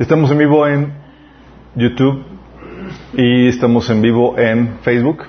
Estamos 0.00 0.32
en 0.32 0.38
vivo 0.38 0.66
en 0.66 0.92
YouTube 1.76 2.24
y 3.12 3.46
estamos 3.46 3.88
en 3.88 4.02
vivo 4.02 4.36
en 4.36 4.80
Facebook. 4.80 5.22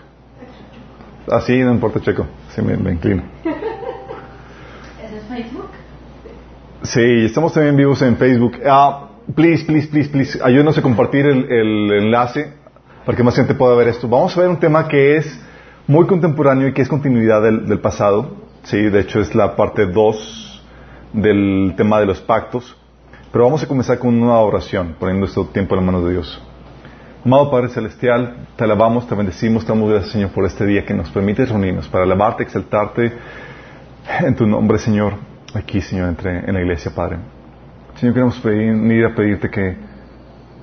Así, 1.30 1.60
no 1.60 1.72
importa, 1.72 2.02
Checo. 2.02 2.26
Sí, 2.50 2.64
me, 2.64 2.76
me 2.76 2.94
inclino. 2.94 3.22
¿Eso 3.44 5.16
es 5.16 5.24
Facebook? 5.26 5.70
Sí, 6.82 7.26
estamos 7.26 7.54
también 7.54 7.78
vivos 7.78 8.02
en 8.02 8.18
Facebook. 8.18 8.54
Ah, 8.66 9.10
please, 9.36 9.64
please, 9.64 9.88
please, 9.90 10.10
please, 10.10 10.40
ayúdenos 10.44 10.76
a 10.76 10.82
compartir 10.82 11.28
el, 11.28 11.52
el 11.52 11.92
enlace 11.92 12.52
para 13.06 13.16
que 13.16 13.24
más 13.24 13.36
gente 13.36 13.54
pueda 13.54 13.76
ver 13.76 13.90
esto. 13.90 14.08
Vamos 14.10 14.36
a 14.36 14.42
ver 14.42 14.50
un 14.50 14.60
tema 14.60 14.88
que 14.88 15.18
es 15.18 15.40
muy 15.86 16.08
contemporáneo 16.08 16.68
y 16.68 16.74
que 16.74 16.82
es 16.82 16.90
continuidad 16.90 17.44
del, 17.44 17.68
del 17.68 17.80
pasado. 17.80 18.38
Sí, 18.64 18.82
de 18.82 19.02
hecho 19.02 19.20
es 19.20 19.36
la 19.36 19.56
parte 19.56 19.86
2 19.86 20.64
del 21.14 21.76
tema 21.78 22.00
de 22.00 22.08
los 22.08 22.22
pactos. 22.22 22.76
Pero 23.34 23.46
vamos 23.46 23.64
a 23.64 23.68
comenzar 23.68 23.98
con 23.98 24.14
una 24.22 24.38
oración, 24.38 24.96
poniendo 25.00 25.26
este 25.26 25.44
tiempo 25.46 25.74
en 25.74 25.78
las 25.78 25.86
manos 25.88 26.06
de 26.06 26.12
Dios. 26.12 26.40
Amado 27.26 27.50
Padre 27.50 27.70
Celestial, 27.70 28.46
te 28.56 28.64
alabamos, 28.64 29.08
te 29.08 29.16
bendecimos, 29.16 29.66
te 29.66 29.74
damos 29.74 29.90
gracias, 29.90 30.12
Señor, 30.12 30.30
por 30.30 30.46
este 30.46 30.68
día 30.68 30.86
que 30.86 30.94
nos 30.94 31.10
permite 31.10 31.44
reunirnos 31.44 31.88
para 31.88 32.04
alabarte, 32.04 32.44
exaltarte 32.44 33.12
en 34.20 34.36
tu 34.36 34.46
nombre, 34.46 34.78
Señor, 34.78 35.16
aquí, 35.56 35.82
Señor, 35.82 36.10
entre 36.10 36.48
en 36.48 36.54
la 36.54 36.62
iglesia, 36.62 36.92
Padre. 36.94 37.18
Señor, 37.96 38.14
queremos 38.14 38.44
venir 38.44 39.04
a 39.04 39.16
pedirte 39.16 39.50
que, 39.50 39.78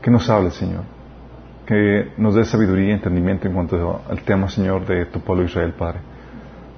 que 0.01 0.11
nos 0.13 0.31
hables, 0.31 0.55
Señor, 0.55 0.85
que 1.67 2.13
nos 2.19 2.37
des 2.37 2.47
sabiduría 2.47 2.91
y 2.91 2.93
entendimiento 2.93 3.49
en 3.49 3.55
cuanto 3.55 4.01
al 4.09 4.23
tema, 4.23 4.49
Señor, 4.49 4.87
de 4.87 5.07
tu 5.07 5.19
pueblo 5.19 5.43
Israel, 5.43 5.75
Padre. 5.77 6.03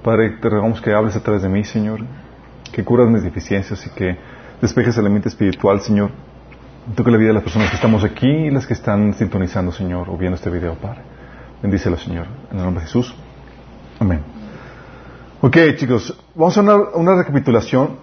Padre, 0.03 0.39
te 0.41 0.49
rogamos 0.49 0.81
que 0.81 0.95
hables 0.95 1.17
a 1.17 1.23
través 1.23 1.43
de 1.43 1.51
mí, 1.51 1.65
Señor, 1.65 2.01
que 2.73 2.83
curas 2.83 3.11
mis 3.11 3.23
deficiencias 3.23 3.87
y 3.87 3.91
que 3.91 4.32
despejes 4.63 4.97
el 4.97 5.05
ambiente 5.05 5.29
espiritual, 5.29 5.81
Señor. 5.81 6.11
Toca 6.95 7.11
la 7.11 7.19
vida 7.19 7.29
de 7.29 7.35
las 7.35 7.43
personas 7.43 7.69
que 7.69 7.77
estamos 7.77 8.03
aquí 8.05 8.27
y 8.27 8.51
las 8.51 8.67
que 8.67 8.73
están 8.73 9.13
sintonizando, 9.15 9.73
Señor, 9.73 10.09
o 10.09 10.17
viendo 10.17 10.37
este 10.37 10.49
video, 10.49 10.75
Padre. 10.77 11.01
Bendícelo, 11.61 11.99
Señor. 11.99 12.27
En 12.51 12.59
el 12.59 12.65
nombre 12.65 12.81
de 12.81 12.87
Jesús. 12.87 13.15
Amén. 13.99 14.21
Ok, 15.41 15.57
chicos, 15.77 16.17
vamos 16.35 16.57
a 16.57 16.61
una, 16.61 16.77
una 16.95 17.17
recapitulación. 17.17 17.99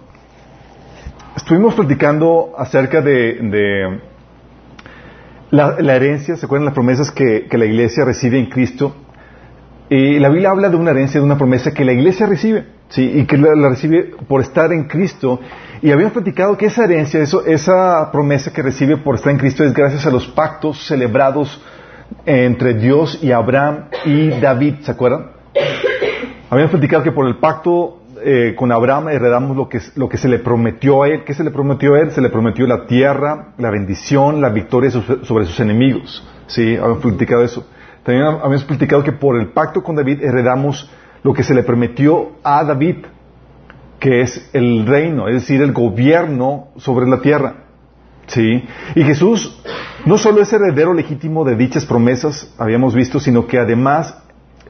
Estuvimos 1.34 1.74
platicando 1.74 2.52
acerca 2.56 3.00
de, 3.00 4.00
la, 5.50 5.76
herencia, 5.96 6.36
¿se 6.36 6.44
acuerdan 6.44 6.66
las 6.66 6.74
promesas 6.74 7.10
que, 7.10 7.48
la 7.50 7.64
iglesia 7.64 8.04
recibe 8.04 8.38
en 8.38 8.46
Cristo? 8.46 8.94
Y 9.88 10.18
la 10.18 10.28
Biblia 10.28 10.50
habla 10.50 10.68
de 10.68 10.76
una 10.76 10.90
herencia, 10.90 11.20
de 11.20 11.26
una 11.26 11.38
promesa 11.38 11.72
que 11.72 11.84
la 11.84 11.92
iglesia 11.92 12.26
recibe, 12.26 12.66
¿sí? 12.88 13.10
Y 13.14 13.24
que 13.24 13.38
la 13.38 13.68
recibe 13.68 14.12
por 14.28 14.42
estar 14.42 14.72
en 14.72 14.84
Cristo. 14.84 15.40
Y 15.82 15.90
habíamos 15.90 16.12
platicado 16.12 16.58
que 16.58 16.66
esa 16.66 16.84
herencia, 16.84 17.20
eso, 17.20 17.46
esa 17.46 18.10
promesa 18.12 18.52
que 18.52 18.60
recibe 18.60 18.98
por 18.98 19.14
estar 19.14 19.32
en 19.32 19.38
Cristo 19.38 19.64
es 19.64 19.72
gracias 19.72 20.06
a 20.06 20.10
los 20.10 20.26
pactos 20.26 20.86
celebrados 20.86 21.62
entre 22.26 22.74
Dios 22.74 23.18
y 23.22 23.32
Abraham 23.32 23.86
y 24.04 24.28
David, 24.28 24.74
¿se 24.82 24.90
acuerdan? 24.90 25.30
Habíamos 26.50 26.72
platicado 26.72 27.02
que 27.02 27.12
por 27.12 27.26
el 27.26 27.36
pacto 27.36 28.00
eh, 28.22 28.54
con 28.56 28.70
Abraham 28.72 29.08
heredamos 29.08 29.56
lo 29.56 29.70
que, 29.70 29.80
lo 29.94 30.08
que 30.08 30.18
se 30.18 30.28
le 30.28 30.40
prometió 30.40 31.02
a 31.02 31.08
él. 31.08 31.24
¿Qué 31.24 31.32
se 31.32 31.44
le 31.44 31.50
prometió 31.50 31.94
a 31.94 32.00
él? 32.00 32.10
Se 32.10 32.20
le 32.20 32.28
prometió 32.28 32.66
la 32.66 32.86
tierra, 32.86 33.54
la 33.56 33.70
bendición, 33.70 34.42
la 34.42 34.50
victoria 34.50 34.90
sobre 34.90 35.46
sus 35.46 35.60
enemigos. 35.60 36.26
Sí, 36.46 36.76
habíamos 36.76 36.98
platicado 36.98 37.42
eso. 37.42 37.66
También 38.02 38.26
habíamos 38.26 38.64
platicado 38.64 39.02
que 39.02 39.12
por 39.12 39.38
el 39.38 39.48
pacto 39.48 39.82
con 39.82 39.96
David 39.96 40.22
heredamos 40.22 40.90
lo 41.22 41.32
que 41.32 41.42
se 41.42 41.54
le 41.54 41.62
prometió 41.62 42.32
a 42.42 42.64
David, 42.64 42.96
que 44.00 44.22
es 44.22 44.50
el 44.54 44.86
reino, 44.86 45.28
es 45.28 45.34
decir, 45.34 45.62
el 45.62 45.72
gobierno 45.72 46.68
sobre 46.76 47.06
la 47.06 47.20
tierra. 47.20 47.66
¿Sí? 48.26 48.64
Y 48.94 49.02
Jesús 49.02 49.60
no 50.06 50.16
solo 50.16 50.40
es 50.40 50.52
heredero 50.52 50.94
legítimo 50.94 51.44
de 51.44 51.56
dichas 51.56 51.84
promesas, 51.84 52.52
habíamos 52.58 52.94
visto, 52.94 53.20
sino 53.20 53.46
que 53.46 53.58
además 53.58 54.16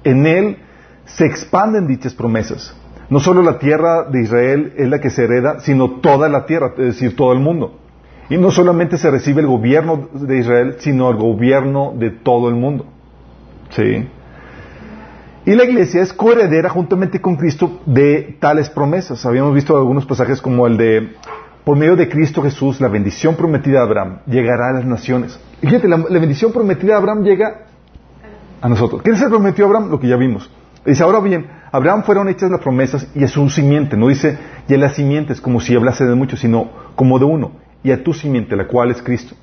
en 0.02 0.26
Él 0.26 0.56
se 1.04 1.26
expanden 1.26 1.86
dichas 1.86 2.14
promesas. 2.14 2.74
No 3.10 3.20
solo 3.20 3.42
la 3.42 3.58
tierra 3.58 4.04
de 4.04 4.22
Israel 4.22 4.72
es 4.76 4.88
la 4.88 5.00
que 5.00 5.10
se 5.10 5.24
hereda, 5.24 5.60
sino 5.60 6.00
toda 6.00 6.28
la 6.28 6.46
tierra, 6.46 6.72
es 6.78 6.86
decir, 6.86 7.16
todo 7.16 7.32
el 7.32 7.40
mundo. 7.40 7.78
Y 8.28 8.38
no 8.38 8.50
solamente 8.50 8.96
se 8.96 9.10
recibe 9.10 9.40
el 9.40 9.48
gobierno 9.48 10.08
de 10.12 10.38
Israel, 10.38 10.76
sino 10.78 11.10
el 11.10 11.16
gobierno 11.16 11.92
de 11.96 12.10
todo 12.10 12.48
el 12.48 12.54
mundo. 12.54 12.86
¿Sí? 13.70 14.08
Y 15.46 15.54
la 15.54 15.64
iglesia 15.64 16.02
es 16.02 16.12
coheredera 16.12 16.68
juntamente 16.68 17.20
con 17.20 17.36
Cristo 17.36 17.80
de 17.86 18.36
tales 18.40 18.68
promesas. 18.68 19.24
Habíamos 19.24 19.54
visto 19.54 19.76
algunos 19.76 20.04
pasajes 20.04 20.42
como 20.42 20.66
el 20.66 20.76
de, 20.76 21.14
por 21.64 21.78
medio 21.78 21.96
de 21.96 22.08
Cristo 22.10 22.42
Jesús, 22.42 22.80
la 22.80 22.88
bendición 22.88 23.36
prometida 23.36 23.80
a 23.80 23.84
Abraham 23.84 24.18
llegará 24.26 24.68
a 24.68 24.72
las 24.74 24.84
naciones. 24.84 25.40
Y 25.62 25.66
fíjate, 25.66 25.88
la, 25.88 25.96
bendición 25.96 26.52
prometida 26.52 26.94
a 26.94 26.98
Abraham 26.98 27.22
llega 27.22 27.66
a 28.60 28.68
nosotros. 28.68 29.02
¿Qué 29.02 29.16
se 29.16 29.28
prometió 29.28 29.64
a 29.64 29.68
Abraham? 29.68 29.90
Lo 29.90 29.98
que 29.98 30.08
ya 30.08 30.16
vimos. 30.16 30.50
Dice, 30.84 31.02
ahora 31.02 31.20
bien, 31.20 31.46
Abraham 31.72 32.02
fueron 32.04 32.28
hechas 32.28 32.50
las 32.50 32.60
promesas 32.60 33.08
y 33.14 33.24
a 33.24 33.28
su 33.28 33.48
simiente. 33.48 33.96
No 33.96 34.08
dice, 34.08 34.38
y 34.68 34.74
a 34.74 34.78
las 34.78 34.94
simientes, 34.94 35.40
como 35.40 35.60
si 35.60 35.74
hablase 35.74 36.04
de 36.04 36.14
muchos, 36.14 36.40
sino 36.40 36.70
como 36.96 37.18
de 37.18 37.24
uno. 37.24 37.52
Y 37.82 37.92
a 37.92 38.04
tu 38.04 38.12
simiente, 38.12 38.56
la 38.56 38.66
cual 38.66 38.90
es 38.90 39.02
Cristo. 39.02 39.34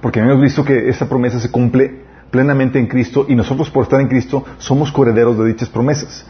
Porque 0.00 0.20
hemos 0.20 0.40
visto 0.40 0.64
que 0.64 0.88
esa 0.88 1.08
promesa 1.08 1.40
se 1.40 1.50
cumple 1.50 2.03
plenamente 2.34 2.80
en 2.80 2.88
Cristo 2.88 3.26
y 3.28 3.36
nosotros 3.36 3.70
por 3.70 3.84
estar 3.84 4.00
en 4.00 4.08
Cristo 4.08 4.44
somos 4.58 4.90
coherederos 4.90 5.38
de 5.38 5.46
dichas 5.46 5.68
promesas. 5.68 6.26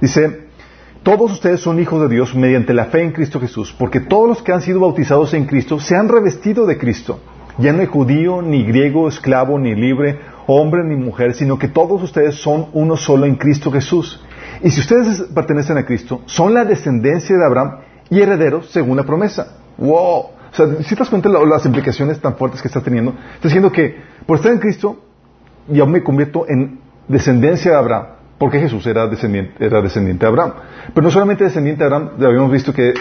Dice, 0.00 0.46
todos 1.02 1.32
ustedes 1.32 1.58
son 1.58 1.80
hijos 1.80 2.00
de 2.00 2.14
Dios 2.14 2.32
mediante 2.36 2.72
la 2.72 2.84
fe 2.84 3.02
en 3.02 3.10
Cristo 3.10 3.40
Jesús, 3.40 3.74
porque 3.76 3.98
todos 3.98 4.28
los 4.28 4.40
que 4.40 4.52
han 4.52 4.62
sido 4.62 4.78
bautizados 4.78 5.34
en 5.34 5.46
Cristo 5.46 5.80
se 5.80 5.96
han 5.96 6.08
revestido 6.08 6.64
de 6.64 6.78
Cristo. 6.78 7.18
Ya 7.58 7.72
no 7.72 7.80
hay 7.80 7.86
judío, 7.86 8.40
ni 8.40 8.62
griego, 8.62 9.08
esclavo, 9.08 9.58
ni 9.58 9.74
libre, 9.74 10.20
hombre, 10.46 10.84
ni 10.84 10.94
mujer, 10.94 11.34
sino 11.34 11.58
que 11.58 11.66
todos 11.66 12.00
ustedes 12.04 12.36
son 12.36 12.68
uno 12.72 12.96
solo 12.96 13.26
en 13.26 13.34
Cristo 13.34 13.72
Jesús. 13.72 14.24
Y 14.62 14.70
si 14.70 14.78
ustedes 14.78 15.22
pertenecen 15.34 15.76
a 15.76 15.84
Cristo, 15.84 16.22
son 16.26 16.54
la 16.54 16.64
descendencia 16.64 17.36
de 17.36 17.44
Abraham 17.44 17.78
y 18.10 18.20
herederos 18.20 18.70
según 18.70 18.96
la 18.96 19.02
promesa. 19.02 19.56
¡Wow! 19.76 20.18
O 20.52 20.54
sea, 20.54 20.68
si 20.84 20.94
te 20.94 21.00
das 21.00 21.10
cuenta 21.10 21.28
las 21.28 21.66
implicaciones 21.66 22.20
tan 22.20 22.36
fuertes 22.36 22.62
que 22.62 22.68
está 22.68 22.80
teniendo, 22.80 23.10
está 23.34 23.48
diciendo 23.48 23.72
que 23.72 23.96
por 24.24 24.36
estar 24.36 24.52
en 24.52 24.58
Cristo, 24.58 25.07
yo 25.68 25.86
me 25.86 26.02
convierto 26.02 26.46
en 26.48 26.80
descendencia 27.08 27.72
de 27.72 27.76
Abraham, 27.76 28.06
porque 28.38 28.60
Jesús 28.60 28.86
era 28.86 29.06
descendiente, 29.06 29.64
era 29.64 29.80
descendiente 29.82 30.24
de 30.24 30.28
Abraham. 30.28 30.52
Pero 30.94 31.04
no 31.04 31.10
solamente 31.10 31.44
descendiente 31.44 31.80
de 31.80 31.86
Abraham, 31.86 32.10
habíamos 32.20 32.52
visto 32.52 32.72
que 32.72 32.94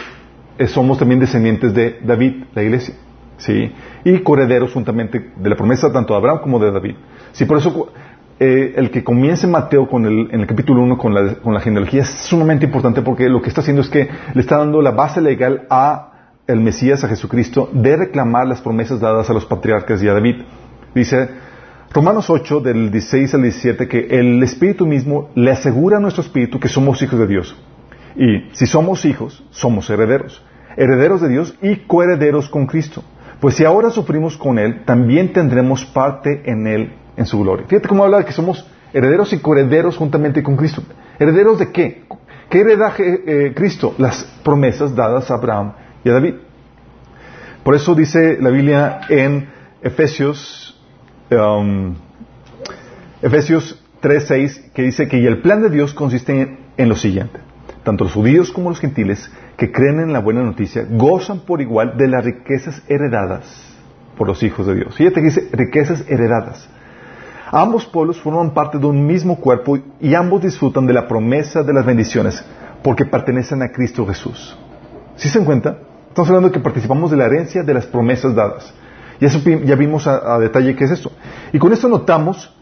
somos 0.67 0.97
también 0.97 1.19
descendientes 1.19 1.73
de 1.73 1.99
David, 2.03 2.45
la 2.53 2.63
iglesia. 2.63 2.95
¿sí? 3.37 3.71
Y 4.03 4.19
correderos 4.19 4.73
juntamente 4.73 5.31
de 5.35 5.49
la 5.49 5.55
promesa 5.55 5.91
tanto 5.91 6.13
de 6.13 6.19
Abraham 6.19 6.39
como 6.41 6.59
de 6.59 6.71
David. 6.71 6.95
Sí, 7.31 7.45
por 7.45 7.57
eso 7.57 7.91
eh, 8.39 8.73
el 8.75 8.91
que 8.91 9.03
comience 9.03 9.47
Mateo 9.47 9.87
con 9.87 10.05
el, 10.05 10.29
en 10.31 10.41
el 10.41 10.47
capítulo 10.47 10.81
1 10.81 10.97
con 10.97 11.13
la, 11.13 11.35
con 11.35 11.53
la 11.53 11.59
genealogía 11.59 12.01
es 12.01 12.09
sumamente 12.09 12.65
importante 12.65 13.01
porque 13.01 13.29
lo 13.29 13.41
que 13.41 13.49
está 13.49 13.61
haciendo 13.61 13.81
es 13.81 13.89
que 13.89 14.09
le 14.33 14.41
está 14.41 14.57
dando 14.57 14.81
la 14.81 14.91
base 14.91 15.21
legal 15.21 15.65
a 15.69 16.13
el 16.47 16.61
Mesías, 16.61 17.03
a 17.03 17.09
Jesucristo, 17.09 17.69
de 17.73 17.97
reclamar 17.97 18.47
las 18.47 18.61
promesas 18.61 18.99
dadas 18.99 19.29
a 19.29 19.33
los 19.33 19.45
patriarcas 19.45 20.01
y 20.01 20.07
a 20.07 20.13
David. 20.13 20.43
Dice 20.95 21.29
Romanos 21.93 22.29
8, 22.29 22.59
del 22.59 22.91
16 22.91 23.33
al 23.33 23.41
17, 23.43 23.87
que 23.87 24.07
el 24.19 24.43
Espíritu 24.43 24.85
mismo 24.85 25.29
le 25.35 25.51
asegura 25.51 25.97
a 25.97 25.99
nuestro 25.99 26.21
Espíritu 26.21 26.59
que 26.59 26.67
somos 26.67 27.01
hijos 27.01 27.19
de 27.19 27.27
Dios. 27.27 27.55
Y 28.15 28.49
si 28.53 28.65
somos 28.65 29.05
hijos, 29.05 29.43
somos 29.51 29.89
herederos. 29.89 30.43
Herederos 30.75 31.21
de 31.21 31.29
Dios 31.29 31.55
y 31.61 31.77
coherederos 31.87 32.49
con 32.49 32.67
Cristo. 32.67 33.03
Pues 33.39 33.55
si 33.55 33.65
ahora 33.65 33.89
sufrimos 33.89 34.37
con 34.37 34.59
Él, 34.59 34.83
también 34.85 35.31
tendremos 35.31 35.85
parte 35.85 36.43
en 36.45 36.67
Él, 36.67 36.93
en 37.15 37.25
su 37.25 37.39
gloria. 37.39 37.65
Fíjate 37.67 37.87
cómo 37.87 38.03
habla 38.03 38.19
de 38.19 38.25
que 38.25 38.31
somos 38.31 38.65
herederos 38.93 39.31
y 39.33 39.39
coherederos 39.39 39.97
juntamente 39.97 40.43
con 40.43 40.57
Cristo. 40.57 40.81
¿Herederos 41.19 41.59
de 41.59 41.71
qué? 41.71 42.03
¿Qué 42.49 42.61
hereda 42.61 42.93
eh, 42.97 43.53
Cristo? 43.55 43.93
Las 43.97 44.23
promesas 44.43 44.95
dadas 44.95 45.29
a 45.29 45.35
Abraham 45.35 45.73
y 46.03 46.09
a 46.09 46.13
David. 46.13 46.35
Por 47.63 47.75
eso 47.75 47.93
dice 47.95 48.37
la 48.39 48.49
Biblia 48.49 49.01
en 49.09 49.49
Efesios, 49.81 50.76
um, 51.31 51.95
Efesios 53.21 53.83
3.6, 54.01 54.71
que 54.73 54.83
dice 54.83 55.07
que 55.07 55.19
y 55.19 55.25
el 55.25 55.41
plan 55.41 55.61
de 55.61 55.69
Dios 55.69 55.93
consiste 55.93 56.57
en, 56.77 56.89
lo 56.89 56.95
siguiente. 56.95 57.39
Tanto 57.83 58.03
los 58.03 58.13
judíos 58.13 58.51
como 58.51 58.69
los 58.69 58.79
gentiles 58.79 59.31
que 59.55 59.71
creen 59.71 59.99
en 59.99 60.13
la 60.13 60.19
buena 60.19 60.43
noticia 60.43 60.85
gozan 60.89 61.39
por 61.39 61.61
igual 61.61 61.97
de 61.97 62.07
las 62.07 62.23
riquezas 62.23 62.81
heredadas 62.87 63.75
por 64.17 64.27
los 64.27 64.43
hijos 64.43 64.67
de 64.67 64.75
Dios. 64.75 64.95
Fíjate 64.95 65.15
que 65.15 65.27
dice 65.27 65.49
riquezas 65.51 66.03
heredadas. 66.07 66.69
Ambos 67.51 67.85
pueblos 67.85 68.19
forman 68.19 68.53
parte 68.53 68.77
de 68.77 68.85
un 68.85 69.05
mismo 69.05 69.37
cuerpo 69.39 69.79
y 70.01 70.13
ambos 70.13 70.41
disfrutan 70.41 70.85
de 70.85 70.93
la 70.93 71.07
promesa 71.07 71.63
de 71.63 71.73
las 71.73 71.85
bendiciones 71.85 72.43
porque 72.83 73.05
pertenecen 73.05 73.61
a 73.63 73.71
Cristo 73.71 74.05
Jesús. 74.05 74.57
¿Sí 75.15 75.29
se 75.29 75.39
encuentra? 75.39 75.79
Estamos 76.09 76.29
hablando 76.29 76.49
de 76.49 76.53
que 76.53 76.59
participamos 76.59 77.09
de 77.09 77.17
la 77.17 77.25
herencia 77.25 77.63
de 77.63 77.73
las 77.73 77.85
promesas 77.85 78.35
dadas. 78.35 78.73
Y 79.19 79.25
eso 79.25 79.39
ya 79.63 79.75
vimos 79.75 80.07
a, 80.07 80.37
detalle 80.39 80.75
qué 80.75 80.85
es 80.85 80.91
eso. 80.91 81.11
Y 81.51 81.59
con 81.59 81.73
esto 81.73 81.87
notamos 81.87 82.53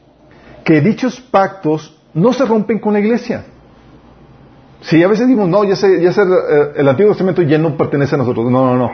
que 0.64 0.82
dichos 0.82 1.20
pactos 1.20 2.00
no 2.14 2.32
se 2.34 2.46
rompen 2.46 2.80
con 2.80 2.94
la 2.94 3.00
iglesia. 3.00 3.46
Si 4.82 5.04
a 5.04 5.08
veces 5.08 5.28
decimos, 5.28 5.50
no, 5.50 5.64
ya 5.64 5.76
sé, 5.76 6.02
ya 6.02 6.14
sé, 6.14 6.22
eh, 6.22 6.72
el 6.78 6.88
Antiguo 6.88 7.12
Testamento 7.12 7.42
ya 7.42 7.58
no 7.58 7.76
pertenece 7.76 8.16
a 8.16 8.20
nosotros. 8.20 8.50
No, 8.50 8.66
no, 8.66 8.78
no. 8.78 8.90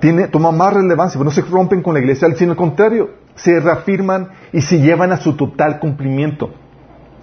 tiene, 0.00 0.28
toma 0.28 0.52
más 0.52 0.74
relevancia, 0.74 1.18
pero 1.18 1.24
no 1.24 1.34
se 1.34 1.42
rompen 1.42 1.82
con 1.82 1.94
la 1.94 2.00
iglesia, 2.00 2.28
sino 2.36 2.52
al 2.52 2.56
contrario, 2.56 3.10
se 3.34 3.58
reafirman 3.58 4.28
y 4.52 4.60
se 4.60 4.80
llevan 4.80 5.12
a 5.12 5.16
su 5.16 5.34
total 5.34 5.80
cumplimiento. 5.80 6.50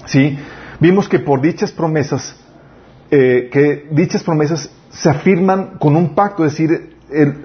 ¿Sí? 0.06 0.38
Vimos 0.80 1.08
que 1.08 1.20
por 1.20 1.42
dichas 1.42 1.72
promesas, 1.72 2.36
eh, 3.10 3.50
que 3.52 3.88
dichas 3.92 4.24
promesas 4.24 4.70
se 4.90 5.10
afirman 5.10 5.78
con 5.80 5.96
un 5.96 6.14
pacto, 6.14 6.46
es 6.46 6.52
decir, 6.54 6.97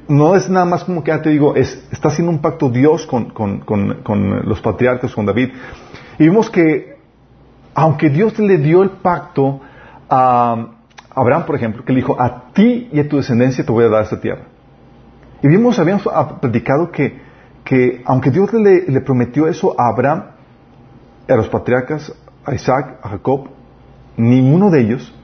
no 0.09 0.35
es 0.35 0.49
nada 0.50 0.67
más 0.67 0.85
como 0.85 1.05
que, 1.05 1.11
ya 1.11 1.23
te 1.23 1.31
digo, 1.31 1.55
es, 1.55 1.87
está 1.93 2.09
haciendo 2.09 2.32
un 2.32 2.41
pacto 2.41 2.69
Dios 2.69 3.06
con, 3.06 3.32
los 4.44 4.61
patriarcas, 4.61 5.14
con 5.14 5.26
David. 5.26 5.50
Y 6.19 6.25
vimos 6.25 6.50
que, 6.50 6.97
aunque 7.75 8.11
Dios 8.11 8.38
le 8.38 8.59
dio 8.59 8.82
el 8.82 8.91
pacto 8.91 9.61
a 10.11 10.69
Abraham, 11.14 11.47
por 11.47 11.56
ejemplo, 11.56 11.85
que 11.85 11.93
le 11.93 12.00
dijo, 12.00 12.20
a 12.20 12.53
ti 12.53 12.88
y 12.93 13.00
a 13.00 13.09
tu 13.09 13.17
descendencia 13.17 13.64
te 13.64 13.73
voy 13.73 13.85
a 13.85 13.88
dar 13.88 14.05
esta 14.05 14.20
tierra. 14.20 14.43
Y 15.43 15.49
vimos, 15.49 15.79
habíamos 15.79 16.05
predicado 16.41 16.91
que, 16.91 17.20
que 17.64 18.03
aunque 18.05 18.31
Dios 18.31 18.53
le, 18.53 18.87
le 18.87 19.00
prometió 19.00 19.47
eso 19.47 19.75
a 19.79 19.88
Abraham, 19.88 20.25
a 21.29 21.37
los 21.37 21.49
patriarcas, 21.49 22.12
a 22.44 22.55
Isaac, 22.55 22.99
a 23.03 23.11
Jacob, 23.11 23.49
ninguno 24.17 24.70
de 24.70 24.81
ellos 24.81 25.14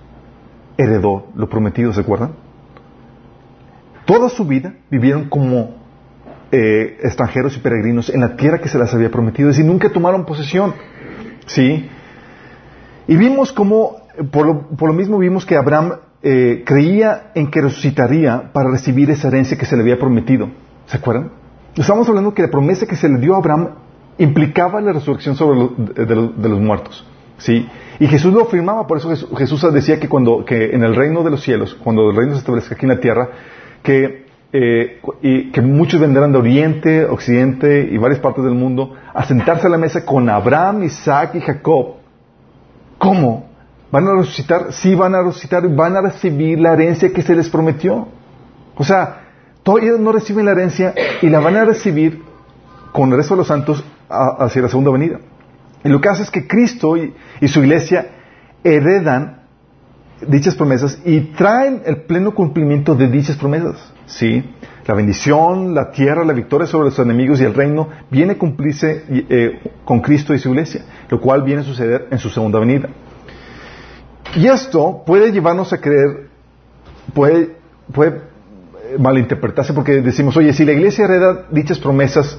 heredó 0.76 1.26
lo 1.35 1.49
prometido, 1.49 1.93
¿se 1.93 2.00
acuerdan? 2.00 2.48
Toda 4.08 4.31
su 4.31 4.46
vida 4.46 4.72
vivieron 4.90 5.28
como 5.28 5.76
eh, 6.50 6.96
extranjeros 7.02 7.55
y 7.58 7.60
peregrinos 7.60 8.08
en 8.08 8.22
la 8.22 8.37
tierra 8.37 8.58
que 8.58 8.70
se 8.70 8.78
les 8.78 8.94
había 8.94 9.10
prometido, 9.10 9.50
es 9.50 9.56
decir, 9.56 9.70
nunca 9.70 9.90
tomaron 9.90 10.25
posesión. 10.25 10.72
¿Sí? 11.44 11.90
Y 13.06 13.16
vimos 13.16 13.52
cómo, 13.52 13.99
por 14.31 14.46
lo, 14.46 14.93
mismo 14.94 15.19
vimos 15.19 15.44
que 15.44 15.56
Abraham 15.58 15.96
eh, 16.22 16.62
creía 16.64 17.32
en 17.34 17.50
que 17.50 17.60
resucitaría 17.60 18.50
para 18.55 18.70
recibir 18.70 19.10
esa 19.10 19.28
herencia 19.28 19.58
que 19.58 19.66
se 19.66 19.76
le 19.76 19.82
había 19.82 19.99
prometido. 19.99 20.49
¿Se 20.87 20.96
acuerdan? 20.96 21.31
Estamos 21.76 22.08
hablando 22.08 22.32
que 22.32 22.40
la 22.40 22.49
promesa 22.49 22.87
que 22.87 22.96
se 22.96 23.11
le 23.11 23.19
dio 23.19 23.34
a 23.34 23.38
Abraham 23.40 23.75
implicaba 24.16 24.81
la 24.81 24.94
resurrección 24.94 25.37
sobre 25.37 25.69
de, 26.06 26.49
los 26.49 26.61
muertos. 26.61 27.06
¿Sí? 27.37 27.69
Y 28.00 28.06
Jesús 28.06 28.32
lo 28.32 28.44
afirmaba, 28.44 28.87
por 28.87 28.96
eso 28.96 29.14
Jesús, 29.37 29.70
decía 29.70 30.00
que 30.00 30.08
cuando, 30.08 30.46
que 30.46 30.70
en 30.70 30.82
el 30.82 30.94
reino 30.94 31.22
de 31.22 31.31
los 31.31 31.43
cielos, 31.43 31.75
cuando 31.75 32.08
el 32.08 32.16
reino 32.16 32.32
se 32.32 32.38
establezca 32.38 32.75
aquí 32.75 32.87
en 32.87 32.93
la 32.93 33.00
tierra, 33.00 33.28
que, 33.82 34.26
eh, 34.52 35.00
y, 35.22 35.50
que 35.50 35.60
muchos 35.60 36.00
vendrán 36.00 36.32
de 36.32 36.38
Oriente, 36.38 37.04
Occidente 37.04 37.88
y 37.90 37.96
varias 37.98 38.20
partes 38.20 38.44
del 38.44 38.54
mundo 38.54 38.94
a 39.14 39.25
sentarse 39.25 39.66
a 39.66 39.70
la 39.70 39.78
mesa 39.78 40.04
con 40.04 40.28
Abraham, 40.28 40.84
Isaac 40.84 41.34
y 41.34 41.40
Jacob. 41.40 41.96
¿Cómo? 42.98 43.48
¿Van 43.90 44.06
a 44.06 44.14
resucitar? 44.14 44.72
Sí, 44.72 44.94
van 44.94 45.14
a 45.14 45.22
resucitar 45.22 45.64
y 45.64 45.69
van 45.69 45.96
a 45.96 46.02
recibir 46.02 46.60
la 46.60 46.72
herencia 46.75 47.12
que 47.12 47.22
se 47.22 47.34
les 47.34 47.48
prometió. 47.48 48.08
O 48.76 48.84
sea, 48.84 49.22
todavía 49.62 49.92
no 49.98 50.12
reciben 50.12 50.44
la 50.44 50.52
herencia 50.52 50.94
y 51.22 51.28
la 51.28 51.40
van 51.40 51.56
a 51.56 51.64
recibir 51.64 52.22
con 52.92 53.10
el 53.10 53.16
resto 53.16 53.34
de 53.34 53.38
los 53.38 53.48
santos 53.48 53.84
hacia 54.08 54.62
la 54.62 54.69
segunda 54.69 54.90
venida. 54.90 55.20
Y 55.84 55.88
lo 55.88 56.00
que 56.00 56.08
hace 56.08 56.22
es 56.22 56.30
que 56.30 56.46
Cristo 56.46 56.96
y, 56.96 57.14
y 57.40 57.48
su 57.48 57.60
iglesia 57.60 58.08
heredan 58.64 59.38
dichas 60.26 60.55
promesas 60.55 60.99
y 61.05 61.20
traen 61.32 61.82
el 61.85 62.03
pleno 62.03 62.35
cumplimiento 62.35 62.94
de 62.94 63.09
dichas 63.09 63.37
promesas. 63.37 63.76
¿Sí? 64.06 64.44
La 64.87 64.94
bendición, 64.94 65.75
la 65.75 65.91
tierra, 65.91 66.25
la 66.25 66.32
victoria 66.32 66.67
sobre 66.67 66.87
los 66.87 66.99
enemigos 66.99 67.41
y 67.41 67.44
el 67.44 67.55
reino 67.55 67.88
viene 68.11 68.32
a 68.32 68.38
cumplirse 68.38 69.05
eh, 69.09 69.61
con 69.85 70.00
Cristo 70.00 70.35
y 70.35 70.38
su 70.38 70.49
iglesia, 70.49 70.82
lo 71.11 71.20
cual 71.20 71.43
viene 71.43 71.61
a 71.61 71.65
suceder 71.65 72.09
en 72.11 72.19
su 72.19 72.31
segunda 72.31 72.59
venida. 72.59 72.88
Y 74.35 74.47
esto 74.47 75.03
puede 75.06 75.31
llevarnos 75.31 75.73
a 75.73 75.79
creer, 75.79 76.29
puede, 77.12 77.56
puede 77.93 78.11
eh, 78.12 78.97
malinterpretarse 78.99 79.75
porque 79.75 80.00
decimos, 80.00 80.37
oye, 80.38 80.53
si 80.55 80.64
la 80.64 80.73
iglesia 80.73 81.05
hereda 81.05 81.47
dichas 81.50 81.79
promesas, 81.79 82.38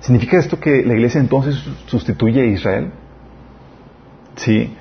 ¿significa 0.00 0.38
esto 0.38 0.58
que 0.58 0.82
la 0.82 0.94
iglesia 0.94 1.20
entonces 1.20 1.62
sustituye 1.86 2.40
a 2.40 2.46
Israel? 2.46 2.90
Sí. 4.36 4.74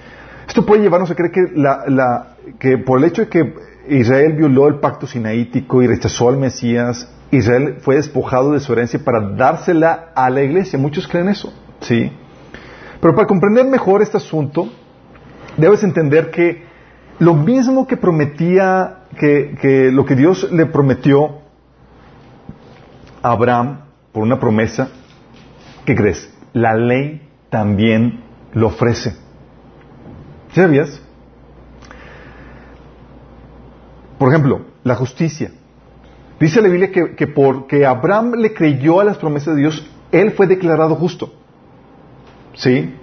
Esto 0.48 0.66
puede 0.66 0.82
llevarnos 0.84 1.10
a 1.12 1.16
creer 1.16 1.32
que, 1.32 1.42
la, 1.56 2.36
que 2.60 2.78
por 2.78 3.00
el 3.00 3.06
hecho 3.06 3.24
de 3.24 3.30
que 3.30 3.54
Israel 3.90 4.34
violó 4.34 4.68
el 4.68 4.80
pacto 4.80 5.08
sinaítico 5.08 5.82
y 5.82 5.88
rechazó 5.88 6.30
al 6.30 6.38
Mesías, 6.38 7.12
Israel 7.32 7.78
fue 7.82 7.96
despojado 7.96 8.54
de 8.54 8.60
su 8.60 8.74
herencia 8.74 9.00
para 9.04 9.36
dársela 9.36 10.12
a 10.16 10.30
la 10.30 10.44
iglesia. 10.44 10.78
Muchos 10.78 11.08
creen 11.08 11.30
eso, 11.30 11.54
¿sí? 11.82 12.12
Pero 13.02 13.16
para 13.16 13.28
comprender 13.28 13.66
mejor 13.66 14.02
este 14.02 14.18
asunto, 14.18 14.70
debes 15.58 15.84
entender 15.84 16.32
que 16.32 16.64
lo 17.20 17.34
mismo 17.34 17.88
que 17.88 17.98
prometía, 17.98 19.00
que, 19.18 19.56
que 19.62 19.92
lo 19.92 20.06
que 20.06 20.16
Dios 20.16 20.52
le 20.52 20.66
prometió 20.66 21.40
a 23.22 23.32
Abraham 23.32 23.82
por 24.12 24.24
una 24.24 24.40
promesa, 24.40 24.90
¿qué 25.86 25.96
crees? 25.96 26.32
La 26.54 26.76
ley 26.76 27.28
también 27.50 28.24
lo 28.54 28.68
ofrece. 28.68 29.25
¿Sabías? 30.56 31.02
Por 34.18 34.30
ejemplo, 34.30 34.62
la 34.84 34.96
justicia. 34.96 35.52
Dice 36.40 36.62
la 36.62 36.70
Biblia 36.70 36.92
que, 36.92 37.14
que 37.16 37.28
porque 37.28 37.86
Abraham 37.86 38.36
le 38.38 38.54
creyó 38.54 39.02
a 39.02 39.04
las 39.04 39.18
promesas 39.18 39.56
de 39.56 39.62
Dios, 39.62 39.86
él 40.14 40.32
fue 40.32 40.48
declarado 40.48 40.96
justo. 40.96 41.34
¿Sí? 42.54 42.96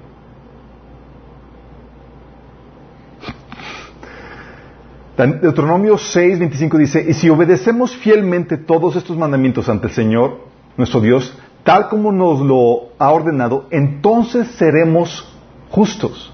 Deuteronomio 5.18 5.98
6, 5.98 6.38
25 6.38 6.78
dice, 6.78 7.04
y 7.06 7.12
si 7.12 7.28
obedecemos 7.28 7.94
fielmente 7.94 8.56
todos 8.56 8.96
estos 8.96 9.16
mandamientos 9.16 9.68
ante 9.68 9.88
el 9.88 9.92
Señor, 9.92 10.38
nuestro 10.78 11.00
Dios, 11.02 11.36
tal 11.64 11.90
como 11.90 12.10
nos 12.12 12.40
lo 12.40 12.88
ha 12.98 13.10
ordenado, 13.10 13.66
entonces 13.70 14.48
seremos 14.52 15.30
justos. 15.70 16.31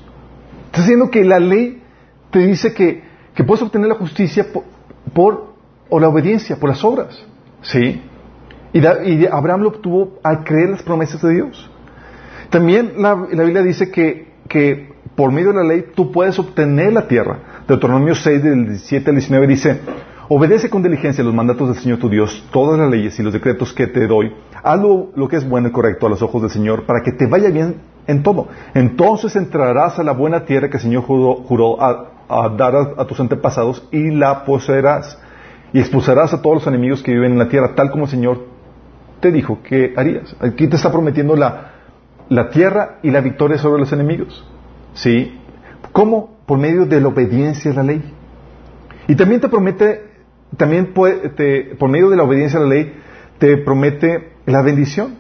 Está 0.69 0.83
diciendo 0.83 1.11
que 1.11 1.25
la 1.25 1.41
ley 1.41 1.83
te 2.31 2.41
dice 2.41 2.75
que, 2.75 3.03
puedes 3.47 3.63
obtener 3.63 3.89
la 3.89 3.95
justicia 3.95 4.47
por, 5.15 5.55
o 5.89 5.99
la 5.99 6.09
obediencia, 6.09 6.57
por 6.57 6.69
las 6.69 6.85
obras. 6.85 7.25
¿Sí? 7.63 8.03
Y, 8.75 9.27
Abraham 9.27 9.63
lo 9.63 9.69
obtuvo 9.71 10.19
al 10.23 10.45
creer 10.45 10.71
las 10.71 10.83
promesas 10.83 11.23
de 11.23 11.35
Dios. 11.35 11.71
También 12.51 12.93
la, 12.99 13.15
Biblia 13.15 13.63
dice 13.63 13.91
que, 13.91 14.29
que, 14.47 14.93
por 15.17 15.33
medio 15.33 15.49
de 15.49 15.55
la 15.55 15.65
ley 15.65 15.87
tú 15.95 16.13
puedes 16.13 16.39
obtener 16.39 16.93
la 16.93 17.09
tierra. 17.09 17.65
Deuteronomio 17.67 18.15
6, 18.15 18.43
del 18.43 18.67
17 18.67 19.09
al 19.09 19.17
19 19.17 19.47
dice, 19.47 19.81
obedece 20.29 20.69
con 20.69 20.83
diligencia 20.83 21.25
los 21.25 21.35
mandatos 21.35 21.69
del 21.69 21.79
Señor 21.79 21.99
tu 21.99 22.11
Dios, 22.11 22.47
todas 22.53 22.79
las 22.79 22.91
leyes 22.91 23.19
y 23.19 23.23
los 23.23 23.33
decretos 23.33 23.73
que 23.73 23.87
te 23.87 24.07
doy. 24.07 24.35
Haz 24.63 24.81
lo 24.81 25.29
que 25.29 25.37
es 25.37 25.49
bueno 25.49 25.69
y 25.69 25.73
correcto 25.73 26.07
a 26.07 26.11
los 26.11 26.21
ojos 26.21 26.43
del 26.43 26.51
Señor 26.51 26.85
para 26.85 27.01
que 27.03 27.13
te 27.13 27.27
vaya 27.27 27.49
bien 27.49 27.77
en 28.09 28.23
todo. 28.25 28.49
Entonces 28.75 29.37
entrarás 29.37 30.01
a 30.01 30.03
la 30.03 30.13
buena 30.13 30.45
tierra 30.45 30.69
que 30.69 30.79
el 30.79 30.83
Señor 30.83 31.05
juró, 31.05 31.81
a, 31.81 32.49
dar 32.57 32.75
a, 32.97 33.07
tus 33.07 33.21
antepasados 33.21 33.87
y 33.93 34.11
la 34.11 34.45
poseerás. 34.45 35.21
Y 35.73 35.79
expulsarás 35.79 36.33
a 36.33 36.43
todos 36.43 36.57
los 36.57 36.67
enemigos 36.67 37.03
que 37.03 37.13
viven 37.13 37.33
en 37.33 37.39
la 37.39 37.49
tierra, 37.49 37.75
tal 37.75 37.91
como 37.91 38.05
el 38.05 38.11
Señor 38.11 38.47
te 39.21 39.31
dijo 39.31 39.63
que 39.63 39.93
harías. 39.97 40.35
Aquí 40.41 40.67
te 40.67 40.77
está 40.77 40.91
prometiendo 40.91 41.37
la, 41.37 41.73
tierra 42.51 42.99
y 43.03 43.11
la 43.11 43.21
victoria 43.21 43.59
sobre 43.59 43.81
los 43.81 43.93
enemigos. 43.93 44.45
¿Sí? 44.95 45.39
¿Cómo? 45.93 46.39
Por 46.47 46.59
medio 46.59 46.87
de 46.87 47.01
la 47.01 47.09
obediencia 47.09 47.71
a 47.71 47.75
la 47.75 47.83
ley. 47.83 48.03
Y 49.07 49.17
también 49.17 49.43
te 49.43 49.49
promete, 49.49 50.11
también 50.57 50.95
puede, 50.95 51.75
por 51.77 51.91
medio 51.91 52.09
de 52.09 52.17
la 52.17 52.23
obediencia 52.23 52.59
a 52.59 52.63
la 52.63 52.69
ley, 52.69 52.95
te 53.39 53.59
promete 53.59 54.33
la 54.47 54.63
bendición. 54.63 55.17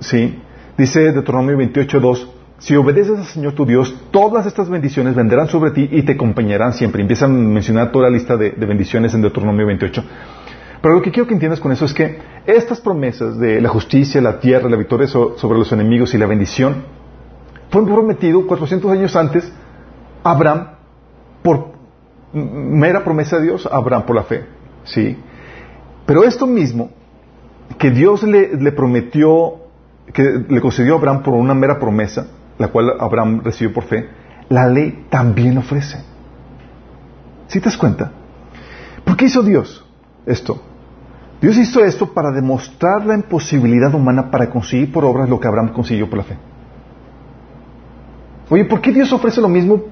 ¿Sí? 0.00 0.38
Dice 0.76 1.12
Deuteronomio 1.12 1.56
28.2, 1.56 2.26
si 2.58 2.76
obedeces 2.76 3.18
al 3.18 3.24
Señor 3.24 3.54
tu 3.54 3.64
Dios, 3.64 3.94
todas 4.10 4.46
estas 4.46 4.68
bendiciones 4.68 5.14
vendrán 5.14 5.48
sobre 5.48 5.70
ti 5.70 5.88
y 5.90 6.02
te 6.02 6.12
acompañarán 6.12 6.72
siempre. 6.74 7.00
Empiezan 7.00 7.30
a 7.30 7.34
mencionar 7.34 7.92
toda 7.92 8.10
la 8.10 8.10
lista 8.10 8.36
de, 8.36 8.50
bendiciones 8.50 9.14
en 9.14 9.22
Deuteronomio 9.22 9.66
28. 9.66 10.04
Pero 10.82 10.94
lo 10.94 11.02
que 11.02 11.10
quiero 11.10 11.26
que 11.26 11.34
entiendas 11.34 11.60
con 11.60 11.72
eso 11.72 11.86
es 11.86 11.94
que 11.94 12.18
estas 12.46 12.80
promesas 12.80 13.38
de 13.38 13.60
la 13.60 13.68
justicia, 13.68 14.20
la 14.20 14.38
tierra, 14.38 14.68
la 14.68 14.76
victoria 14.76 15.06
sobre 15.08 15.58
los 15.58 15.72
enemigos 15.72 16.14
y 16.14 16.18
la 16.18 16.26
bendición 16.26 16.84
fueron 17.70 17.90
prometidos 17.92 18.44
400 18.44 18.90
años 18.90 19.16
antes 19.16 19.50
a 20.22 20.30
Abraham 20.30 20.68
por 21.42 21.72
mera 22.32 23.02
promesa 23.02 23.38
de 23.38 23.44
Dios, 23.44 23.66
a 23.66 23.76
Abraham 23.76 24.04
por 24.06 24.16
la 24.16 24.22
fe. 24.24 24.44
¿sí? 24.84 25.16
Pero 26.04 26.22
esto 26.22 26.46
mismo 26.46 26.90
que 27.78 27.90
Dios 27.90 28.22
le, 28.22 28.56
le 28.56 28.72
prometió 28.72 29.65
que 30.12 30.44
le 30.48 30.60
concedió 30.60 30.94
a 30.94 30.98
Abraham 30.98 31.22
por 31.22 31.34
una 31.34 31.54
mera 31.54 31.78
promesa, 31.78 32.26
la 32.58 32.68
cual 32.68 32.92
Abraham 32.98 33.40
recibió 33.44 33.72
por 33.74 33.84
fe, 33.84 34.08
la 34.48 34.66
ley 34.66 35.06
también 35.10 35.58
ofrece. 35.58 35.98
¿Sí 37.48 37.60
te 37.60 37.66
das 37.66 37.76
cuenta? 37.76 38.12
¿Por 39.04 39.16
qué 39.16 39.26
hizo 39.26 39.42
Dios 39.42 39.84
esto? 40.24 40.60
Dios 41.40 41.56
hizo 41.58 41.84
esto 41.84 42.12
para 42.12 42.30
demostrar 42.30 43.04
la 43.04 43.14
imposibilidad 43.14 43.94
humana 43.94 44.30
para 44.30 44.48
conseguir 44.48 44.90
por 44.90 45.04
obras 45.04 45.28
lo 45.28 45.38
que 45.38 45.48
Abraham 45.48 45.72
consiguió 45.72 46.08
por 46.08 46.18
la 46.18 46.24
fe. 46.24 46.36
Oye, 48.48 48.64
¿por 48.64 48.80
qué 48.80 48.92
Dios 48.92 49.12
ofrece 49.12 49.40
lo 49.40 49.48
mismo 49.48 49.82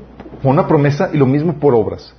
por 0.42 0.52
una 0.52 0.66
promesa 0.66 1.10
y 1.12 1.18
lo 1.18 1.26
mismo 1.26 1.54
por 1.54 1.74
obras? 1.74 2.14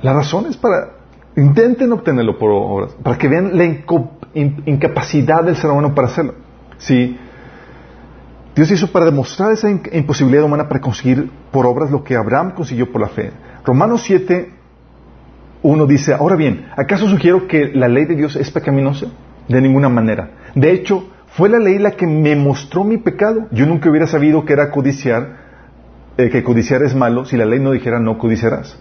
La 0.00 0.12
razón 0.12 0.46
es 0.46 0.56
para 0.56 1.02
Intenten 1.36 1.90
obtenerlo 1.92 2.38
por 2.38 2.50
obras, 2.50 2.92
para 3.02 3.16
que 3.16 3.26
vean 3.26 3.56
la 3.56 3.64
incapacidad 4.34 5.44
del 5.44 5.56
ser 5.56 5.70
humano 5.70 5.94
para 5.94 6.08
hacerlo. 6.08 6.34
¿Sí? 6.78 7.18
Dios 8.54 8.70
hizo 8.70 8.92
para 8.92 9.06
demostrar 9.06 9.52
esa 9.52 9.70
imposibilidad 9.70 10.44
humana 10.44 10.68
para 10.68 10.80
conseguir 10.80 11.30
por 11.50 11.64
obras 11.64 11.90
lo 11.90 12.04
que 12.04 12.16
Abraham 12.16 12.52
consiguió 12.54 12.92
por 12.92 13.00
la 13.00 13.08
fe. 13.08 13.30
Romanos 13.64 14.02
7, 14.04 14.52
1 15.62 15.86
dice, 15.86 16.12
ahora 16.12 16.36
bien, 16.36 16.66
¿acaso 16.76 17.08
sugiero 17.08 17.46
que 17.46 17.70
la 17.74 17.88
ley 17.88 18.04
de 18.04 18.16
Dios 18.16 18.36
es 18.36 18.50
pecaminosa? 18.50 19.06
De 19.48 19.60
ninguna 19.60 19.88
manera. 19.88 20.30
De 20.54 20.70
hecho, 20.70 21.04
fue 21.28 21.48
la 21.48 21.58
ley 21.58 21.78
la 21.78 21.92
que 21.92 22.06
me 22.06 22.36
mostró 22.36 22.84
mi 22.84 22.98
pecado. 22.98 23.46
Yo 23.52 23.64
nunca 23.64 23.88
hubiera 23.88 24.06
sabido 24.06 24.44
que 24.44 24.52
era 24.52 24.70
codiciar, 24.70 25.36
eh, 26.18 26.28
que 26.28 26.42
codiciar 26.42 26.82
es 26.82 26.94
malo 26.94 27.24
si 27.24 27.36
la 27.36 27.46
ley 27.46 27.58
no 27.58 27.70
dijera 27.70 28.00
no 28.00 28.18
codiciarás. 28.18 28.78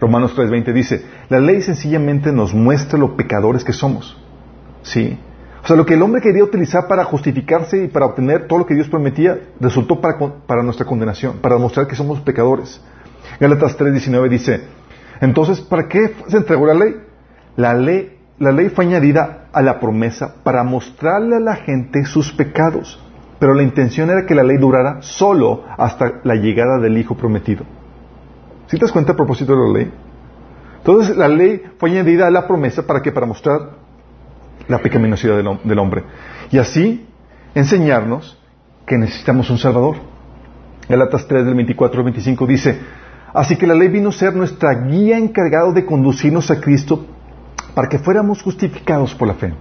Romanos 0.00 0.34
3:20 0.36 0.72
dice, 0.72 1.04
la 1.28 1.38
ley 1.38 1.62
sencillamente 1.62 2.32
nos 2.32 2.52
muestra 2.52 2.98
lo 2.98 3.16
pecadores 3.16 3.62
que 3.62 3.72
somos. 3.72 4.16
¿Sí? 4.82 5.18
O 5.62 5.66
sea, 5.66 5.76
lo 5.76 5.86
que 5.86 5.94
el 5.94 6.02
hombre 6.02 6.20
quería 6.20 6.42
utilizar 6.42 6.88
para 6.88 7.04
justificarse 7.04 7.84
y 7.84 7.88
para 7.88 8.06
obtener 8.06 8.48
todo 8.48 8.60
lo 8.60 8.66
que 8.66 8.74
Dios 8.74 8.88
prometía, 8.88 9.38
resultó 9.60 10.00
para, 10.00 10.18
para 10.46 10.62
nuestra 10.62 10.84
condenación, 10.84 11.38
para 11.38 11.54
demostrar 11.54 11.86
que 11.86 11.94
somos 11.94 12.20
pecadores. 12.20 12.80
Gálatas 13.38 13.78
3:19 13.78 14.28
dice, 14.28 14.60
entonces, 15.20 15.60
¿para 15.60 15.86
qué 15.86 16.14
se 16.26 16.36
entregó 16.36 16.66
la 16.66 16.74
ley? 16.74 16.96
La 17.56 17.74
ley, 17.74 18.18
la 18.38 18.50
ley 18.50 18.70
fue 18.70 18.86
añadida 18.86 19.46
a 19.52 19.62
la 19.62 19.78
promesa 19.78 20.34
para 20.42 20.64
mostrarle 20.64 21.36
a 21.36 21.40
la 21.40 21.54
gente 21.54 22.04
sus 22.06 22.32
pecados, 22.32 23.00
pero 23.38 23.54
la 23.54 23.62
intención 23.62 24.10
era 24.10 24.26
que 24.26 24.34
la 24.34 24.42
ley 24.42 24.56
durara 24.56 25.00
solo 25.02 25.64
hasta 25.78 26.20
la 26.24 26.34
llegada 26.34 26.78
del 26.78 26.98
Hijo 26.98 27.16
prometido. 27.16 27.64
¿Sí 28.66 28.78
te 28.78 28.84
das 28.84 28.92
cuenta 28.92 29.12
a 29.12 29.16
propósito 29.16 29.54
de 29.54 29.68
la 29.68 29.78
ley? 29.78 29.92
Entonces 30.78 31.16
la 31.16 31.28
ley 31.28 31.62
fue 31.78 31.90
añadida 31.90 32.26
a 32.26 32.30
la 32.32 32.48
promesa 32.48 32.84
para 32.84 33.00
que 33.00 33.12
para 33.12 33.26
mostrar 33.26 33.81
la 34.68 34.78
pecaminosidad 34.78 35.36
del, 35.64 35.78
hombre. 35.78 36.04
Y 36.50 36.58
así 36.58 37.06
enseñarnos 37.54 38.38
que 38.86 38.98
necesitamos 38.98 39.50
un 39.50 39.58
Salvador. 39.58 39.96
Galatas 40.88 41.26
3 41.26 41.44
del 41.44 41.54
24 41.54 41.98
al 41.98 42.04
25 42.04 42.46
dice, 42.46 42.80
así 43.32 43.56
que 43.56 43.66
la 43.66 43.74
ley 43.74 43.88
vino 43.88 44.10
a 44.10 44.12
ser 44.12 44.34
nuestra 44.34 44.74
guía 44.86 45.18
encargado 45.18 45.72
de 45.72 45.84
conducirnos 45.84 46.50
a 46.50 46.60
Cristo 46.60 47.06
para 47.74 47.88
que 47.88 47.98
fuéramos 47.98 48.42
justificados 48.42 49.14
por 49.14 49.28
la 49.28 49.34
fe. 49.34 49.54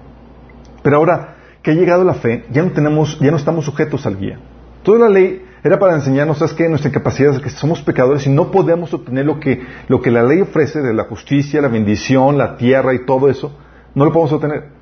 Pero 0.83 0.97
ahora 0.97 1.35
que 1.61 1.71
ha 1.71 1.73
llegado 1.73 2.03
la 2.03 2.15
fe, 2.15 2.45
ya 2.51 2.63
no 2.63 2.71
tenemos, 2.71 3.19
ya 3.19 3.31
no 3.31 3.37
estamos 3.37 3.65
sujetos 3.65 4.05
al 4.05 4.17
guía. 4.17 4.39
Toda 4.83 4.99
la 4.99 5.09
ley 5.09 5.45
era 5.63 5.77
para 5.77 5.93
enseñarnos, 5.93 6.39
¿sabes 6.39 6.55
qué? 6.55 6.67
Nuestra 6.67 6.89
incapacidad 6.89 7.35
es 7.35 7.39
que 7.39 7.49
somos 7.51 7.81
pecadores 7.81 8.25
y 8.25 8.31
no 8.31 8.49
podemos 8.49 8.93
obtener 8.93 9.25
lo 9.25 9.39
que, 9.39 9.61
lo 9.87 10.01
que 10.01 10.09
la 10.09 10.23
ley 10.23 10.41
ofrece 10.41 10.81
de 10.81 10.93
la 10.93 11.03
justicia, 11.03 11.61
la 11.61 11.67
bendición, 11.67 12.37
la 12.37 12.57
tierra 12.57 12.95
y 12.95 13.05
todo 13.05 13.29
eso. 13.29 13.55
No 13.93 14.05
lo 14.05 14.11
podemos 14.11 14.33
obtener. 14.33 14.80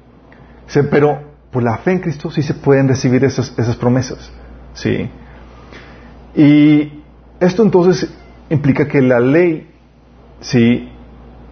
Pero 0.92 1.20
por 1.52 1.64
la 1.64 1.78
fe 1.78 1.94
en 1.94 2.00
Cristo 2.00 2.30
sí 2.30 2.42
se 2.42 2.54
pueden 2.54 2.88
recibir 2.88 3.24
esas, 3.24 3.58
esas 3.58 3.76
promesas. 3.76 4.32
¿Sí? 4.74 5.10
Y 6.36 7.02
esto 7.40 7.64
entonces 7.64 8.14
implica 8.50 8.88
que 8.88 9.02
la 9.02 9.20
ley, 9.20 9.70
¿sí? 10.42 10.90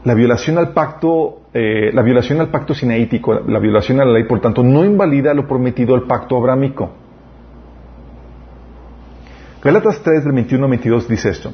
La 0.03 0.13
violación 0.13 0.57
al 0.57 0.73
pacto, 0.73 1.41
eh, 1.53 1.91
la 1.93 2.01
violación 2.01 2.39
al 2.39 2.49
pacto 2.49 2.73
sinaítico, 2.73 3.33
la 3.33 3.59
violación 3.59 3.99
a 3.99 4.05
la 4.05 4.13
ley, 4.13 4.23
por 4.25 4.39
tanto, 4.39 4.63
no 4.63 4.85
invalida 4.85 5.33
lo 5.33 5.47
prometido 5.47 5.95
al 5.95 6.03
pacto 6.03 6.37
abrámico. 6.37 6.91
Gálatas 9.63 9.99
3 10.03 10.23
del 10.23 10.33
21 10.33 10.63
al 10.63 10.69
22 10.69 11.07
dice 11.09 11.29
esto. 11.29 11.53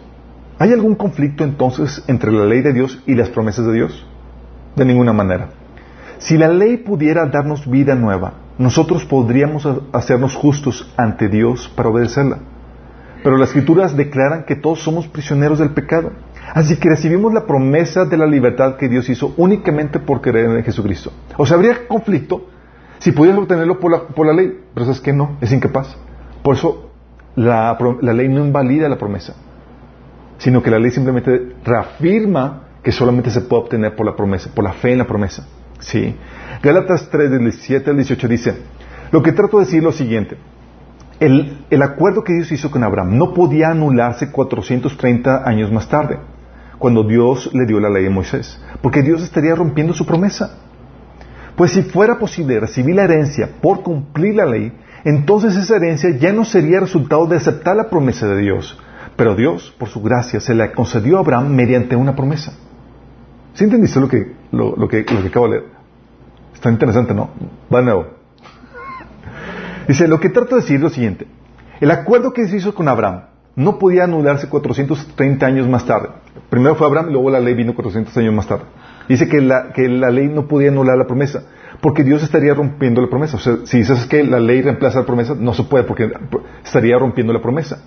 ¿Hay 0.60 0.72
algún 0.72 0.96
conflicto 0.96 1.44
entonces 1.44 2.04
entre 2.08 2.32
la 2.32 2.46
ley 2.46 2.62
de 2.62 2.74
Dios 2.74 3.02
y 3.08 3.16
las 3.16 3.30
promesas 3.30 3.66
de 3.66 3.74
Dios? 3.74 4.06
De 4.76 4.86
ninguna 4.86 5.14
manera. 5.14 5.50
Si 6.24 6.38
la 6.38 6.48
ley 6.48 6.78
pudiera 6.78 7.26
darnos 7.26 7.70
vida 7.70 7.96
nueva, 7.96 8.36
nosotros 8.58 9.04
podríamos 9.04 9.68
hacernos 9.92 10.36
justos 10.36 10.90
ante 10.96 11.28
Dios 11.28 11.68
para 11.76 11.90
obedecerla. 11.90 12.38
Pero 13.22 13.36
las 13.36 13.50
escrituras 13.50 13.98
declaran 13.98 14.46
que 14.46 14.56
todos 14.56 14.80
somos 14.80 15.06
prisioneros 15.06 15.60
del 15.60 15.72
pecado. 15.72 16.14
Así 16.54 16.78
que 16.78 16.88
recibimos 16.88 17.34
la 17.34 17.46
promesa 17.46 18.06
de 18.06 18.16
la 18.16 18.26
libertad 18.26 18.78
que 18.78 18.88
Dios 18.88 19.10
hizo 19.10 19.34
únicamente 19.36 20.00
por 20.00 20.22
creer 20.22 20.50
en 20.50 20.64
Jesucristo. 20.64 21.12
O 21.36 21.46
sea, 21.46 21.58
habría 21.58 21.90
conflicto 21.90 22.48
si 23.00 23.12
pudieras 23.12 23.42
obtenerlo 23.42 23.82
por 23.82 23.92
la, 23.92 24.08
por 24.08 24.26
la 24.26 24.32
ley, 24.32 24.62
pero 24.74 24.90
es 24.90 25.02
que 25.02 25.12
no, 25.12 25.36
es 25.42 25.52
incapaz. 25.52 25.98
Por 26.42 26.56
eso 26.56 26.90
la, 27.36 27.78
ley 28.02 28.30
no 28.30 28.46
invalida 28.46 28.88
la 28.88 28.98
promesa, 28.98 29.36
sino 30.38 30.64
que 30.64 30.72
la 30.72 30.80
ley 30.80 30.92
simplemente 30.92 31.58
reafirma 31.66 32.62
que 32.82 32.94
solamente 32.94 33.30
se 33.30 33.42
puede 33.42 33.64
obtener 33.64 33.94
por 33.94 34.06
la 34.06 34.16
promesa, 34.16 34.50
por 34.56 34.64
la 34.64 34.72
fe 34.72 34.94
en 34.94 35.00
la 35.00 35.08
promesa. 35.08 35.46
¿Sí? 35.84 36.16
Gálatas 36.62 37.10
3, 37.10 37.30
del 37.30 37.42
17 37.42 37.90
al 37.90 37.98
18 37.98 38.28
dice, 38.28 38.58
lo 39.12 39.22
que 39.22 39.34
trato 39.34 39.58
de 39.60 39.66
decir 39.66 39.80
es 39.80 39.84
lo 39.84 39.92
siguiente, 39.92 40.38
el, 41.20 41.66
el, 41.70 41.82
acuerdo 41.82 42.24
que 42.24 42.34
Dios 42.34 42.52
hizo 42.52 42.72
con 42.72 42.84
Abraham 42.84 43.18
no 43.18 43.34
podía 43.34 43.70
anularse 43.70 44.32
430 44.32 45.48
años 45.48 45.72
más 45.72 45.88
tarde, 45.90 46.20
cuando 46.80 47.04
Dios 47.04 47.50
le 47.54 47.66
dio 47.66 47.80
la 47.80 47.90
ley 47.90 48.08
a 48.08 48.10
Moisés, 48.10 48.60
porque 48.82 49.02
Dios 49.02 49.22
estaría 49.22 49.56
rompiendo 49.56 49.94
su 49.94 50.06
promesa. 50.06 50.58
Pues 51.56 51.72
si 51.72 51.84
fuera 51.84 52.18
posible 52.18 52.60
recibir 52.60 52.96
la 52.96 53.04
herencia 53.04 53.50
por 53.62 53.84
cumplir 53.84 54.36
la 54.36 54.46
ley, 54.46 54.74
entonces 55.04 55.56
esa 55.56 55.76
herencia 55.76 56.10
ya 56.12 56.32
no 56.32 56.46
sería 56.46 56.80
resultado 56.80 57.28
de 57.28 57.36
aceptar 57.36 57.76
la 57.76 57.90
promesa 57.90 58.28
de 58.28 58.42
Dios. 58.42 58.80
Pero 59.16 59.36
Dios, 59.36 59.76
por 59.78 59.90
su 59.90 60.02
gracia, 60.02 60.40
se 60.40 60.56
la 60.56 60.72
concedió 60.72 61.18
a 61.18 61.20
Abraham 61.20 61.54
mediante 61.54 61.96
una 61.96 62.16
promesa. 62.16 62.54
¿Sí 63.54 63.64
entendiste 63.64 64.00
lo 64.00 64.08
que, 64.08 64.34
lo, 64.52 64.88
que, 64.88 65.06
lo 65.12 65.22
que 65.22 65.28
acabo 65.28 65.48
de 65.48 65.52
leer? 65.60 65.66
Está 66.54 66.70
interesante, 66.70 67.14
¿no? 67.14 67.30
Va 67.74 67.80
de 67.80 67.86
nuevo. 67.86 68.08
Dice, 69.88 70.08
lo 70.08 70.20
que 70.20 70.30
trato 70.30 70.56
de 70.56 70.62
decir 70.62 70.78
es 70.78 70.82
lo 70.82 70.90
siguiente. 70.90 71.28
El 71.80 71.92
acuerdo 71.92 72.34
que 72.34 72.48
se 72.48 72.58
hizo 72.58 72.74
con 72.74 72.88
Abraham 72.88 73.26
no 73.56 73.78
podía 73.78 74.06
anularse 74.06 74.50
430 74.50 75.46
años 75.46 75.68
más 75.68 75.86
tarde. 75.86 76.10
Primero 76.50 76.76
fue 76.76 76.88
Abraham 76.88 77.10
y 77.10 77.14
luego 77.14 77.30
la 77.30 77.40
ley 77.40 77.54
vino 77.54 77.76
400 77.76 78.16
años 78.18 78.34
más 78.34 78.48
tarde. 78.48 78.64
Dice 79.08 79.28
que 79.28 79.42
la, 79.42 79.72
que 79.74 79.88
la 79.88 80.10
ley 80.10 80.28
no 80.28 80.48
podía 80.48 80.70
anular 80.70 80.98
la 80.98 81.06
promesa 81.06 81.44
porque 81.82 82.04
Dios 82.04 82.24
estaría 82.24 82.54
rompiendo 82.54 83.02
la 83.02 83.10
promesa. 83.10 83.38
O 83.38 83.40
sea, 83.40 83.58
si 83.66 83.80
dices 83.80 84.06
que 84.08 84.24
la 84.24 84.40
ley 84.40 84.62
reemplaza 84.62 85.00
la 85.00 85.06
promesa, 85.06 85.36
no 85.38 85.54
se 85.54 85.64
puede 85.64 85.84
porque 85.84 86.10
estaría 86.64 86.98
rompiendo 86.98 87.34
la 87.34 87.42
promesa. 87.42 87.84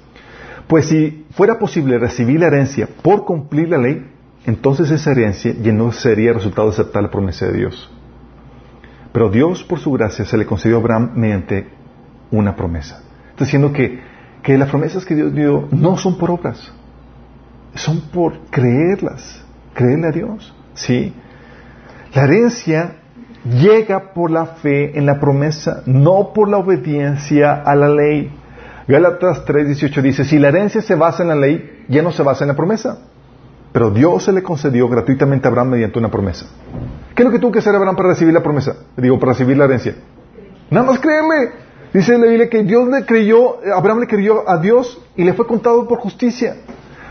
Pues 0.66 0.86
si 0.86 1.24
fuera 1.30 1.58
posible 1.58 1.98
recibir 1.98 2.40
la 2.40 2.48
herencia 2.48 2.88
por 3.02 3.24
cumplir 3.24 3.70
la 3.70 3.78
ley, 3.78 4.04
entonces 4.46 4.90
esa 4.90 5.10
herencia 5.10 5.54
ya 5.60 5.72
no 5.72 5.90
sería 5.92 6.32
resultado 6.32 6.68
de 6.68 6.74
aceptar 6.74 7.02
la 7.02 7.10
promesa 7.10 7.46
de 7.46 7.58
Dios. 7.58 7.90
Pero 9.12 9.28
Dios, 9.28 9.64
por 9.64 9.80
su 9.80 9.90
gracia, 9.92 10.24
se 10.24 10.36
le 10.36 10.46
concedió 10.46 10.76
a 10.76 10.80
Abraham 10.80 11.12
mediante 11.14 11.68
una 12.30 12.54
promesa. 12.54 13.02
Está 13.30 13.44
diciendo 13.44 13.72
que, 13.72 14.00
que 14.42 14.56
las 14.56 14.68
promesas 14.68 15.04
que 15.04 15.14
Dios 15.14 15.34
dio 15.34 15.68
no 15.72 15.96
son 15.96 16.16
por 16.16 16.30
obras, 16.30 16.72
son 17.74 18.02
por 18.12 18.38
creerlas, 18.50 19.44
creerle 19.74 20.08
a 20.08 20.12
Dios. 20.12 20.54
¿sí? 20.74 21.12
La 22.14 22.24
herencia 22.24 22.96
llega 23.44 24.12
por 24.12 24.30
la 24.30 24.46
fe 24.46 24.96
en 24.96 25.06
la 25.06 25.18
promesa, 25.18 25.82
no 25.86 26.32
por 26.32 26.48
la 26.48 26.58
obediencia 26.58 27.52
a 27.52 27.74
la 27.74 27.88
ley. 27.88 28.30
Gálatas 28.86 29.44
3:18 29.44 30.02
dice, 30.02 30.24
si 30.24 30.38
la 30.38 30.48
herencia 30.48 30.80
se 30.82 30.94
basa 30.94 31.22
en 31.22 31.30
la 31.30 31.36
ley, 31.36 31.84
ya 31.88 32.02
no 32.02 32.12
se 32.12 32.22
basa 32.22 32.44
en 32.44 32.48
la 32.48 32.56
promesa. 32.56 32.98
Pero 33.76 33.90
Dios 33.90 34.22
se 34.22 34.32
le 34.32 34.42
concedió 34.42 34.88
gratuitamente 34.88 35.46
a 35.46 35.50
Abraham 35.50 35.68
mediante 35.72 35.98
una 35.98 36.10
promesa. 36.10 36.46
¿Qué 37.14 37.20
es 37.20 37.26
lo 37.26 37.30
que 37.30 37.38
tuvo 37.38 37.52
que 37.52 37.58
hacer 37.58 37.74
Abraham 37.74 37.94
para 37.94 38.08
recibir 38.08 38.32
la 38.32 38.42
promesa? 38.42 38.74
Digo, 38.96 39.18
para 39.18 39.32
recibir 39.32 39.54
la 39.58 39.66
herencia. 39.66 39.96
Nada 40.70 40.86
más 40.86 40.98
creerle. 40.98 41.50
Dice 41.92 42.16
la 42.16 42.24
Biblia 42.24 42.48
que 42.48 42.62
Dios 42.62 42.88
le 42.88 43.04
creyó, 43.04 43.58
Abraham 43.74 44.00
le 44.00 44.06
creyó 44.06 44.48
a 44.48 44.56
Dios 44.56 44.98
y 45.14 45.24
le 45.24 45.34
fue 45.34 45.46
contado 45.46 45.86
por 45.86 45.98
justicia. 45.98 46.56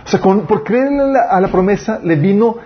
O 0.07 0.09
sea, 0.09 0.19
por 0.19 0.63
creerle 0.63 1.19
a 1.29 1.39
la 1.39 1.49
promesa 1.49 1.99
le 2.03 2.15
vino 2.15 2.57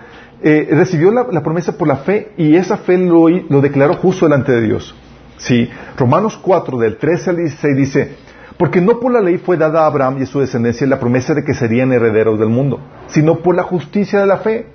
eh, 0.42 0.68
recibió 0.70 1.10
la, 1.10 1.42
promesa 1.42 1.76
por 1.76 1.86
la 1.86 1.96
fe 1.96 2.32
y 2.38 2.56
esa 2.56 2.78
fe 2.78 2.96
lo, 2.96 3.26
declaró 3.60 3.96
justo 3.96 4.24
delante 4.24 4.50
de 4.50 4.62
Dios. 4.62 4.94
Sí, 5.36 5.68
Romanos 5.98 6.38
4 6.40 6.78
del 6.78 6.96
13 6.96 7.28
al 7.28 7.36
16 7.36 7.76
dice, 7.76 8.16
porque 8.60 8.82
no 8.82 9.00
por 9.00 9.10
la 9.10 9.22
ley 9.22 9.38
fue 9.38 9.56
dada 9.56 9.84
a 9.84 9.86
Abraham 9.86 10.18
y 10.18 10.24
a 10.24 10.26
su 10.26 10.38
descendencia 10.38 10.86
la 10.86 11.00
promesa 11.00 11.32
de 11.32 11.44
que 11.44 11.54
serían 11.54 11.94
herederos 11.94 12.38
del 12.38 12.50
mundo, 12.50 12.78
sino 13.06 13.38
por 13.38 13.56
la 13.56 13.62
justicia 13.62 14.20
de 14.20 14.26
la 14.26 14.36
fe. 14.36 14.66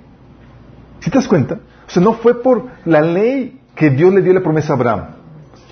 ¿Sí 0.98 1.08
te 1.08 1.18
das 1.18 1.28
cuenta? 1.28 1.60
O 1.86 1.90
sea, 1.90 2.02
no 2.02 2.14
fue 2.14 2.42
por 2.42 2.64
la 2.84 3.00
ley 3.00 3.60
que 3.76 3.90
Dios 3.90 4.12
le 4.12 4.22
dio 4.22 4.32
la 4.32 4.40
promesa 4.40 4.72
a 4.72 4.76
Abraham, 4.76 5.04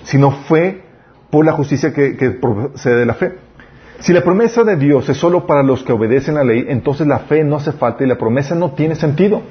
sino 0.05 0.31
fue 0.31 0.81
por 1.29 1.43
la 1.45 1.51
justicia 1.51 1.91
que, 1.91 2.13
procede 2.39 2.99
de 2.99 3.05
la 3.05 3.15
fe. 3.15 3.33
Si 3.99 4.13
la 4.13 4.23
promesa 4.23 4.63
de 4.63 4.77
Dios 4.77 5.09
es 5.09 5.17
solo 5.17 5.45
para 5.45 5.61
los 5.61 5.83
que 5.83 5.91
obedecen 5.91 6.35
la 6.35 6.45
ley, 6.45 6.67
entonces 6.69 7.07
la 7.07 7.19
fe 7.19 7.43
no 7.43 7.57
hace 7.57 7.73
falta 7.73 8.05
y 8.05 8.07
la 8.07 8.17
promesa 8.17 8.55
no 8.55 8.71
tiene 8.71 8.95
sentido. 8.95 9.41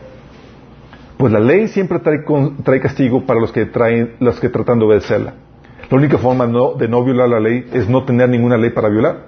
Pues 1.19 1.31
la 1.31 1.41
ley 1.41 1.69
siempre 1.69 1.99
trae, 1.99 2.81
castigo 2.81 3.27
para 3.27 3.41
los 3.41 3.53
que, 3.53 3.67
traen, 3.67 4.15
los 4.21 4.41
que 4.41 4.49
tratan 4.49 4.79
de 4.79 4.87
obedecerla. 4.87 5.35
La 5.91 5.97
única 5.97 6.19
forma 6.19 6.47
de 6.47 6.89
no 6.89 7.05
violar 7.05 7.29
la 7.29 7.41
ley 7.41 7.67
es 7.73 7.89
no 7.89 8.05
tener 8.05 8.29
ninguna 8.29 8.57
ley 8.57 8.71
para 8.71 8.89
violar. 8.89 9.27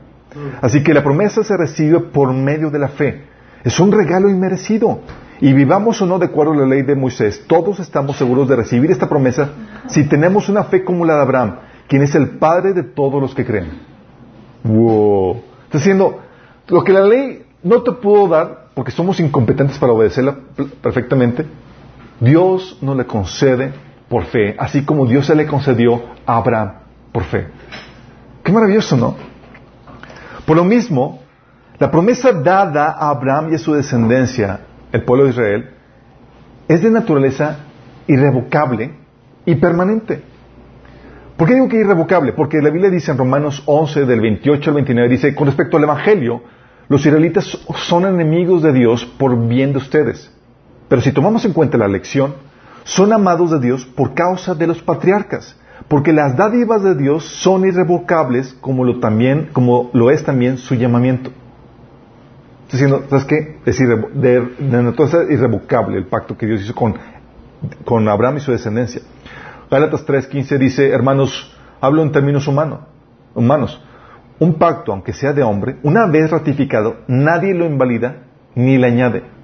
Así 0.61 0.83
que 0.83 0.95
la 0.95 1.03
promesa 1.03 1.43
se 1.45 1.57
recibe 1.57 2.01
por 2.01 2.33
medio 2.33 2.71
de 2.71 2.79
la 2.79 2.89
fe. 2.89 3.25
Es 3.65 3.81
un 3.81 3.93
regalo 3.93 4.29
inmerecido. 4.29 5.01
y 5.39 5.53
vivamos 5.53 6.01
o 6.01 6.07
no 6.07 6.19
de 6.19 6.27
acuerdo 6.27 6.53
a 6.53 6.57
la 6.57 6.67
ley 6.67 6.83
de 6.83 6.95
Moisés, 6.95 7.45
todos 7.47 7.79
estamos 7.81 8.17
seguros 8.17 8.49
de 8.49 8.57
recibir 8.57 8.91
esta 8.91 9.07
promesa 9.07 9.51
si 9.87 10.09
tenemos 10.09 10.49
una 10.49 10.65
fe 10.65 10.83
como 10.83 11.05
la 11.05 11.17
de 11.17 11.21
Abraham, 11.21 11.57
quien 11.89 12.03
es 12.03 12.15
el 12.15 12.39
padre 12.39 12.73
de 12.73 12.83
todos 12.83 13.21
los 13.21 13.35
que 13.35 13.45
creen. 13.45 13.69
Wow. 14.65 15.43
Está 15.65 15.79
diciendo, 15.79 16.21
lo 16.69 16.83
que 16.83 16.93
la 16.93 17.03
ley 17.03 17.45
no 17.63 17.83
te 17.83 17.93
pudo 17.93 18.29
dar, 18.29 18.69
porque 18.75 18.91
somos 18.91 19.21
incompetentes 19.21 19.79
para 19.79 19.93
obedecerla 19.93 20.37
perfectamente, 20.81 21.45
Dios 22.21 22.79
nos 22.81 22.97
le 22.97 23.05
concede 23.05 23.73
por 24.09 24.25
fe, 24.25 24.55
así 24.59 24.85
como 24.85 25.07
Dios 25.07 25.27
se 25.27 25.35
le 25.35 25.47
concedió 25.47 26.03
a 26.25 26.37
Abraham 26.37 26.73
por 27.13 27.25
fe. 27.25 27.49
Qué 28.43 28.53
maravilloso, 28.53 28.97
¿no? 28.97 29.17
Por 30.47 30.57
lo 30.57 30.65
mismo, 30.65 31.23
la 31.79 31.91
promesa 31.91 32.33
dada 32.33 32.93
a 32.93 33.11
Abraham 33.11 33.49
y 33.51 33.57
a 33.57 33.59
su 33.59 33.75
descendencia, 33.75 34.61
el 34.93 35.03
pueblo 35.03 35.25
de 35.25 35.31
Israel, 35.31 35.71
es 36.69 36.83
de 36.83 36.91
naturaleza 36.91 37.59
irrevocable 38.07 38.95
y 39.45 39.55
permanente. 39.57 40.23
¿Por 41.37 41.49
qué 41.49 41.55
digo 41.55 41.69
que 41.69 41.77
irrevocable? 41.77 42.33
Porque 42.33 42.63
la 42.63 42.71
Biblia 42.71 42.91
dice 42.91 43.11
en 43.11 43.19
Romanos 43.19 43.63
11, 43.67 44.07
del 44.07 44.21
28 44.21 44.71
al 44.71 44.75
29, 44.75 45.09
dice, 45.09 45.35
con 45.35 45.47
respecto 45.47 45.77
al 45.77 45.83
Evangelio, 45.83 46.43
los 46.89 47.05
israelitas 47.05 47.59
son 47.75 48.07
enemigos 48.07 48.63
de 48.63 48.73
Dios 48.73 49.05
por 49.05 49.37
bien 49.49 49.73
de 49.73 49.79
ustedes. 49.79 50.33
Pero 50.89 51.03
si 51.03 51.13
tomamos 51.13 51.45
en 51.45 51.53
cuenta 51.53 51.77
la 51.77 51.89
lección, 51.89 52.35
son 52.87 53.13
amados 53.13 53.51
de 53.51 53.59
Dios 53.59 53.85
por 53.85 54.15
causa 54.15 54.55
de 54.55 54.69
los 54.69 54.81
patriarcas, 54.81 55.57
porque 55.89 56.13
las 56.13 56.37
dádivas 56.37 56.85
de 56.85 56.95
Dios 56.95 57.25
son 57.25 57.67
irrevocables 57.67 58.57
como 58.61 58.85
lo, 58.85 59.01
también, 59.01 59.51
como 59.53 59.91
lo 59.93 60.13
es 60.13 60.25
también 60.25 60.57
su 60.57 60.77
llamamiento. 60.77 61.31
Estoy 62.63 62.81
diciendo, 62.81 63.05
¿sabes 63.11 63.25
qué? 63.25 63.59
Es 63.67 63.81
irrevocable 65.31 65.99
el 65.99 66.07
pacto 66.07 66.39
que 66.39 66.47
Dios 66.47 66.63
hizo 66.63 66.77
con, 66.77 66.95
con 67.85 68.09
Abraham 68.09 68.37
y 68.37 68.41
su 68.41 68.53
descendencia. 68.53 69.03
Gálatas 69.69 70.07
3.15 70.07 70.57
dice, 70.59 70.89
hermanos, 70.89 71.57
hablo 71.81 72.05
en 72.05 72.13
términos 72.13 72.47
humanos, 72.47 72.81
humanos. 73.35 73.83
Un 74.39 74.55
pacto, 74.55 74.93
aunque 74.93 75.13
sea 75.13 75.33
de 75.33 75.43
hombre, 75.43 75.79
una 75.83 76.07
vez 76.07 76.31
ratificado, 76.31 76.99
nadie 77.09 77.53
lo 77.53 77.67
invalida 77.67 78.19
ni 78.55 78.79
le 78.79 78.87
añade. 78.87 79.36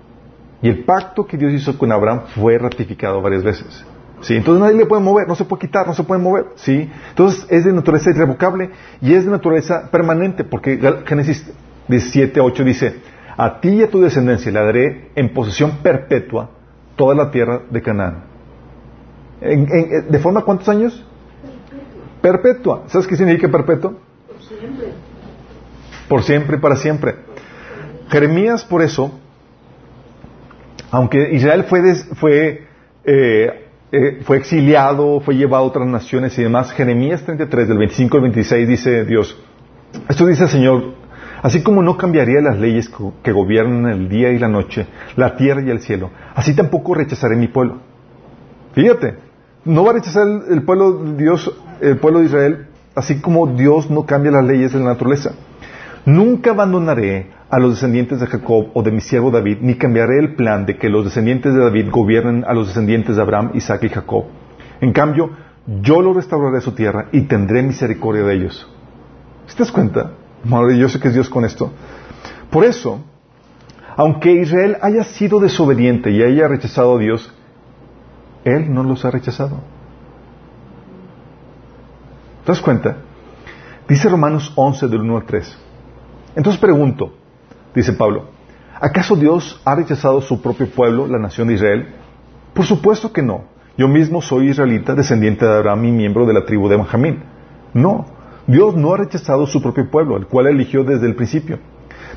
Y 0.62 0.68
el 0.68 0.84
pacto 0.84 1.26
que 1.26 1.36
Dios 1.36 1.52
hizo 1.52 1.76
con 1.76 1.90
Abraham 1.90 2.22
fue 2.34 2.56
ratificado 2.56 3.20
varias 3.20 3.42
veces. 3.42 3.84
¿Sí? 4.20 4.36
Entonces 4.36 4.62
nadie 4.62 4.76
le 4.76 4.86
puede 4.86 5.02
mover, 5.02 5.26
no 5.26 5.34
se 5.34 5.44
puede 5.44 5.62
quitar, 5.62 5.86
no 5.86 5.94
se 5.94 6.04
puede 6.04 6.22
mover. 6.22 6.46
¿Sí? 6.54 6.88
Entonces 7.10 7.44
es 7.50 7.64
de 7.64 7.72
naturaleza 7.72 8.10
irrevocable 8.10 8.70
y 9.00 9.12
es 9.14 9.24
de 9.24 9.32
naturaleza 9.32 9.90
permanente, 9.90 10.44
porque 10.44 10.78
Génesis 11.04 11.44
17, 11.88 12.40
8 12.40 12.64
dice, 12.64 13.00
a 13.36 13.60
ti 13.60 13.70
y 13.70 13.82
a 13.82 13.90
tu 13.90 14.00
descendencia 14.00 14.52
le 14.52 14.60
daré 14.60 15.10
en 15.16 15.34
posesión 15.34 15.78
perpetua 15.82 16.50
toda 16.94 17.14
la 17.16 17.30
tierra 17.32 17.62
de 17.68 17.82
Canaán. 17.82 18.24
¿De 19.40 20.18
forma 20.20 20.42
cuántos 20.42 20.68
años? 20.68 21.04
Perpetua. 22.20 22.84
¿Sabes 22.86 23.08
qué 23.08 23.16
significa 23.16 23.48
perpetua? 23.48 23.94
Por 24.28 24.40
siempre. 24.40 24.86
Por 26.08 26.22
siempre 26.22 26.56
y 26.56 26.60
para 26.60 26.76
siempre. 26.76 27.16
Jeremías, 28.08 28.64
por 28.64 28.82
eso, 28.82 29.18
aunque 30.92 31.30
Israel 31.32 31.64
fue, 31.64 31.94
fue, 31.94 32.66
eh, 33.04 33.66
eh, 33.90 34.20
fue 34.24 34.36
exiliado, 34.36 35.20
fue 35.20 35.34
llevado 35.36 35.64
a 35.64 35.66
otras 35.66 35.88
naciones 35.88 36.38
y 36.38 36.42
demás, 36.42 36.70
Jeremías 36.72 37.24
33, 37.24 37.68
del 37.68 37.78
25 37.78 38.16
al 38.18 38.22
26, 38.24 38.68
dice 38.68 39.04
Dios, 39.06 39.42
esto 40.10 40.26
dice 40.26 40.44
el 40.44 40.50
Señor, 40.50 40.94
así 41.42 41.62
como 41.62 41.82
no 41.82 41.96
cambiaría 41.96 42.42
las 42.42 42.58
leyes 42.58 42.90
que 43.22 43.32
gobiernan 43.32 43.90
el 43.90 44.08
día 44.10 44.32
y 44.32 44.38
la 44.38 44.48
noche, 44.48 44.86
la 45.16 45.34
tierra 45.34 45.62
y 45.62 45.70
el 45.70 45.80
cielo, 45.80 46.10
así 46.34 46.54
tampoco 46.54 46.94
rechazaré 46.94 47.36
mi 47.36 47.48
pueblo. 47.48 47.78
Fíjate, 48.74 49.16
no 49.64 49.84
va 49.84 49.92
a 49.92 49.94
rechazar 49.94 50.26
el, 50.50 50.62
pueblo 50.62 50.92
de 50.92 51.16
Dios, 51.16 51.58
el 51.80 51.96
pueblo 51.96 52.20
de 52.20 52.26
Israel, 52.26 52.66
así 52.94 53.22
como 53.22 53.46
Dios 53.46 53.90
no 53.90 54.04
cambia 54.04 54.30
las 54.30 54.44
leyes 54.44 54.74
de 54.74 54.80
la 54.80 54.90
naturaleza. 54.90 55.32
Nunca 56.04 56.50
abandonaré 56.50 57.30
a 57.52 57.58
los 57.58 57.72
descendientes 57.74 58.18
de 58.18 58.26
Jacob 58.26 58.68
o 58.72 58.82
de 58.82 58.90
mi 58.90 59.02
siervo 59.02 59.30
David, 59.30 59.58
ni 59.60 59.74
cambiaré 59.74 60.18
el 60.18 60.36
plan 60.36 60.64
de 60.64 60.78
que 60.78 60.88
los 60.88 61.04
descendientes 61.04 61.52
de 61.52 61.60
David 61.60 61.90
gobiernen 61.90 62.46
a 62.46 62.54
los 62.54 62.68
descendientes 62.68 63.16
de 63.16 63.20
Abraham, 63.20 63.50
Isaac 63.52 63.84
y 63.84 63.90
Jacob. 63.90 64.24
En 64.80 64.94
cambio, 64.94 65.28
yo 65.82 66.00
lo 66.00 66.14
restauraré 66.14 66.56
a 66.56 66.60
su 66.62 66.72
tierra 66.72 67.08
y 67.12 67.20
tendré 67.22 67.62
misericordia 67.62 68.22
de 68.22 68.34
ellos. 68.36 68.66
¿Te 69.48 69.58
das 69.58 69.70
cuenta? 69.70 70.12
Maravilloso 70.44 70.98
que 70.98 71.08
es 71.08 71.14
Dios 71.14 71.28
con 71.28 71.44
esto. 71.44 71.70
Por 72.50 72.64
eso, 72.64 73.04
aunque 73.98 74.32
Israel 74.32 74.78
haya 74.80 75.04
sido 75.04 75.38
desobediente 75.38 76.10
y 76.10 76.22
haya 76.22 76.48
rechazado 76.48 76.96
a 76.96 77.00
Dios, 77.00 77.34
Él 78.44 78.72
no 78.72 78.82
los 78.82 79.04
ha 79.04 79.10
rechazado. 79.10 79.58
¿Te 82.46 82.52
das 82.52 82.62
cuenta? 82.62 82.96
Dice 83.86 84.08
Romanos 84.08 84.54
11 84.56 84.88
del 84.88 85.02
1 85.02 85.16
al 85.18 85.24
3. 85.26 85.58
Entonces 86.34 86.58
pregunto, 86.58 87.12
dice 87.74 87.92
Pablo, 87.92 88.24
¿acaso 88.80 89.16
Dios 89.16 89.60
ha 89.64 89.74
rechazado 89.74 90.20
su 90.20 90.40
propio 90.40 90.68
pueblo, 90.70 91.06
la 91.06 91.18
nación 91.18 91.48
de 91.48 91.54
Israel? 91.54 91.88
Por 92.54 92.64
supuesto 92.64 93.12
que 93.12 93.22
no. 93.22 93.44
Yo 93.78 93.88
mismo 93.88 94.20
soy 94.20 94.50
israelita, 94.50 94.94
descendiente 94.94 95.46
de 95.46 95.52
Abraham 95.52 95.86
y 95.86 95.92
miembro 95.92 96.26
de 96.26 96.34
la 96.34 96.44
tribu 96.44 96.68
de 96.68 96.76
Benjamín. 96.76 97.22
No, 97.72 98.06
Dios 98.46 98.76
no 98.76 98.92
ha 98.92 98.98
rechazado 98.98 99.46
su 99.46 99.62
propio 99.62 99.90
pueblo, 99.90 100.16
el 100.16 100.26
cual 100.26 100.46
eligió 100.46 100.84
desde 100.84 101.06
el 101.06 101.14
principio. 101.14 101.58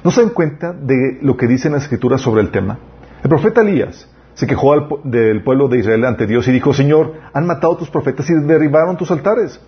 ¿No 0.03 0.11
se 0.11 0.21
dan 0.21 0.31
cuenta 0.31 0.73
de 0.73 1.19
lo 1.21 1.37
que 1.37 1.47
dice 1.47 1.67
en 1.67 1.73
la 1.73 1.79
escritura 1.79 2.17
sobre 2.17 2.41
el 2.41 2.51
tema? 2.51 2.77
El 3.23 3.29
profeta 3.29 3.61
Elías 3.61 4.09
se 4.33 4.45
quejó 4.45 4.99
del 5.03 5.43
pueblo 5.43 5.69
de 5.69 5.79
Israel 5.79 6.05
ante 6.05 6.27
Dios 6.27 6.47
y 6.47 6.51
dijo, 6.51 6.73
Señor, 6.73 7.13
han 7.33 7.47
matado 7.47 7.77
tus 7.77 7.89
profetas 7.89 8.29
y 8.29 8.33
derribaron 8.33 8.97
tus 8.97 9.09
altares. 9.09 9.59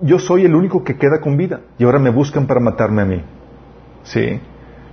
yo 0.00 0.18
soy 0.18 0.44
el 0.44 0.54
único 0.54 0.84
que 0.84 0.96
queda 0.96 1.20
con 1.20 1.36
vida 1.36 1.60
y 1.78 1.84
ahora 1.84 1.98
me 1.98 2.10
buscan 2.10 2.46
para 2.46 2.60
matarme 2.60 3.02
a 3.02 3.04
mí. 3.04 3.22
Sí. 4.04 4.40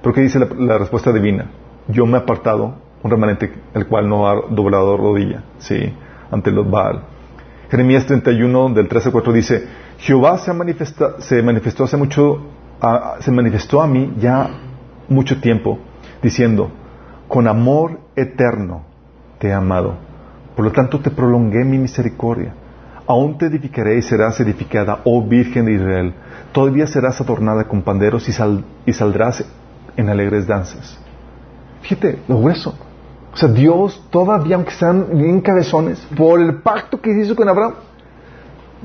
Porque 0.07 0.21
dice 0.21 0.39
la, 0.39 0.77
respuesta 0.77 1.11
divina, 1.11 1.47
yo 1.89 2.05
me 2.05 2.17
he 2.17 2.21
apartado 2.21 2.75
un 3.03 3.11
remanente 3.11 3.51
el 3.73 3.87
cual 3.87 4.07
no 4.07 4.25
ha 4.25 4.35
doblado 4.49 4.95
rodilla, 4.95 5.43
sí, 5.57 5.93
ante 6.31 6.49
los 6.49 6.71
Baal. 6.71 7.01
Jeremías 7.69 8.05
31 8.05 8.69
del 8.69 8.87
13 8.87 9.09
al 9.09 9.11
4 9.11 9.33
dice, 9.33 9.67
Jehová 9.97 10.37
se, 10.37 10.53
manifestó 10.53 11.83
hace 11.83 11.97
mucho, 11.97 12.41
se 13.19 13.31
manifestó 13.33 13.81
a 13.81 13.87
mí 13.87 14.13
ya 14.17 14.49
mucho 15.09 15.41
tiempo, 15.41 15.77
diciendo, 16.23 16.71
con 17.27 17.45
amor 17.45 17.99
eterno 18.15 18.83
te 19.39 19.49
he 19.49 19.53
amado, 19.53 19.95
por 20.55 20.63
lo 20.63 20.71
tanto 20.71 21.01
te 21.01 21.11
prolongué 21.11 21.65
mi 21.65 21.79
misericordia. 21.79 22.53
Aún 23.07 23.37
te 23.37 23.47
edificaré 23.47 23.97
y 23.97 24.01
serás 24.01 24.39
edificada, 24.39 25.01
oh 25.03 25.21
Virgen 25.21 25.65
de 25.65 25.73
Israel. 25.73 26.13
Todavía 26.53 26.87
serás 26.87 27.19
adornada 27.19 27.65
con 27.65 27.81
panderos 27.81 28.29
y, 28.29 28.89
y 28.89 28.93
saldrás 28.93 29.43
en 29.97 30.09
alegres 30.09 30.47
danzas. 30.47 30.97
Fíjate, 31.81 32.19
lo 32.27 32.37
hueso. 32.37 32.75
O 33.33 33.37
sea, 33.37 33.49
Dios 33.49 34.01
todavía, 34.09 34.55
aunque 34.55 34.71
sean 34.71 35.09
bien 35.13 35.41
cabezones, 35.41 35.99
por 36.15 36.39
el 36.39 36.61
pacto 36.61 36.99
que 37.01 37.11
hizo 37.11 37.35
con 37.35 37.49
Abraham, 37.49 37.73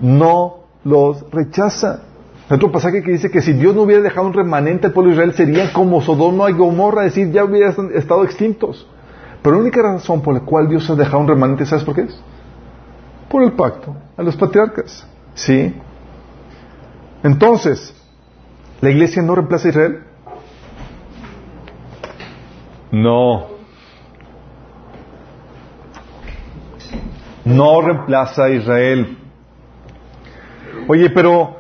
no 0.01 0.65
los 0.85 1.25
rechaza. 1.31 2.03
Hay 2.49 2.57
otro 2.57 2.73
pasaje 2.73 3.03
que 3.03 3.13
dice 3.13 3.31
que 3.31 3.41
si 3.41 3.53
Dios 3.53 3.75
no 3.75 3.83
hubiera 3.83 4.03
dejado 4.03 4.27
un 4.27 4.33
remanente 4.33 4.89
al 4.89 4.93
pueblo 4.93 5.11
de 5.11 5.15
Israel, 5.15 5.35
serían 5.35 5.73
como 5.73 6.03
Sodoma 6.03 6.51
y 6.51 6.55
Gomorra, 6.55 7.07
es 7.07 7.15
decir, 7.15 7.33
ya 7.33 7.45
hubieran 7.45 7.91
estado 7.95 8.25
extintos. 8.25 8.87
Pero 9.43 9.57
la 9.57 9.63
única 9.63 9.83
razón 9.83 10.21
por 10.21 10.35
la 10.35 10.41
cual 10.41 10.69
Dios 10.69 10.89
ha 10.91 10.95
dejado 10.95 11.21
un 11.21 11.29
remanente, 11.29 11.65
¿sabes 11.67 11.85
por 11.85 11.95
qué 11.95 12.03
es? 12.03 12.21
Por 13.29 13.43
el 13.43 13.53
pacto 13.53 13.95
a 14.17 14.23
los 14.23 14.37
patriarcas. 14.37 15.07
¿Sí? 15.35 15.75
Entonces, 17.23 17.95
¿la 18.81 18.91
iglesia 18.91 19.23
no 19.23 19.35
reemplaza 19.35 19.69
a 19.69 19.71
Israel? 19.71 20.03
No. 22.93 23.47
No 27.45 27.81
reemplaza 27.81 28.45
a 28.45 28.51
Israel. 28.51 29.17
Oye, 30.87 31.11
pero 31.11 31.57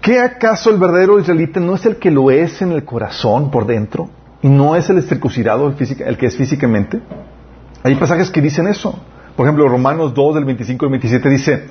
¿qué 0.00 0.18
acaso 0.18 0.70
el 0.70 0.78
verdadero 0.78 1.20
israelita 1.20 1.60
no 1.60 1.74
es 1.74 1.84
el 1.84 1.96
que 1.96 2.10
lo 2.10 2.30
es 2.30 2.62
en 2.62 2.72
el 2.72 2.84
corazón 2.84 3.50
por 3.50 3.66
dentro? 3.66 4.08
¿Y 4.42 4.48
no 4.48 4.74
es 4.74 4.88
el 4.90 5.02
circuncidado 5.02 5.68
el, 5.68 6.16
que 6.16 6.26
es 6.26 6.36
físicamente? 6.36 7.00
Hay 7.82 7.94
pasajes 7.96 8.30
que 8.30 8.40
dicen 8.40 8.66
eso. 8.66 8.98
Por 9.36 9.46
ejemplo, 9.46 9.68
Romanos 9.68 10.14
2 10.14 10.34
del 10.36 10.44
25 10.46 10.86
al 10.86 10.90
27 10.92 11.28
dice, 11.28 11.64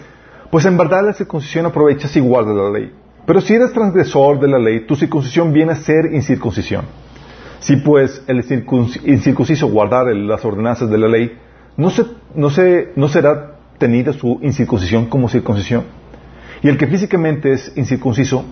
pues 0.52 0.66
en 0.66 0.78
verdad 0.78 1.04
la 1.04 1.14
circuncisión 1.14 1.66
aprovecha 1.66 2.08
si 2.08 2.20
guardas 2.20 2.56
la 2.56 2.70
ley. 2.70 2.94
Pero 3.26 3.42
si 3.42 3.56
eres 3.56 3.74
transgresor 3.74 4.40
de 4.40 4.48
la 4.48 4.60
ley, 4.60 4.86
tu 4.86 4.96
circuncisión 4.96 5.52
viene 5.52 5.72
a 5.72 5.76
ser 5.76 6.14
incircuncisión. 6.14 6.86
Si 7.60 7.78
pues 7.78 8.24
el 8.28 8.44
incircunciso 9.06 9.68
guardar 9.68 10.08
las 10.08 10.44
ordenanzas 10.44 10.90
de 10.90 10.98
la 10.98 11.08
ley, 11.08 11.38
no, 11.78 11.90
se, 11.90 12.06
no, 12.36 12.50
se, 12.50 12.92
no 12.96 13.08
será 13.08 13.56
tenida 13.78 14.14
su 14.14 14.40
incircuncisión 14.42 15.08
como 15.08 15.30
circuncisión. 15.30 15.84
Y 16.62 16.70
el 16.70 16.78
que 16.78 16.88
físicamente 16.88 17.52
es 17.52 17.74
incircunciso, 17.76 18.46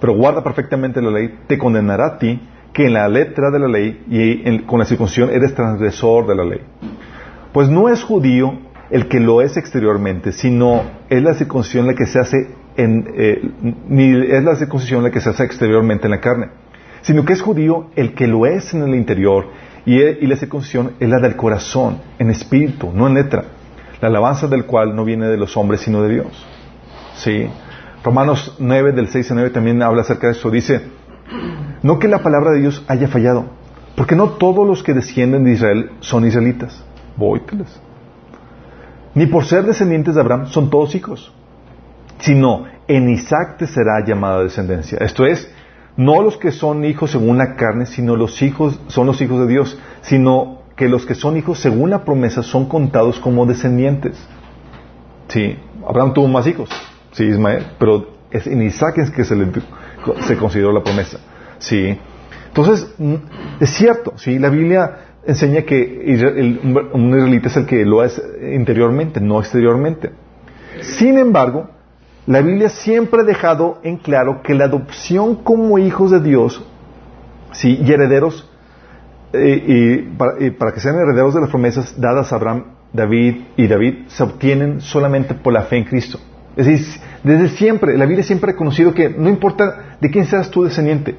pero 0.00 0.14
guarda 0.14 0.42
perfectamente 0.42 1.00
la 1.00 1.10
ley, 1.10 1.38
te 1.46 1.58
condenará 1.58 2.06
a 2.06 2.18
ti 2.18 2.40
que 2.72 2.86
en 2.86 2.94
la 2.94 3.08
letra 3.08 3.50
de 3.50 3.58
la 3.60 3.68
ley 3.68 4.04
y 4.08 4.58
con 4.60 4.80
la 4.80 4.84
circuncisión 4.84 5.30
eres 5.30 5.54
transgresor 5.54 6.26
de 6.26 6.34
la 6.34 6.44
ley. 6.44 6.60
Pues 7.52 7.68
no 7.68 7.88
es 7.88 8.02
judío 8.02 8.58
el 8.90 9.06
que 9.08 9.20
lo 9.20 9.40
es 9.40 9.56
exteriormente, 9.56 10.32
sino 10.32 10.82
es 11.08 11.22
la 11.22 11.34
circuncisión 11.34 11.86
la 11.86 11.94
que 11.94 12.06
se 12.06 12.18
hace 12.18 12.36
eh, 12.76 13.40
ni 13.88 14.10
es 14.26 14.42
la 14.42 14.56
circuncisión 14.56 15.04
la 15.04 15.10
que 15.12 15.20
se 15.20 15.30
hace 15.30 15.44
exteriormente 15.44 16.06
en 16.06 16.10
la 16.10 16.20
carne, 16.20 16.48
sino 17.04 17.24
que 17.24 17.34
es 17.34 17.42
judío 17.42 17.90
el 17.96 18.14
que 18.14 18.26
lo 18.26 18.46
es 18.46 18.72
en 18.72 18.82
el 18.82 18.94
interior 18.94 19.48
y, 19.84 20.00
e- 20.00 20.18
y 20.22 20.26
la 20.26 20.36
circuncisión 20.36 20.92
es 20.98 21.08
la 21.08 21.20
del 21.20 21.36
corazón, 21.36 21.98
en 22.18 22.30
espíritu, 22.30 22.90
no 22.94 23.06
en 23.06 23.14
letra, 23.14 23.44
la 24.00 24.08
alabanza 24.08 24.48
del 24.48 24.64
cual 24.64 24.96
no 24.96 25.04
viene 25.04 25.28
de 25.28 25.36
los 25.36 25.54
hombres, 25.56 25.82
sino 25.82 26.02
de 26.02 26.14
Dios. 26.14 26.46
Sí. 27.16 27.46
Romanos 28.02 28.56
9, 28.58 28.92
del 28.92 29.08
6 29.08 29.30
al 29.30 29.36
9 29.36 29.50
también 29.50 29.82
habla 29.82 30.00
acerca 30.00 30.28
de 30.28 30.32
eso. 30.32 30.50
Dice, 30.50 30.80
no 31.82 31.98
que 31.98 32.08
la 32.08 32.22
palabra 32.22 32.52
de 32.52 32.60
Dios 32.60 32.82
haya 32.88 33.08
fallado, 33.08 33.44
porque 33.96 34.16
no 34.16 34.30
todos 34.30 34.66
los 34.66 34.82
que 34.82 34.94
descienden 34.94 35.44
de 35.44 35.52
Israel 35.52 35.90
son 36.00 36.26
israelitas. 36.26 36.82
Vóyteles. 37.16 37.80
Ni 39.14 39.26
por 39.26 39.44
ser 39.44 39.64
descendientes 39.64 40.14
de 40.14 40.22
Abraham 40.22 40.46
son 40.46 40.70
todos 40.70 40.94
hijos, 40.94 41.32
sino 42.18 42.64
en 42.88 43.10
Isaac 43.10 43.58
te 43.58 43.66
será 43.66 44.04
llamada 44.04 44.42
descendencia. 44.42 44.98
Esto 44.98 45.26
es, 45.26 45.53
no 45.96 46.22
los 46.22 46.36
que 46.36 46.52
son 46.52 46.84
hijos 46.84 47.12
según 47.12 47.38
la 47.38 47.56
carne, 47.56 47.86
sino 47.86 48.16
los 48.16 48.42
hijos, 48.42 48.80
son 48.88 49.06
los 49.06 49.20
hijos 49.20 49.40
de 49.40 49.46
Dios, 49.46 49.78
sino 50.02 50.62
que 50.76 50.88
los 50.88 51.06
que 51.06 51.14
son 51.14 51.36
hijos 51.36 51.60
según 51.60 51.90
la 51.90 52.04
promesa 52.04 52.42
son 52.42 52.66
contados 52.66 53.20
como 53.20 53.46
descendientes. 53.46 54.16
Sí, 55.28 55.56
Abraham 55.86 56.14
tuvo 56.14 56.28
más 56.28 56.46
hijos, 56.46 56.68
sí, 57.12 57.24
Ismael, 57.24 57.64
pero 57.78 58.08
es 58.30 58.46
en 58.46 58.62
Isaac 58.62 58.98
es 58.98 59.10
que 59.10 59.24
se 59.24 59.36
le 59.36 59.46
se 60.20 60.36
consideró 60.36 60.72
la 60.72 60.82
promesa. 60.82 61.18
Sí. 61.58 61.98
Entonces, 62.48 62.92
mm, 62.98 63.14
es 63.60 63.70
cierto, 63.70 64.12
sí, 64.16 64.38
la 64.38 64.48
Biblia 64.50 64.96
enseña 65.26 65.62
que 65.62 66.52
un 66.92 67.08
israelita 67.16 67.48
es 67.48 67.56
el 67.56 67.66
que 67.66 67.84
lo 67.84 68.04
es 68.04 68.20
interiormente, 68.52 69.20
no 69.20 69.40
exteriormente. 69.40 70.10
Sin 70.80 71.18
embargo, 71.18 71.70
la 72.26 72.40
Biblia 72.40 72.70
siempre 72.70 73.20
ha 73.20 73.24
dejado 73.24 73.80
en 73.82 73.98
claro 73.98 74.42
que 74.42 74.54
la 74.54 74.64
adopción 74.64 75.36
como 75.36 75.78
hijos 75.78 76.10
de 76.10 76.20
Dios, 76.20 76.64
sí, 77.52 77.78
y 77.82 77.92
herederos, 77.92 78.50
eh, 79.32 79.64
y 79.66 80.16
para, 80.16 80.42
y 80.42 80.50
para 80.50 80.72
que 80.72 80.80
sean 80.80 80.96
herederos 80.96 81.34
de 81.34 81.42
las 81.42 81.50
promesas 81.50 82.00
dadas 82.00 82.32
a 82.32 82.36
Abraham, 82.36 82.64
David 82.92 83.42
y 83.56 83.66
David, 83.66 84.06
se 84.06 84.22
obtienen 84.22 84.80
solamente 84.80 85.34
por 85.34 85.52
la 85.52 85.62
fe 85.62 85.78
en 85.78 85.84
Cristo. 85.84 86.18
Es 86.56 86.66
decir, 86.66 87.02
desde 87.24 87.48
siempre, 87.48 87.98
la 87.98 88.06
Biblia 88.06 88.24
siempre 88.24 88.50
ha 88.50 88.52
reconocido 88.52 88.94
que 88.94 89.10
no 89.10 89.28
importa 89.28 89.96
de 90.00 90.10
quién 90.10 90.24
seas 90.24 90.50
tu 90.50 90.62
descendiente, 90.64 91.16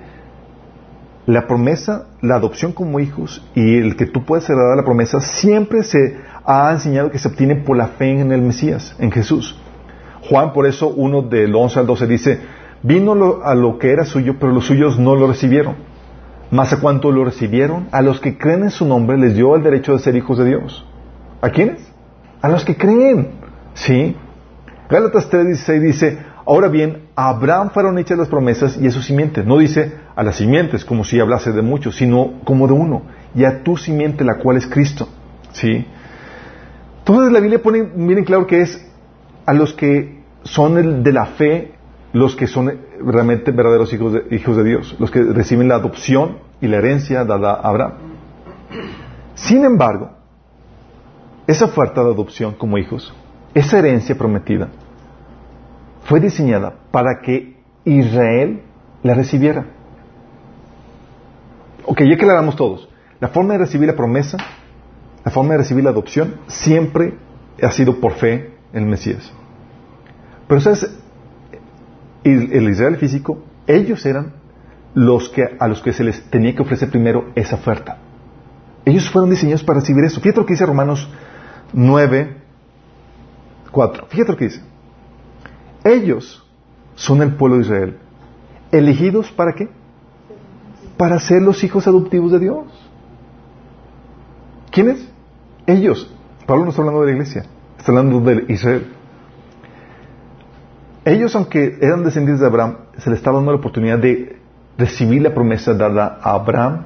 la 1.25 1.47
promesa, 1.47 2.05
la 2.21 2.35
adopción 2.35 2.71
como 2.71 2.99
hijos 2.99 3.45
y 3.55 3.77
el 3.77 3.95
que 3.95 4.05
tú 4.05 4.23
puedas 4.23 4.49
heredar 4.49 4.77
la 4.77 4.85
promesa, 4.85 5.19
siempre 5.19 5.83
se 5.83 6.17
ha 6.45 6.71
enseñado 6.71 7.11
que 7.11 7.19
se 7.19 7.27
obtiene 7.27 7.55
por 7.55 7.75
la 7.75 7.87
fe 7.87 8.11
en 8.11 8.31
el 8.31 8.41
Mesías, 8.41 8.95
en 8.99 9.11
Jesús. 9.11 9.59
Juan, 10.29 10.53
por 10.53 10.65
eso, 10.65 10.88
uno 10.88 11.21
del 11.21 11.55
11 11.55 11.79
al 11.79 11.88
12 11.88 12.07
dice, 12.07 12.39
vino 12.81 13.41
a 13.43 13.55
lo 13.55 13.77
que 13.77 13.91
era 13.91 14.05
suyo, 14.05 14.35
pero 14.39 14.51
los 14.51 14.65
suyos 14.65 14.97
no 14.99 15.15
lo 15.15 15.27
recibieron. 15.27 15.75
Más 16.51 16.73
a 16.73 16.79
cuanto 16.79 17.11
lo 17.11 17.25
recibieron, 17.25 17.88
a 17.91 18.01
los 18.01 18.19
que 18.19 18.38
creen 18.38 18.63
en 18.63 18.71
su 18.71 18.85
nombre 18.85 19.17
les 19.17 19.35
dio 19.35 19.55
el 19.55 19.63
derecho 19.63 19.93
de 19.93 19.99
ser 19.99 20.15
hijos 20.15 20.38
de 20.38 20.45
Dios. 20.45 20.85
¿A 21.41 21.49
quiénes? 21.49 21.91
A 22.41 22.49
los 22.49 22.63
que 22.63 22.75
creen. 22.75 23.31
¿Sí? 23.73 24.15
Gálatas 24.89 25.29
3:16 25.29 25.79
dice, 25.81 26.19
ahora 26.45 26.67
bien, 26.67 27.07
a 27.15 27.29
Abraham 27.29 27.71
fueron 27.71 27.97
hechas 27.97 28.17
las 28.17 28.27
promesas 28.27 28.77
y 28.79 28.88
a 28.88 28.91
su 28.91 29.01
simiente. 29.01 29.43
No 29.43 29.57
dice 29.57 29.95
a 30.15 30.23
las 30.23 30.35
simientes 30.35 30.85
como 30.85 31.03
si 31.03 31.19
hablase 31.19 31.51
de 31.51 31.61
muchos, 31.61 31.95
sino 31.95 32.33
como 32.43 32.67
de 32.67 32.73
uno. 32.73 33.01
Y 33.33 33.43
a 33.43 33.63
tu 33.63 33.77
simiente, 33.77 34.23
la 34.23 34.35
cual 34.35 34.57
es 34.57 34.67
Cristo. 34.67 35.07
¿Sí? 35.51 35.85
Entonces 36.99 37.31
la 37.31 37.39
Biblia 37.39 37.61
pone 37.61 37.83
miren 37.83 38.23
claro 38.23 38.47
que 38.47 38.61
es 38.61 38.84
a 39.45 39.53
los 39.53 39.73
que 39.73 40.23
son 40.43 40.77
el- 40.77 41.03
de 41.03 41.12
la 41.12 41.25
fe, 41.25 41.73
los 42.13 42.36
que 42.36 42.47
son 42.47 42.71
realmente 43.03 43.51
verdaderos 43.51 43.91
hijos 43.93 44.13
de, 44.13 44.36
hijos 44.36 44.55
de 44.58 44.63
Dios, 44.63 44.95
los 44.99 45.12
que 45.12 45.21
reciben 45.21 45.67
la 45.67 45.75
adopción 45.75 46.38
y 46.62 46.67
la 46.67 46.77
herencia 46.77 47.25
dada 47.25 47.51
a 47.53 47.69
Abraham. 47.69 47.93
Sin 49.36 49.65
embargo, 49.65 50.12
esa 51.47 51.65
oferta 51.65 52.03
de 52.03 52.12
adopción 52.12 52.53
como 52.53 52.77
hijos, 52.77 53.13
esa 53.53 53.79
herencia 53.79 54.17
prometida, 54.17 54.69
fue 56.05 56.19
diseñada 56.19 56.75
para 56.91 57.21
que 57.21 57.58
Israel 57.84 58.62
la 59.03 59.13
recibiera. 59.13 59.65
Ok, 61.86 62.01
ya 62.01 62.15
aclaramos 62.15 62.55
todos. 62.55 62.89
La 63.19 63.27
forma 63.27 63.53
de 63.53 63.60
recibir 63.60 63.88
la 63.88 63.95
promesa, 63.95 64.38
la 65.23 65.31
forma 65.31 65.51
de 65.51 65.60
recibir 65.60 65.84
la 65.84 65.91
adopción, 65.91 66.36
siempre 66.47 67.15
ha 67.62 67.71
sido 67.71 67.99
por 67.99 68.13
fe 68.13 68.54
el 68.73 68.86
Mesías. 68.86 69.32
Pero 70.47 70.62
¿sabes? 70.62 70.89
El, 72.23 72.51
el 72.54 72.69
Israel 72.69 72.97
físico, 72.97 73.43
ellos 73.67 74.06
eran 74.06 74.34
los 74.95 75.30
que, 75.30 75.43
a 75.60 75.67
los 75.67 75.82
que 75.82 75.93
se 75.93 76.04
les 76.04 76.23
tenía 76.30 76.56
que 76.56 76.62
ofrecer 76.62 76.89
primero 76.89 77.32
esa 77.36 77.56
oferta. 77.56 77.97
Ellos 78.86 79.10
fueron 79.10 79.30
diseñados 79.30 79.63
para 79.63 79.80
recibir 79.80 80.04
eso. 80.06 80.21
Fíjate 80.21 80.39
lo 80.39 80.45
que 80.45 80.54
dice 80.54 80.65
Romanos 80.65 81.08
9, 81.73 82.38
4. 83.71 84.06
Fíjate 84.08 84.32
lo 84.32 84.38
que 84.38 84.45
dice. 84.45 84.62
Ellos 85.84 86.45
son 86.95 87.21
el 87.21 87.36
pueblo 87.36 87.58
de 87.58 87.63
Israel. 87.63 87.97
¿Elegidos 88.71 89.32
para 89.32 89.54
qué? 89.54 89.69
Para 90.97 91.19
ser 91.19 91.41
los 91.41 91.63
hijos 91.63 91.88
adoptivos 91.88 92.32
de 92.32 92.39
Dios. 92.39 92.65
¿Quiénes? 94.71 95.08
Ellos. 95.67 96.12
Pablo 96.45 96.63
no 96.63 96.69
está 96.69 96.82
hablando 96.82 97.01
de 97.01 97.08
la 97.08 97.13
iglesia, 97.13 97.45
está 97.85 97.91
hablando 97.91 98.19
de 98.19 98.51
Israel. 98.51 98.87
Ellos, 101.05 101.35
aunque 101.35 101.77
eran 101.79 102.03
descendientes 102.03 102.41
de 102.41 102.47
Abraham, 102.47 102.77
se 102.97 103.11
les 103.11 103.19
estaba 103.19 103.37
dando 103.37 103.51
la 103.51 103.59
oportunidad 103.59 103.99
de 103.99 104.37
recibir 104.75 105.21
la 105.21 105.35
promesa 105.35 105.75
dada 105.75 106.17
a 106.19 106.31
Abraham 106.31 106.85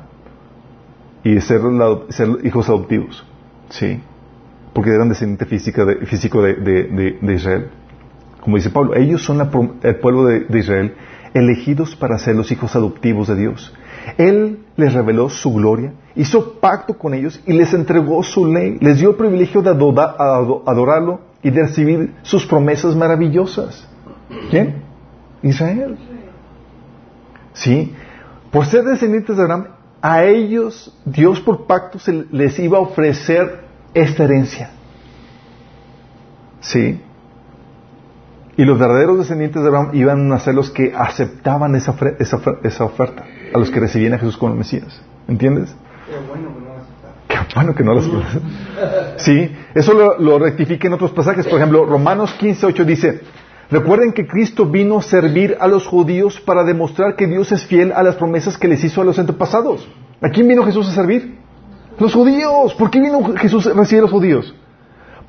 y 1.23 1.35
de 1.35 1.41
ser, 1.41 1.61
hijos 2.43 2.67
adoptivos. 2.67 3.25
¿Sí? 3.69 4.01
Porque 4.73 4.89
eran 4.93 5.07
descendientes 5.07 5.47
física 5.47 5.85
de- 5.85 6.05
físico 6.05 6.41
de, 6.41 7.17
Israel. 7.33 7.69
Como 8.41 8.57
dice 8.57 8.69
Pablo, 8.69 8.93
ellos 8.95 9.23
son 9.23 9.37
la 9.37 9.49
el 9.83 9.95
pueblo 9.97 10.25
de 10.25 10.59
Israel, 10.59 10.95
elegidos 11.33 11.95
para 11.95 12.17
ser 12.17 12.35
los 12.35 12.51
hijos 12.51 12.75
adoptivos 12.75 13.29
de 13.29 13.35
Dios. 13.37 13.73
Él 14.17 14.65
les 14.79 14.93
reveló 14.93 15.29
su 15.29 15.53
gloria, 15.53 15.93
hizo 16.15 16.53
pacto 16.59 16.97
con 16.97 17.13
ellos 17.13 17.39
y 17.45 17.53
les 17.53 17.73
entregó 17.73 18.23
su 18.23 18.45
ley, 18.45 18.77
les 18.79 18.99
dio 18.99 19.11
el 19.11 19.15
privilegio 19.15 19.61
de 19.61 19.69
adorarlo 19.69 21.21
y 21.43 21.49
de 21.49 21.61
recibir 21.63 22.15
sus 22.23 22.45
promesas 22.45 22.95
maravillosas. 22.95 23.87
¿Quién? 24.49 24.83
Israel. 25.41 25.97
Sí. 27.53 27.93
Por 28.51 28.65
ser 28.65 28.83
descendientes 28.83 29.37
de 29.37 29.43
Abraham, 29.43 29.67
a 30.01 30.23
ellos 30.23 30.97
Dios 31.05 31.39
por 31.41 31.65
pacto 31.65 31.99
se 31.99 32.25
les 32.31 32.57
iba 32.59 32.77
a 32.77 32.81
ofrecer 32.81 33.65
esta 33.93 34.23
herencia. 34.23 34.71
Sí. 36.61 37.01
Y 38.59 38.65
los 38.65 38.77
verdaderos 38.77 39.17
descendientes 39.19 39.61
de 39.61 39.69
Abraham 39.69 39.91
iban 39.93 40.33
a 40.33 40.39
ser 40.41 40.53
los 40.53 40.69
que 40.69 40.91
aceptaban 40.93 41.75
esa, 41.75 41.95
esa, 42.19 42.41
esa 42.61 42.83
oferta, 42.83 43.23
a 43.53 43.57
los 43.57 43.71
que 43.71 43.79
recibían 43.79 44.11
a 44.15 44.17
Jesús 44.17 44.35
como 44.35 44.53
Mesías. 44.53 45.01
¿Entiendes? 45.29 45.73
Qué 46.05 46.17
bueno 46.27 46.53
que 46.53 46.59
no 46.59 46.65
lo 46.65 46.73
aceptaron. 46.73 47.15
Qué 47.29 47.55
bueno 47.55 47.73
que 47.73 47.83
no 47.85 47.93
las 47.93 49.21
Sí, 49.23 49.55
eso 49.73 49.93
lo, 49.93 50.19
lo 50.19 50.39
rectifica 50.39 50.87
en 50.87 50.93
otros 50.93 51.11
pasajes. 51.11 51.47
Por 51.47 51.57
ejemplo, 51.57 51.85
Romanos 51.85 52.33
15, 52.33 52.65
8 52.65 52.83
dice, 52.83 53.21
recuerden 53.71 54.11
que 54.11 54.27
Cristo 54.27 54.65
vino 54.65 54.97
a 54.97 55.03
servir 55.03 55.55
a 55.57 55.69
los 55.69 55.87
judíos 55.87 56.41
para 56.41 56.65
demostrar 56.65 57.15
que 57.15 57.27
Dios 57.27 57.53
es 57.53 57.65
fiel 57.65 57.93
a 57.93 58.03
las 58.03 58.17
promesas 58.17 58.57
que 58.57 58.67
les 58.67 58.83
hizo 58.83 58.99
a 58.99 59.05
los 59.05 59.17
antepasados. 59.17 59.87
¿A 60.21 60.27
quién 60.31 60.49
vino 60.49 60.65
Jesús 60.65 60.85
a 60.89 60.91
servir? 60.91 61.37
Los 61.97 62.13
judíos. 62.13 62.73
¿Por 62.73 62.91
qué 62.91 62.99
vino 62.99 63.23
Jesús 63.37 63.67
a 63.67 63.73
recibir 63.73 63.99
a 63.99 64.01
los 64.01 64.11
judíos? 64.11 64.53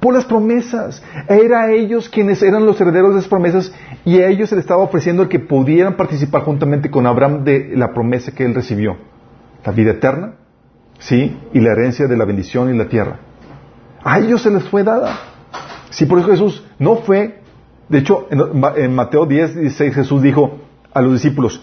Por 0.00 0.14
las 0.14 0.24
promesas. 0.24 1.02
Era 1.28 1.70
ellos 1.72 2.08
quienes 2.08 2.42
eran 2.42 2.64
los 2.64 2.80
herederos 2.80 3.12
de 3.12 3.20
esas 3.20 3.28
promesas 3.28 3.72
y 4.04 4.18
a 4.18 4.28
ellos 4.28 4.48
se 4.48 4.56
les 4.56 4.64
estaba 4.64 4.82
ofreciendo 4.82 5.22
el 5.22 5.28
que 5.28 5.38
pudieran 5.38 5.96
participar 5.96 6.42
juntamente 6.42 6.90
con 6.90 7.06
Abraham 7.06 7.44
de 7.44 7.72
la 7.76 7.92
promesa 7.92 8.32
que 8.32 8.44
él 8.44 8.54
recibió. 8.54 8.96
La 9.64 9.72
vida 9.72 9.90
eterna, 9.90 10.34
¿sí? 10.98 11.36
Y 11.52 11.60
la 11.60 11.72
herencia 11.72 12.06
de 12.06 12.16
la 12.16 12.24
bendición 12.24 12.74
y 12.74 12.78
la 12.78 12.88
tierra. 12.88 13.18
A 14.02 14.18
ellos 14.18 14.42
se 14.42 14.50
les 14.50 14.64
fue 14.68 14.82
dada. 14.84 15.18
Sí, 15.90 16.06
por 16.06 16.18
eso 16.18 16.28
Jesús 16.28 16.64
no 16.78 16.96
fue, 16.96 17.40
de 17.88 17.98
hecho, 17.98 18.28
en, 18.30 18.94
Mateo 18.94 19.26
10, 19.26 19.56
16 19.56 19.94
Jesús 19.94 20.22
dijo 20.22 20.58
a 20.94 21.02
los 21.02 21.12
discípulos, 21.12 21.62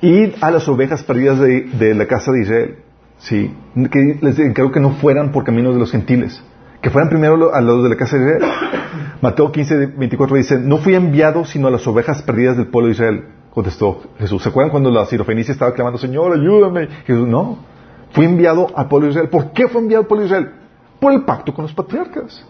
id 0.00 0.30
a 0.40 0.50
las 0.50 0.68
ovejas 0.68 1.02
perdidas 1.02 1.38
de, 1.38 1.62
de 1.62 1.94
la 1.94 2.06
casa 2.06 2.32
de 2.32 2.42
Israel. 2.42 2.76
Sí, 3.18 3.54
que 3.90 4.18
les 4.20 4.38
encargó 4.38 4.70
que 4.72 4.80
no 4.80 4.92
fueran 4.92 5.32
por 5.32 5.44
caminos 5.44 5.74
de 5.74 5.80
los 5.80 5.90
gentiles, 5.90 6.42
que 6.80 6.90
fueran 6.90 7.08
primero 7.08 7.54
a 7.54 7.60
los 7.60 7.82
de 7.82 7.88
la 7.88 7.96
casa 7.96 8.16
de 8.16 8.36
Israel. 8.36 8.52
Mateo 9.20 9.50
15, 9.50 9.86
24 9.86 10.36
dice, 10.36 10.58
no 10.58 10.78
fui 10.78 10.94
enviado 10.94 11.44
sino 11.44 11.68
a 11.68 11.70
las 11.70 11.86
ovejas 11.86 12.22
perdidas 12.22 12.56
del 12.56 12.68
pueblo 12.68 12.86
de 12.88 12.92
Israel. 12.92 13.24
contestó 13.50 14.02
Jesús. 14.18 14.42
¿Se 14.42 14.48
acuerdan 14.48 14.70
cuando 14.70 14.90
la 14.90 15.04
sirofenicia 15.06 15.52
estaba 15.52 15.72
clamando, 15.72 15.98
Señor, 15.98 16.32
ayúdame? 16.32 16.88
Jesús, 17.04 17.26
no. 17.26 17.58
Fue 18.12 18.24
enviado 18.24 18.68
al 18.74 18.88
pueblo 18.88 19.06
de 19.06 19.10
Israel. 19.12 19.28
¿Por 19.28 19.52
qué 19.52 19.68
fue 19.68 19.80
enviado 19.80 20.02
al 20.02 20.06
pueblo 20.06 20.22
de 20.22 20.26
Israel? 20.26 20.50
Por 21.00 21.12
el 21.12 21.24
pacto 21.24 21.52
con 21.52 21.64
los 21.64 21.74
patriarcas. 21.74 22.44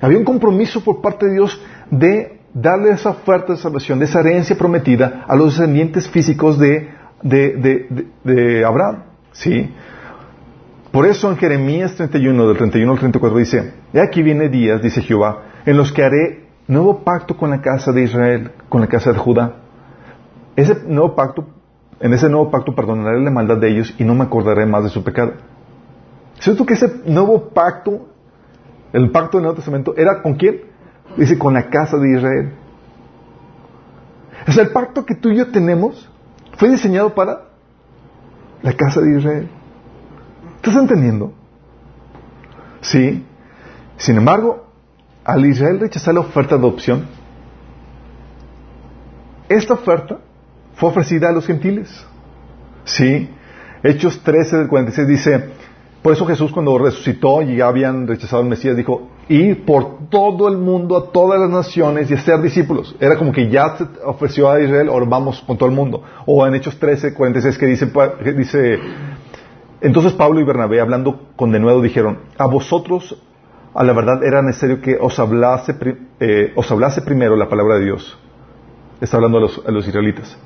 Había 0.00 0.18
un 0.18 0.24
compromiso 0.24 0.82
por 0.82 1.00
parte 1.00 1.26
de 1.26 1.32
Dios 1.32 1.60
de 1.90 2.40
darle 2.54 2.90
esa 2.90 3.10
oferta 3.10 3.52
de 3.52 3.58
salvación, 3.58 3.98
de 3.98 4.06
esa 4.06 4.20
herencia 4.20 4.56
prometida 4.56 5.24
a 5.26 5.36
los 5.36 5.56
descendientes 5.58 6.08
físicos 6.08 6.58
de, 6.58 6.90
de, 7.22 8.64
Abraham. 8.64 9.04
¿Sí? 9.32 9.70
Por 10.92 11.06
eso 11.06 11.30
en 11.30 11.36
Jeremías 11.36 11.94
31, 11.96 12.48
del 12.48 12.56
31 12.56 12.92
al 12.92 12.98
34 12.98 13.38
dice, 13.38 13.74
y 13.92 13.98
aquí 13.98 14.22
viene 14.22 14.48
días, 14.48 14.80
dice 14.80 15.02
Jehová, 15.02 15.42
en 15.66 15.76
los 15.76 15.92
que 15.92 16.02
haré 16.02 16.48
nuevo 16.66 17.00
pacto 17.04 17.36
con 17.36 17.50
la 17.50 17.60
casa 17.60 17.92
de 17.92 18.02
Israel, 18.04 18.52
con 18.68 18.80
la 18.80 18.86
casa 18.86 19.12
de 19.12 19.18
Judá. 19.18 19.56
Ese 20.56 20.82
nuevo 20.86 21.14
pacto, 21.14 21.46
en 22.00 22.14
ese 22.14 22.28
nuevo 22.28 22.50
pacto 22.50 22.74
perdonaré 22.74 23.20
la 23.20 23.30
maldad 23.30 23.58
de 23.58 23.68
ellos 23.68 23.94
y 23.98 24.04
no 24.04 24.14
me 24.14 24.24
acordaré 24.24 24.64
más 24.66 24.84
de 24.84 24.90
su 24.90 25.04
pecado. 25.04 25.32
¿Cierto 26.38 26.64
que 26.64 26.74
ese 26.74 27.02
nuevo 27.06 27.50
pacto, 27.50 28.08
el 28.92 29.10
pacto 29.10 29.36
del 29.36 29.42
Nuevo 29.42 29.56
Testamento, 29.56 29.94
era 29.96 30.22
con 30.22 30.34
quién? 30.34 30.62
Dice, 31.16 31.38
con 31.38 31.54
la 31.54 31.68
casa 31.68 31.98
de 31.98 32.16
Israel. 32.16 32.52
O 34.46 34.52
sea, 34.52 34.62
el 34.64 34.70
pacto 34.70 35.04
que 35.04 35.14
tú 35.14 35.30
y 35.30 35.36
yo 35.36 35.50
tenemos 35.50 36.08
fue 36.56 36.70
diseñado 36.70 37.14
para 37.14 37.48
la 38.62 38.72
casa 38.72 39.00
de 39.00 39.18
Israel. 39.18 39.48
¿Estás 40.58 40.74
entendiendo? 40.74 41.32
Sí. 42.80 43.24
Sin 43.96 44.16
embargo, 44.16 44.66
al 45.24 45.46
Israel 45.46 45.80
rechazar 45.80 46.14
la 46.14 46.20
oferta 46.20 46.56
de 46.56 46.60
adopción, 46.60 47.06
esta 49.48 49.74
oferta 49.74 50.18
fue 50.74 50.90
ofrecida 50.90 51.28
a 51.28 51.32
los 51.32 51.46
gentiles. 51.46 51.88
Sí. 52.84 53.30
Hechos 53.82 54.20
13 54.22 54.56
del 54.56 54.68
46 54.68 55.08
dice, 55.08 55.50
por 56.02 56.12
eso 56.12 56.26
Jesús 56.26 56.50
cuando 56.50 56.76
resucitó 56.76 57.40
y 57.42 57.56
ya 57.56 57.68
habían 57.68 58.08
rechazado 58.08 58.42
al 58.42 58.48
Mesías, 58.48 58.76
dijo, 58.76 59.08
ir 59.28 59.64
por 59.64 60.08
todo 60.08 60.48
el 60.48 60.58
mundo, 60.58 60.96
a 60.96 61.12
todas 61.12 61.40
las 61.40 61.50
naciones 61.50 62.10
y 62.10 62.16
ser 62.16 62.40
discípulos. 62.40 62.96
Era 62.98 63.16
como 63.16 63.30
que 63.30 63.48
ya 63.48 63.76
se 63.76 63.86
ofreció 64.04 64.50
a 64.50 64.60
Israel, 64.60 64.88
ahora 64.88 65.06
vamos 65.08 65.40
con 65.46 65.56
todo 65.56 65.68
el 65.68 65.74
mundo. 65.74 66.02
O 66.26 66.44
en 66.46 66.54
Hechos 66.56 66.78
13, 66.78 67.14
46 67.14 67.58
que 67.58 67.66
dice, 67.66 67.92
dice 68.36 68.78
entonces 69.80 70.12
Pablo 70.12 70.40
y 70.40 70.44
Bernabé, 70.44 70.80
hablando 70.80 71.28
con 71.36 71.52
denuedo, 71.52 71.80
dijeron, 71.80 72.20
a 72.36 72.46
vosotros, 72.46 73.16
a 73.74 73.84
la 73.84 73.92
verdad, 73.92 74.24
era 74.24 74.42
necesario 74.42 74.80
que 74.80 74.96
os 75.00 75.18
hablase, 75.18 75.76
eh, 76.20 76.52
os 76.56 76.70
hablase 76.70 77.02
primero 77.02 77.36
la 77.36 77.48
palabra 77.48 77.76
de 77.78 77.84
Dios. 77.84 78.18
Está 79.00 79.16
hablando 79.18 79.38
a 79.38 79.42
los, 79.42 79.62
a 79.66 79.70
los 79.70 79.86
israelitas. 79.86 80.36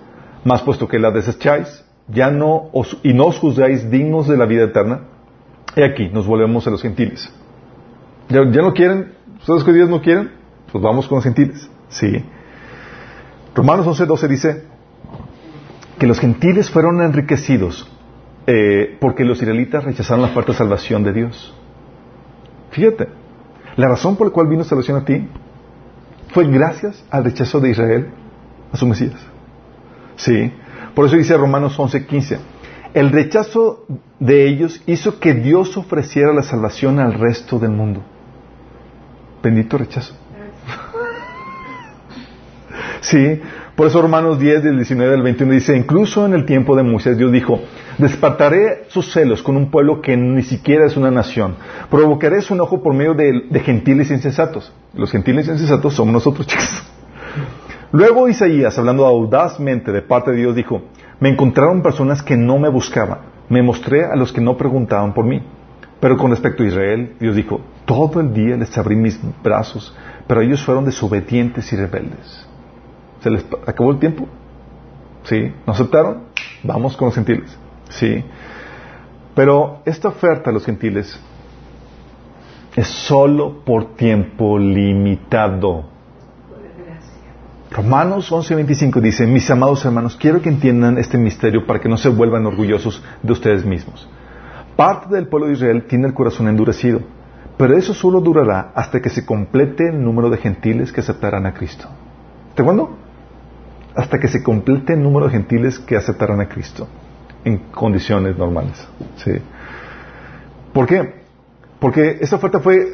Más 0.45 0.62
puesto 0.62 0.87
que 0.87 0.99
la 0.99 1.11
desecháis, 1.11 1.85
ya 2.09 2.31
no 2.31 2.68
os, 2.73 2.99
y 3.03 3.14
no 3.14 3.27
os 3.27 3.38
juzgáis 3.38 3.90
dignos 3.90 4.29
de 4.29 4.37
la 4.37 4.45
vida 4.45 4.64
eterna, 4.64 5.01
y 5.75 5.83
aquí 5.83 6.11
nos 6.11 6.27
volvemos 6.27 6.66
a 6.66 6.71
los 6.71 6.83
gentiles. 6.83 7.33
¿Ya, 8.29 8.45
no 8.45 8.73
quieren? 8.75 9.14
¿Ustedes 9.38 9.64
que 9.64 9.73
Dios 9.73 9.88
no 9.88 10.03
quieren? 10.03 10.31
Pues 10.71 10.83
vamos 10.83 11.07
con 11.09 11.16
los 11.16 11.25
gentiles. 11.25 11.71
Sí. 11.88 12.25
Romanos 13.55 13.87
11.12 13.87 14.29
dice 14.29 14.64
que 15.99 16.07
los 16.07 16.18
gentiles 16.18 16.71
fueron 16.71 17.01
enriquecidos 17.03 17.88
eh, 18.46 18.96
porque 19.00 19.24
los 19.24 19.40
israelitas 19.40 19.85
rechazaron 19.85 20.22
la 20.22 20.28
fuerte 20.28 20.52
salvación 20.52 21.05
de 21.05 21.12
Dios. 21.12 21.55
Fíjate, 22.70 23.09
la 23.76 23.88
razón 23.88 24.16
por 24.16 24.28
la 24.28 24.33
cual 24.33 24.48
vino 24.48 24.64
salvación 24.64 24.98
a 24.98 25.05
ti 25.05 25.28
fue 26.28 26.46
gracias 26.48 27.05
al 27.11 27.24
rechazo 27.24 27.61
de 27.61 27.70
Israel 27.70 28.09
a 28.72 28.76
su 28.76 28.87
Mesías. 28.87 29.20
Sí. 30.16 30.52
Por 30.94 31.07
eso 31.07 31.16
dice 31.16 31.37
Romanos 31.37 31.78
11.15 31.78 32.38
el 32.94 33.11
rechazo 33.11 33.87
de 34.18 34.46
ellos 34.46 34.83
hizo 34.87 35.18
que 35.18 35.35
Dios 35.35 35.76
ofreciera 35.76 36.33
la 36.33 36.42
salvación 36.42 36.98
al 36.98 37.14
resto 37.14 37.59
del 37.59 37.70
mundo. 37.70 38.02
Bendito 39.42 39.78
rechazo. 39.78 40.14
sí, 43.00 43.40
por 43.74 43.87
eso 43.87 44.02
Romanos 44.02 44.38
10, 44.38 44.64
del 44.64 44.76
19 44.76 45.14
al 45.14 45.22
21 45.22 45.52
dice, 45.54 45.74
incluso 45.74 46.26
en 46.26 46.35
el 46.35 46.44
tiempo 46.44 46.76
de 46.76 46.82
Moisés 46.82 47.16
Dios 47.16 47.32
dijo, 47.32 47.58
despertaré 47.96 48.85
sus 48.88 49.11
celos 49.11 49.42
con 49.42 49.56
un 49.56 49.70
pueblo 49.70 50.02
que 50.02 50.14
ni 50.14 50.42
siquiera 50.42 50.85
es 50.85 50.96
una 50.96 51.11
nación, 51.11 51.56
provocaré 51.90 52.42
su 52.42 52.52
enojo 52.52 52.82
por 52.82 52.92
medio 52.92 53.14
de, 53.14 53.61
gentiles 53.61 54.11
insensatos. 54.11 54.72
Los 54.92 55.11
gentiles 55.11 55.48
insensatos 55.48 55.94
somos 55.94 56.12
nosotros, 56.12 56.46
chicos. 56.48 56.82
Luego 57.92 58.28
Isaías, 58.28 58.78
hablando 58.78 59.06
audazmente 59.06 59.90
de 59.90 60.02
parte 60.02 60.32
de 60.32 60.38
Dios, 60.38 60.54
dijo, 60.54 60.82
me 61.20 61.30
encontraron 61.30 61.82
personas 61.82 62.22
que 62.22 62.37
no 62.37 62.58
me 62.58 62.68
buscaban. 62.68 63.20
Me 63.48 63.62
mostré 63.62 64.04
a 64.04 64.16
los 64.16 64.32
que 64.32 64.40
no 64.40 64.56
preguntaban 64.56 65.14
por 65.14 65.24
mí. 65.24 65.42
Pero 66.00 66.16
con 66.16 66.30
respecto 66.30 66.62
a 66.62 66.66
Israel, 66.66 67.14
Dios 67.20 67.37
dijo, 67.37 67.61
todo 67.85 68.20
el 68.20 68.35
día 68.35 68.56
les 68.56 68.76
abrí 68.76 68.96
mis 68.96 69.20
brazos, 69.42 69.94
pero 70.26 70.40
ellos 70.40 70.64
fueron 70.64 70.85
desobedientes 70.85 71.72
y 71.72 71.76
rebeldes. 71.76 72.48
¿Se 73.22 73.30
les 73.30 73.44
acabó 73.66 73.92
el 73.92 73.98
tiempo? 73.98 74.26
¿Sí? 75.24 75.54
¿No 75.66 75.72
aceptaron? 75.72 76.24
Vamos 76.62 76.96
con 76.96 77.06
los 77.06 77.14
gentiles. 77.14 77.56
¿Sí? 77.88 78.24
Pero 79.35 79.80
esta 79.85 80.08
oferta 80.08 80.50
a 80.50 80.52
los 80.52 80.64
gentiles 80.64 81.18
es 82.76 82.87
solo 82.87 83.64
por 83.64 83.94
tiempo 83.94 84.58
limitado. 84.58 85.85
Romanos 87.70 88.30
11:25 88.30 89.00
dice, 89.00 89.26
mis 89.26 89.50
amados 89.50 89.85
hermanos, 89.85 90.16
quiero 90.16 90.42
que 90.42 90.50
entiendan 90.50 90.98
este 90.98 91.16
misterio 91.16 91.66
para 91.66 91.80
que 91.80 91.88
no 91.88 91.96
se 91.96 92.11
vuelvan 92.11 92.44
orgullosos 92.44 93.02
de 93.22 93.32
ustedes 93.32 93.64
mismos. 93.64 94.08
Parte 94.76 95.14
del 95.14 95.28
pueblo 95.28 95.46
de 95.46 95.54
Israel 95.54 95.85
tiene 95.87 96.08
el 96.08 96.14
corazón 96.14 96.48
endurecido, 96.48 97.00
pero 97.56 97.76
eso 97.76 97.94
solo 97.94 98.20
durará 98.20 98.72
hasta 98.74 99.00
que 99.00 99.08
se 99.08 99.24
complete 99.24 99.88
el 99.88 100.02
número 100.02 100.28
de 100.28 100.37
gentiles 100.37 100.92
que 100.92 101.00
aceptarán 101.00 101.46
a 101.46 101.54
Cristo. 101.54 101.88
¿De 102.56 102.62
cuándo? 102.62 103.01
Hasta 103.94 104.18
que 104.18 104.28
se 104.28 104.42
complete 104.42 104.94
el 104.94 105.02
número 105.02 105.26
de 105.26 105.33
gentiles 105.33 105.78
que 105.78 105.96
aceptarán 105.96 106.40
a 106.40 106.48
Cristo 106.48 106.88
en 107.44 107.59
condiciones 107.70 108.37
normales. 108.37 108.87
¿sí? 109.16 109.33
¿Por 110.72 110.87
qué? 110.87 111.22
Porque 111.78 112.18
esa 112.20 112.37
oferta 112.37 112.61
fue 112.61 112.92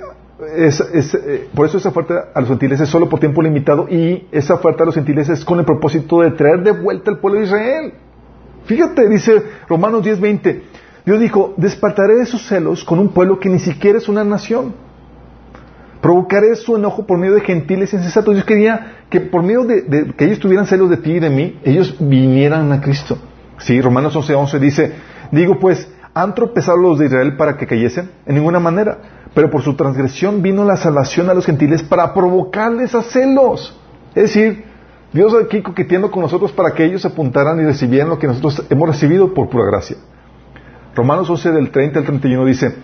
es, 0.57 0.81
eh, 0.81 1.49
por 1.53 1.67
eso 1.67 1.79
esa 1.79 1.89
oferta 1.89 2.29
a 2.33 2.41
los 2.41 2.49
gentiles 2.49 2.81
es 2.81 2.89
solo 2.89 3.09
por 3.09 3.19
tiempo 3.19 3.43
limitado 3.43 3.89
y 3.89 4.29
esa 4.31 4.55
oferta 4.55 4.85
a 4.85 4.87
los 4.87 4.95
gentiles 4.95 5.29
es 5.29 5.45
con 5.45 5.59
el 5.59 5.65
propósito 5.65 6.21
de 6.21 6.31
traer 6.31 6.63
de 6.63 6.71
vuelta 6.71 7.11
al 7.11 7.19
pueblo 7.19 7.41
de 7.41 7.47
Israel. 7.47 7.93
Fíjate, 8.65 9.09
dice 9.09 9.43
Romanos 9.69 10.05
10:20, 10.05 10.63
Dios 11.05 11.21
dijo, 11.21 11.55
despertaré 11.57 12.17
de 12.17 12.27
sus 12.27 12.47
celos 12.47 12.85
con 12.85 12.99
un 12.99 13.09
pueblo 13.09 13.41
que 13.41 13.49
ni 13.49 13.59
siquiera 13.59 13.99
es 13.99 14.09
una 14.09 14.25
nación. 14.25 14.75
Provocaré 16.01 16.55
su 16.57 16.77
enojo 16.77 17.07
por 17.07 17.19
medio 17.19 17.35
de 17.35 17.41
gentiles 17.41 17.93
insensatos. 17.93 18.35
Dios 18.35 18.47
quería 18.47 18.99
que 19.11 19.21
por 19.21 19.43
medio 19.43 19.65
de, 19.65 20.13
que 20.17 20.25
ellos 20.25 20.39
tuvieran 20.39 20.67
celos 20.67 20.91
de 20.91 20.99
ti 20.99 21.13
y 21.13 21.21
de 21.21 21.31
mí, 21.31 21.59
ellos 21.65 21.97
vinieran 21.99 22.71
a 22.73 22.81
Cristo. 22.81 23.19
Sí, 23.59 23.81
Romanos 23.81 24.15
11:11 24.15 24.59
dice, 24.61 24.93
digo 25.33 25.59
pues, 25.59 25.93
¿han 26.15 26.35
tropezado 26.35 26.79
los 26.79 26.99
de 26.99 27.07
Israel 27.07 27.37
para 27.37 27.57
que 27.57 27.67
cayesen? 27.67 28.11
En 28.27 28.37
ninguna 28.37 28.61
manera 28.61 28.99
pero 29.35 29.51
por 29.51 29.63
su 29.63 29.75
transgresión 29.75 30.43
vino 30.43 30.65
la 30.65 30.77
salvación 30.77 31.31
a 31.31 31.35
los 31.35 31.47
gentiles 31.47 31.83
para 31.83 32.13
provocarles 32.15 32.95
a 32.95 33.03
celos. 33.03 33.79
Es 34.15 34.35
decir, 34.35 34.65
Dios 35.13 35.33
aquí 35.35 35.63
coqueteando 35.63 36.11
con 36.11 36.23
nosotros 36.23 36.53
para 36.53 36.73
que 36.73 36.85
ellos 36.85 37.05
apuntaran 37.05 37.61
y 37.61 37.65
recibieran 37.65 38.09
lo 38.09 38.19
que 38.19 38.27
nosotros 38.27 38.67
hemos 38.69 38.89
recibido 38.89 39.33
por 39.35 39.49
pura 39.49 39.67
gracia. 39.67 39.97
Romanos 40.95 41.31
11 41.31 41.53
del 41.53 41.71
30 41.71 42.01
al 42.01 42.05
31 42.05 42.45
dice, 42.47 42.75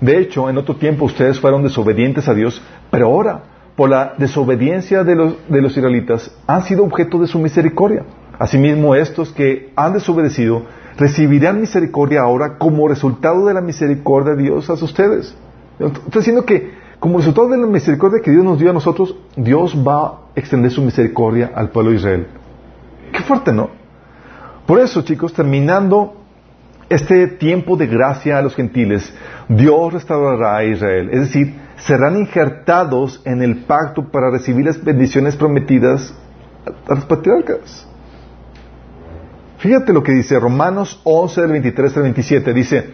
de 0.00 0.18
hecho, 0.18 0.48
en 0.50 0.58
otro 0.58 0.76
tiempo 0.76 1.06
ustedes 1.06 1.40
fueron 1.40 1.62
desobedientes 1.62 2.28
a 2.28 2.34
Dios, 2.34 2.62
pero 2.90 3.06
ahora, 3.06 3.42
por 3.76 3.90
la 3.90 4.14
desobediencia 4.18 5.04
de 5.04 5.14
los, 5.14 5.34
de 5.48 5.62
los 5.62 5.76
israelitas, 5.76 6.34
han 6.46 6.62
sido 6.64 6.84
objeto 6.84 7.18
de 7.18 7.26
su 7.26 7.38
misericordia. 7.38 8.04
Asimismo, 8.38 8.94
estos 8.94 9.32
que 9.32 9.72
han 9.76 9.94
desobedecido 9.94 10.62
recibirán 10.98 11.60
misericordia 11.60 12.22
ahora 12.22 12.58
como 12.58 12.88
resultado 12.88 13.46
de 13.46 13.54
la 13.54 13.60
misericordia 13.60 14.34
de 14.34 14.42
Dios 14.42 14.68
a 14.68 14.74
ustedes. 14.74 15.34
Está 15.78 16.18
diciendo 16.18 16.44
que 16.44 16.72
como 16.98 17.18
resultado 17.18 17.48
de 17.48 17.58
la 17.58 17.66
misericordia 17.66 18.22
que 18.22 18.30
Dios 18.30 18.44
nos 18.44 18.58
dio 18.58 18.70
a 18.70 18.72
nosotros, 18.72 19.16
Dios 19.36 19.76
va 19.76 20.06
a 20.06 20.18
extender 20.34 20.70
su 20.70 20.82
misericordia 20.82 21.52
al 21.54 21.70
pueblo 21.70 21.90
de 21.90 21.96
Israel. 21.96 22.26
Qué 23.12 23.22
fuerte, 23.22 23.52
¿no? 23.52 23.70
Por 24.66 24.80
eso, 24.80 25.02
chicos, 25.02 25.32
terminando 25.32 26.25
este 26.88 27.26
tiempo 27.26 27.76
de 27.76 27.86
gracia 27.86 28.38
a 28.38 28.42
los 28.42 28.54
gentiles, 28.54 29.12
Dios 29.48 29.92
restaurará 29.92 30.56
a 30.56 30.64
Israel. 30.64 31.10
Es 31.12 31.20
decir, 31.20 31.54
serán 31.76 32.16
injertados 32.16 33.20
en 33.24 33.42
el 33.42 33.64
pacto 33.64 34.10
para 34.10 34.30
recibir 34.30 34.66
las 34.66 34.82
bendiciones 34.82 35.36
prometidas 35.36 36.14
a 36.88 36.94
los 36.94 37.04
patriarcas. 37.04 37.88
Fíjate 39.58 39.92
lo 39.92 40.02
que 40.02 40.12
dice 40.12 40.38
Romanos 40.38 41.00
11, 41.04 41.40
del 41.40 41.52
23 41.52 41.96
al 41.96 42.02
27. 42.02 42.52
Dice, 42.52 42.90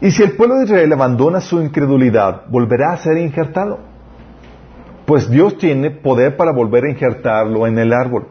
y 0.00 0.10
si 0.10 0.22
el 0.22 0.32
pueblo 0.32 0.56
de 0.56 0.64
Israel 0.64 0.92
abandona 0.92 1.40
su 1.40 1.60
incredulidad, 1.60 2.42
volverá 2.48 2.92
a 2.92 2.98
ser 2.98 3.16
injertado. 3.16 3.80
Pues 5.06 5.30
Dios 5.30 5.56
tiene 5.58 5.90
poder 5.90 6.36
para 6.36 6.52
volver 6.52 6.84
a 6.84 6.90
injertarlo 6.90 7.66
en 7.66 7.78
el 7.78 7.92
árbol. 7.92 8.28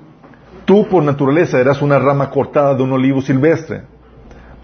Tú 0.66 0.88
por 0.88 1.04
naturaleza 1.04 1.60
eras 1.60 1.82
una 1.82 2.00
rama 2.00 2.30
cortada 2.30 2.76
de 2.76 2.84
un 2.84 2.92
olivo 2.92 3.22
silvestre. 3.22 3.84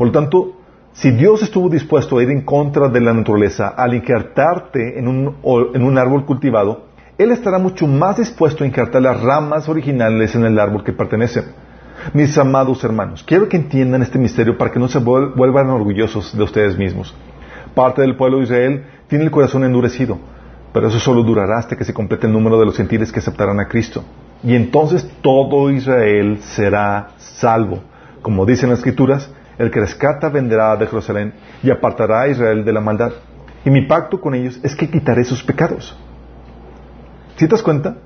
Por 0.02 0.08
lo 0.08 0.14
tanto, 0.14 0.54
si 0.94 1.12
Dios 1.12 1.44
estuvo 1.44 1.70
dispuesto 1.70 2.18
a 2.18 2.24
ir 2.24 2.32
en 2.32 2.42
contra 2.42 2.90
de 2.90 3.00
la 3.00 3.14
naturaleza 3.14 3.68
al 3.68 3.94
injertarte 3.94 4.98
en 4.98 5.08
un, 5.08 5.36
en 5.76 5.84
un 5.84 5.96
árbol 5.96 6.26
cultivado, 6.26 6.86
Él 7.20 7.30
estará 7.30 7.60
mucho 7.60 7.86
más 7.86 8.18
dispuesto 8.18 8.64
a 8.64 8.68
injertar 8.68 9.04
las 9.04 9.22
ramas 9.22 9.70
originales 9.70 10.34
en 10.34 10.44
el 10.46 10.58
árbol 10.58 10.84
que 10.84 10.92
pertenecen. 10.92 11.52
Mis 12.14 12.36
amados 12.36 12.84
hermanos, 12.84 13.24
quiero 13.24 13.48
que 13.48 13.58
entiendan 13.58 14.02
este 14.02 14.18
misterio 14.18 14.58
para 14.58 14.72
que 14.72 14.80
no 14.80 14.88
se 14.88 14.98
vuelvan 14.98 15.70
orgullosos 15.70 16.36
de 16.36 16.44
ustedes 16.46 16.80
mismos. 16.80 17.14
Parte 17.76 18.02
del 18.02 18.16
pueblo 18.16 18.38
de 18.38 18.46
Israel 18.46 18.86
tiene 19.06 19.26
el 19.26 19.30
corazón 19.30 19.66
endurecido, 19.66 20.18
pero 20.74 20.88
eso 20.88 20.98
solo 20.98 21.22
durará 21.22 21.60
hasta 21.60 21.78
que 21.78 21.86
se 21.86 21.94
complete 21.94 22.26
el 22.26 22.34
número 22.34 22.60
de 22.60 22.66
los 22.66 22.76
gentiles 22.76 23.12
que 23.12 23.20
aceptarán 23.20 23.60
a 23.60 23.68
Cristo. 23.68 24.04
Y 24.44 24.56
entonces 24.56 25.08
todo 25.22 25.70
Israel 25.70 26.40
será 26.42 27.10
salvo. 27.18 27.84
Como 28.24 28.48
dicen 28.48 28.72
las 28.72 28.80
Escrituras, 28.80 29.32
el 29.62 29.70
que 29.70 29.80
rescata 29.80 30.30
vendrá 30.30 30.76
de 30.76 30.88
Jerusalén 30.88 31.34
y 31.62 31.70
apartará 31.70 32.22
a 32.22 32.28
Israel 32.28 32.66
de 32.66 32.74
la 32.74 32.82
maldad. 32.82 33.12
Y 33.64 33.70
mi 33.70 33.86
pacto 33.86 34.20
con 34.20 34.34
ellos 34.34 34.60
es 34.64 34.76
que 34.76 34.90
quitaré 34.90 35.24
sus 35.24 35.44
pecados. 35.44 35.96
¿Si 37.36 37.46
te 37.46 37.52
das 37.52 37.62
cuenta? 37.62 37.98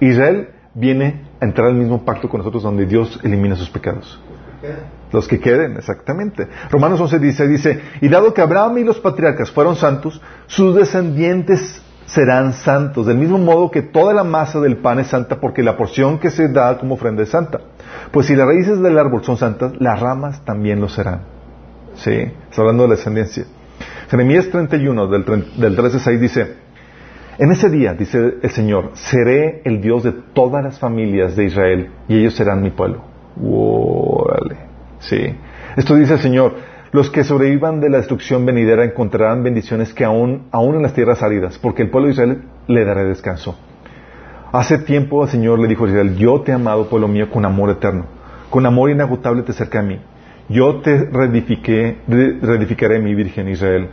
Israel 0.00 0.50
viene 0.74 1.22
a 1.40 1.46
entrar 1.46 1.68
al 1.68 1.74
mismo 1.74 2.04
pacto 2.04 2.28
con 2.28 2.38
nosotros 2.38 2.62
donde 2.62 2.84
Dios 2.84 3.18
elimina 3.22 3.56
sus 3.56 3.70
pecados. 3.70 4.20
Los 5.10 5.26
que 5.26 5.40
queden, 5.40 5.78
exactamente. 5.78 6.46
Romanos 6.70 7.00
11 7.00 7.18
dice, 7.18 7.48
dice, 7.48 7.80
y 8.02 8.08
dado 8.08 8.34
que 8.34 8.42
Abraham 8.42 8.78
y 8.78 8.84
los 8.84 9.00
patriarcas 9.00 9.50
fueron 9.50 9.76
santos, 9.76 10.20
sus 10.46 10.74
descendientes 10.74 11.81
serán 12.06 12.52
santos, 12.52 13.06
del 13.06 13.16
mismo 13.16 13.38
modo 13.38 13.70
que 13.70 13.82
toda 13.82 14.12
la 14.12 14.24
masa 14.24 14.60
del 14.60 14.76
pan 14.76 14.98
es 14.98 15.08
santa 15.08 15.40
porque 15.40 15.62
la 15.62 15.76
porción 15.76 16.18
que 16.18 16.30
se 16.30 16.48
da 16.48 16.78
como 16.78 16.94
ofrenda 16.94 17.22
es 17.22 17.30
santa. 17.30 17.60
Pues 18.10 18.26
si 18.26 18.36
las 18.36 18.46
raíces 18.46 18.80
del 18.80 18.98
árbol 18.98 19.24
son 19.24 19.36
santas, 19.36 19.72
las 19.78 20.00
ramas 20.00 20.44
también 20.44 20.80
lo 20.80 20.88
serán. 20.88 21.22
¿Sí? 21.94 22.12
Está 22.50 22.62
hablando 22.62 22.84
de 22.84 22.90
la 22.90 22.94
descendencia. 22.96 23.44
Jeremías 24.10 24.48
31, 24.50 25.06
del, 25.08 25.24
del 25.56 25.76
13 25.76 26.18
dice, 26.18 26.56
en 27.38 27.50
ese 27.50 27.70
día, 27.70 27.94
dice 27.94 28.34
el 28.42 28.50
Señor, 28.50 28.90
seré 28.94 29.62
el 29.64 29.80
Dios 29.80 30.02
de 30.02 30.12
todas 30.12 30.62
las 30.62 30.78
familias 30.78 31.34
de 31.34 31.44
Israel 31.44 31.90
y 32.08 32.18
ellos 32.18 32.34
serán 32.34 32.62
mi 32.62 32.70
pueblo. 32.70 33.02
Órale. 33.42 34.56
Sí. 34.98 35.34
Esto 35.76 35.96
dice 35.96 36.14
el 36.14 36.20
Señor, 36.20 36.54
los 36.92 37.08
que 37.08 37.24
sobrevivan 37.24 37.80
de 37.80 37.88
la 37.88 37.96
destrucción 37.96 38.44
venidera 38.44 38.84
encontrarán 38.84 39.42
bendiciones 39.42 39.94
que 39.94 40.04
aún, 40.04 40.48
aún 40.52 40.76
en 40.76 40.82
las 40.82 40.92
tierras 40.92 41.22
áridas, 41.22 41.58
porque 41.58 41.82
el 41.82 41.90
pueblo 41.90 42.08
de 42.08 42.12
Israel 42.12 42.42
le 42.68 42.84
dará 42.84 43.02
descanso. 43.02 43.56
Hace 44.52 44.78
tiempo 44.78 45.24
el 45.24 45.30
Señor 45.30 45.58
le 45.58 45.68
dijo 45.68 45.86
a 45.86 45.88
Israel, 45.88 46.14
yo 46.16 46.42
te 46.42 46.52
he 46.52 46.54
amado, 46.54 46.90
pueblo 46.90 47.08
mío, 47.08 47.30
con 47.30 47.46
amor 47.46 47.70
eterno. 47.70 48.04
Con 48.50 48.66
amor 48.66 48.90
inagotable 48.90 49.42
te 49.42 49.52
acerqué 49.52 49.78
a 49.78 49.82
mí. 49.82 49.98
Yo 50.50 50.82
te 50.82 51.06
reedifiqué, 51.06 51.96
reedificaré 52.06 53.00
mi 53.00 53.14
Virgen 53.14 53.48
Israel. 53.48 53.88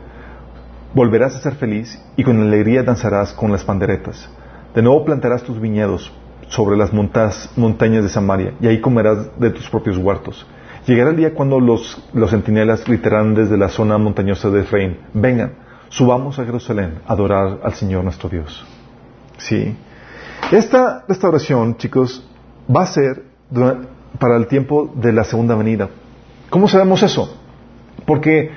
Volverás 0.93 1.37
a 1.37 1.39
ser 1.39 1.53
feliz 1.53 2.03
y 2.17 2.23
con 2.25 2.41
alegría 2.41 2.83
danzarás 2.83 3.31
con 3.31 3.53
las 3.53 3.63
panderetas. 3.63 4.29
De 4.75 4.81
nuevo 4.81 5.05
plantarás 5.05 5.43
tus 5.43 5.61
viñedos 5.61 6.11
sobre 6.49 6.75
las 6.75 6.91
montañas 6.91 8.03
de 8.03 8.09
Samaria 8.09 8.55
y 8.59 8.67
ahí 8.67 8.81
comerás 8.81 9.39
de 9.39 9.51
tus 9.51 9.69
propios 9.69 9.97
huertos. 9.97 10.45
Llegará 10.85 11.11
el 11.11 11.17
día 11.17 11.33
cuando 11.33 11.59
los, 11.59 12.01
los 12.13 12.31
centinelas 12.31 12.83
gritarán 12.85 13.35
desde 13.35 13.57
la 13.57 13.69
zona 13.69 13.97
montañosa 13.97 14.49
de 14.49 14.61
Efraín, 14.61 14.97
vengan, 15.13 15.53
subamos 15.89 16.39
a 16.39 16.45
Jerusalén 16.45 16.99
a 17.05 17.13
adorar 17.13 17.59
al 17.63 17.73
Señor 17.73 18.03
nuestro 18.03 18.29
Dios. 18.29 18.65
Sí. 19.37 19.75
Esta 20.51 21.03
restauración, 21.07 21.77
chicos, 21.77 22.25
va 22.73 22.83
a 22.83 22.87
ser 22.87 23.23
para 24.17 24.35
el 24.37 24.47
tiempo 24.47 24.91
de 24.95 25.13
la 25.13 25.23
segunda 25.23 25.55
venida. 25.55 25.89
¿Cómo 26.49 26.67
sabemos 26.67 27.03
eso? 27.03 27.37
Porque 28.05 28.51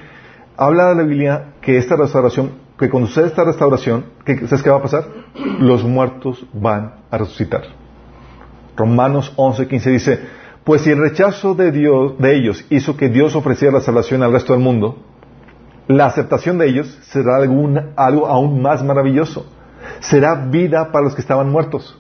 habla 0.57 0.95
la 0.95 1.03
Biblia 1.03 1.55
que 1.61 1.77
esta 1.77 1.97
restauración, 1.97 2.53
que 2.79 2.89
cuando 2.89 3.09
sucede 3.09 3.27
esta 3.27 3.45
restauración, 3.45 4.07
¿sabes 4.47 4.63
qué 4.63 4.71
va 4.71 4.79
a 4.79 4.83
pasar? 4.83 5.05
Los 5.59 5.85
muertos 5.85 6.47
van 6.53 6.95
a 7.11 7.19
resucitar. 7.19 7.63
Romanos 8.77 9.35
11:15 9.37 9.91
dice, 9.91 10.21
pues 10.65 10.83
si 10.83 10.91
el 10.91 10.99
rechazo 10.99 11.55
de 11.55 11.73
Dios, 11.73 12.19
de 12.19 12.37
ellos, 12.37 12.65
hizo 12.71 12.97
que 12.97 13.09
Dios 13.09 13.35
ofreciera 13.35 13.75
la 13.75 13.81
salvación 13.81 14.23
al 14.23 14.33
resto 14.33 14.53
del 14.53 14.63
mundo, 14.63 14.97
la 15.89 16.07
aceptación 16.07 16.59
de 16.59 16.69
ellos 16.69 16.99
será 17.03 17.37
algo 17.37 18.27
aún 18.27 18.63
más 18.63 18.85
maravilloso 18.85 19.47
será 20.01 20.35
vida 20.35 20.91
para 20.91 21.05
los 21.05 21.15
que 21.15 21.21
estaban 21.21 21.51
muertos. 21.51 21.99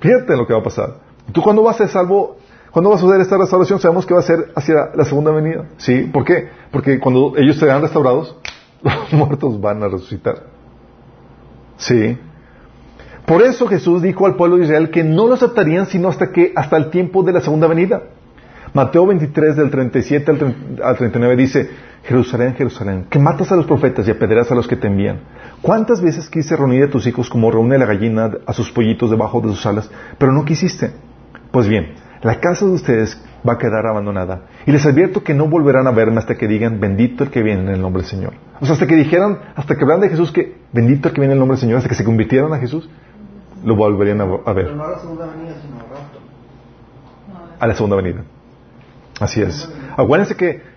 Fíjate 0.00 0.36
lo 0.36 0.46
que 0.46 0.52
va 0.52 0.60
a 0.60 0.64
pasar. 0.64 0.96
Tú 1.32 1.42
cuando 1.42 1.62
vas 1.62 1.76
a 1.76 1.78
ser 1.78 1.88
salvo, 1.88 2.36
cuando 2.70 2.90
vas 2.90 2.98
a 2.98 3.02
suceder 3.02 3.22
esta 3.22 3.38
restauración, 3.38 3.80
sabemos 3.80 4.04
que 4.04 4.14
va 4.14 4.20
a 4.20 4.24
ser 4.24 4.52
hacia 4.54 4.90
la 4.94 5.04
segunda 5.04 5.30
venida. 5.30 5.66
¿Sí? 5.78 6.02
¿Por 6.12 6.24
qué? 6.24 6.48
Porque 6.70 6.98
cuando 7.00 7.34
ellos 7.36 7.56
serán 7.56 7.82
restaurados, 7.82 8.36
los 8.82 9.12
muertos 9.12 9.60
van 9.60 9.82
a 9.82 9.88
resucitar. 9.88 10.42
¿Sí? 11.76 12.18
Por 13.26 13.42
eso 13.42 13.66
Jesús 13.66 14.02
dijo 14.02 14.26
al 14.26 14.36
pueblo 14.36 14.58
de 14.58 14.64
Israel 14.64 14.90
que 14.90 15.02
no 15.02 15.26
lo 15.26 15.34
aceptarían 15.34 15.86
sino 15.86 16.08
hasta 16.08 16.30
que 16.30 16.52
hasta 16.54 16.76
el 16.76 16.90
tiempo 16.90 17.22
de 17.22 17.32
la 17.32 17.40
segunda 17.40 17.66
venida. 17.66 18.02
Mateo 18.74 19.06
23 19.06 19.56
del 19.56 19.70
37 19.70 20.32
al 20.82 20.96
39 20.96 21.36
dice, 21.36 21.70
Jerusalén, 22.02 22.54
Jerusalén, 22.54 23.06
que 23.08 23.18
matas 23.18 23.52
a 23.52 23.56
los 23.56 23.66
profetas 23.66 24.06
y 24.06 24.10
apedreas 24.10 24.50
a 24.50 24.54
los 24.54 24.66
que 24.66 24.76
te 24.76 24.88
envían. 24.88 25.20
¿Cuántas 25.62 26.02
veces 26.02 26.28
quise 26.28 26.56
reunir 26.56 26.84
a 26.84 26.90
tus 26.90 27.06
hijos 27.06 27.30
como 27.30 27.50
reúne 27.50 27.78
la 27.78 27.86
gallina 27.86 28.32
a 28.44 28.52
sus 28.52 28.70
pollitos 28.72 29.10
debajo 29.10 29.40
de 29.40 29.48
sus 29.48 29.64
alas, 29.64 29.90
pero 30.18 30.32
no 30.32 30.44
quisiste? 30.44 30.90
Pues 31.50 31.68
bien, 31.68 31.94
la 32.20 32.40
casa 32.40 32.66
de 32.66 32.72
ustedes 32.72 33.22
va 33.48 33.54
a 33.54 33.58
quedar 33.58 33.86
abandonada. 33.86 34.46
Y 34.66 34.72
les 34.72 34.84
advierto 34.84 35.22
que 35.22 35.34
no 35.34 35.46
volverán 35.46 35.86
a 35.86 35.92
verme 35.92 36.18
hasta 36.18 36.34
que 36.34 36.48
digan, 36.48 36.80
bendito 36.80 37.24
el 37.24 37.30
que 37.30 37.42
viene 37.42 37.62
en 37.62 37.68
el 37.68 37.80
nombre 37.80 38.02
del 38.02 38.10
Señor. 38.10 38.32
O 38.60 38.66
sea, 38.66 38.74
hasta 38.74 38.86
que 38.86 38.96
dijeran, 38.96 39.38
hasta 39.54 39.76
que 39.76 39.82
hablan 39.82 40.00
de 40.00 40.08
Jesús, 40.08 40.32
que 40.32 40.56
bendito 40.72 41.08
el 41.08 41.14
que 41.14 41.20
viene 41.20 41.32
en 41.32 41.36
el 41.36 41.40
nombre 41.40 41.54
del 41.54 41.60
Señor, 41.60 41.78
hasta 41.78 41.88
que 41.88 41.94
se 41.94 42.04
convirtieran 42.04 42.52
a 42.52 42.58
Jesús, 42.58 42.90
lo 43.64 43.76
volverían 43.76 44.20
a, 44.20 44.24
ver. 44.24 44.66
Pero 44.66 44.76
no 44.76 44.84
a 44.84 44.90
la 44.90 44.98
segunda 44.98 45.26
venida, 45.26 45.54
sino 45.60 45.76
A 47.58 47.66
la 47.66 47.74
segunda 47.74 47.96
venida. 47.96 48.24
Así 49.20 49.40
es. 49.42 49.70
Acuérdense 49.96 50.36
que 50.36 50.74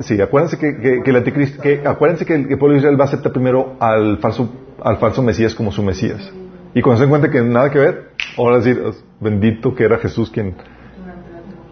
sí, 0.00 0.20
acuérdense 0.20 0.58
que, 0.58 1.02
el 1.04 1.16
anticristo, 1.16 1.62
que, 1.62 1.82
acuérdense 1.86 2.24
que 2.24 2.34
el, 2.34 2.58
pueblo 2.58 2.72
de 2.72 2.78
Israel 2.78 2.98
va 2.98 3.04
a 3.04 3.08
aceptar 3.08 3.32
primero 3.32 3.76
al 3.80 4.18
falso, 4.18 4.48
al 4.82 4.98
falso 4.98 5.22
Mesías 5.22 5.54
como 5.54 5.72
su 5.72 5.82
Mesías. 5.82 6.32
Y 6.74 6.82
cuando 6.82 6.98
se 6.98 7.02
den 7.04 7.10
cuenta 7.10 7.30
que 7.30 7.40
nada 7.42 7.70
que 7.70 7.78
ver, 7.78 8.10
ahora 8.36 8.58
decir, 8.58 8.82
bendito 9.20 9.74
que 9.74 9.84
era 9.84 9.98
Jesús 9.98 10.30
quien... 10.30 10.54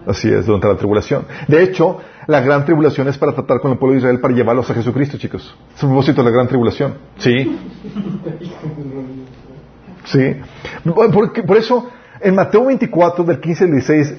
Así 0.07 0.29
es, 0.29 0.47
durante 0.47 0.69
la 0.69 0.77
tribulación. 0.77 1.25
De 1.49 1.65
hecho, 1.65 1.99
la 2.29 2.41
gran 2.41 2.65
tribulación 2.65 3.09
es 3.09 3.19
para 3.19 3.33
tratar 3.33 3.61
con 3.61 3.73
el 3.73 3.79
pueblo 3.79 3.95
de 3.95 3.99
Israel 3.99 4.21
para 4.21 4.33
llevarlos 4.35 4.71
a 4.71 4.75
Jesucristo, 4.75 5.19
chicos. 5.19 5.57
Es 5.75 5.83
el 5.83 5.89
propósito 5.89 6.23
de 6.23 6.31
la 6.31 6.35
gran 6.35 6.47
tribulación. 6.47 6.95
Sí. 7.19 7.59
Sí. 10.07 10.37
por 10.85 11.57
eso, 11.57 11.91
en 12.21 12.35
Mateo 12.35 12.65
24, 12.65 13.25
del 13.25 13.41
15 13.41 13.65
al 13.65 13.71
16, 13.73 14.15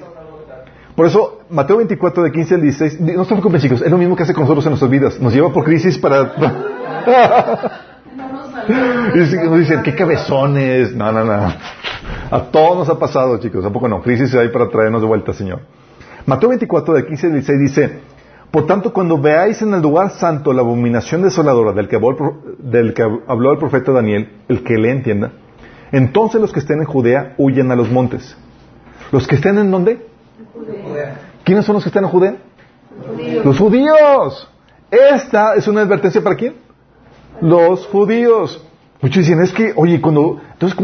por 0.98 1.06
eso, 1.06 1.42
Mateo 1.48 1.76
24, 1.76 2.24
de 2.24 2.32
15 2.32 2.54
al 2.56 2.60
16, 2.62 3.00
no 3.00 3.24
se 3.24 3.28
preocupen 3.30 3.60
chicos, 3.60 3.82
es 3.82 3.90
lo 3.90 3.98
mismo 3.98 4.16
que 4.16 4.24
hace 4.24 4.34
con 4.34 4.42
nosotros 4.42 4.66
en 4.66 4.70
nuestras 4.70 4.90
vidas. 4.90 5.20
Nos 5.20 5.32
lleva 5.32 5.52
por 5.52 5.62
crisis 5.62 5.96
para... 5.96 6.32
nos 9.44 9.58
dicen, 9.60 9.82
qué 9.84 9.94
cabezones. 9.94 10.94
No, 10.96 11.12
no, 11.12 11.24
no. 11.24 11.54
A 12.30 12.42
todos 12.50 12.78
nos 12.78 12.88
ha 12.88 12.98
pasado, 12.98 13.38
chicos. 13.38 13.64
¿A 13.64 13.70
poco 13.70 13.88
no? 13.88 14.02
Crisis 14.02 14.34
hay 14.34 14.48
para 14.48 14.68
traernos 14.68 15.00
de 15.00 15.06
vuelta, 15.06 15.32
Señor. 15.32 15.60
Mateo 16.26 16.48
24, 16.48 16.94
de 16.94 17.06
15 17.06 17.26
al 17.28 17.32
16 17.34 17.60
dice, 17.60 18.00
por 18.50 18.66
tanto, 18.66 18.92
cuando 18.92 19.18
veáis 19.18 19.62
en 19.62 19.72
el 19.74 19.80
lugar 19.80 20.10
santo 20.10 20.52
la 20.52 20.62
abominación 20.62 21.22
desoladora 21.22 21.72
del 21.72 21.86
que 21.86 21.94
habló, 21.94 22.42
del 22.58 22.92
que 22.92 23.02
habló 23.02 23.52
el 23.52 23.58
profeta 23.58 23.92
Daniel, 23.92 24.30
el 24.48 24.62
que 24.62 24.76
le 24.76 24.90
entienda, 24.90 25.30
entonces 25.92 26.40
los 26.40 26.52
que 26.52 26.60
estén 26.60 26.80
en 26.80 26.84
Judea 26.84 27.34
huyen 27.38 27.70
a 27.70 27.76
los 27.76 27.90
montes. 27.90 28.36
¿Los 29.10 29.26
que 29.26 29.36
estén 29.36 29.58
en 29.58 29.70
dónde? 29.70 30.06
¿Quiénes 31.44 31.64
son 31.64 31.74
los 31.74 31.82
que 31.82 31.88
están 31.88 32.04
en 32.04 32.10
Judea? 32.10 32.36
Los 33.44 33.58
judíos. 33.58 34.50
Esta 34.90 35.54
es 35.54 35.68
una 35.68 35.82
advertencia 35.82 36.22
para 36.22 36.36
quién? 36.36 36.54
Los 37.40 37.86
judíos. 37.86 38.62
Muchos 39.00 39.24
dicen, 39.24 39.40
es 39.40 39.52
que, 39.52 39.72
oye, 39.76 40.00
cuando, 40.00 40.40
entonces, 40.52 40.76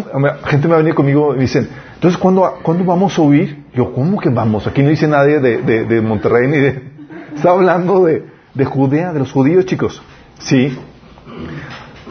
gente 0.45 0.68
me 0.68 0.74
ha 0.74 0.76
venido 0.76 0.95
conmigo 0.95 1.35
y 1.35 1.41
dicen, 1.41 1.68
entonces, 1.95 2.16
¿cuándo, 2.18 2.59
¿cuándo 2.62 2.85
vamos 2.85 3.18
a 3.18 3.22
huir? 3.22 3.64
Yo, 3.74 3.93
¿cómo 3.93 4.20
que 4.20 4.29
vamos? 4.29 4.66
Aquí 4.68 4.83
no 4.83 4.91
dice 4.91 5.09
nadie 5.09 5.41
de, 5.41 5.59
de, 5.59 5.85
de 5.85 6.01
Monterrey 6.01 6.47
ni 6.47 6.59
de, 6.59 6.83
está 7.35 7.51
hablando 7.51 8.05
de, 8.05 8.24
de 8.55 8.64
Judea, 8.64 9.12
de 9.12 9.18
los 9.18 9.33
judíos, 9.33 9.66
chicos. 9.66 10.01
Sí. 10.39 10.79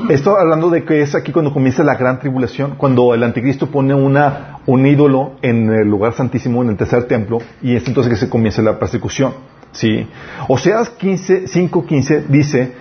Esto 0.09 0.37
hablando 0.37 0.71
de 0.71 0.85
que 0.85 1.01
es 1.01 1.13
aquí 1.13 1.31
cuando 1.31 1.53
comienza 1.53 1.83
la 1.83 1.95
gran 1.95 2.19
tribulación, 2.19 2.75
cuando 2.77 3.13
el 3.13 3.23
anticristo 3.23 3.69
pone 3.69 3.93
una, 3.93 4.57
un 4.65 4.85
ídolo 4.87 5.33
en 5.43 5.71
el 5.71 5.87
lugar 5.87 6.13
santísimo, 6.13 6.63
en 6.63 6.69
el 6.69 6.77
tercer 6.77 7.03
templo, 7.03 7.39
y 7.61 7.75
es 7.75 7.87
entonces 7.87 8.11
que 8.11 8.19
se 8.19 8.29
comienza 8.29 8.61
la 8.63 8.79
persecución. 8.79 9.33
¿sí? 9.71 10.07
Oseas 10.47 10.89
15, 10.89 11.45
5.15 11.45 12.25
dice, 12.27 12.73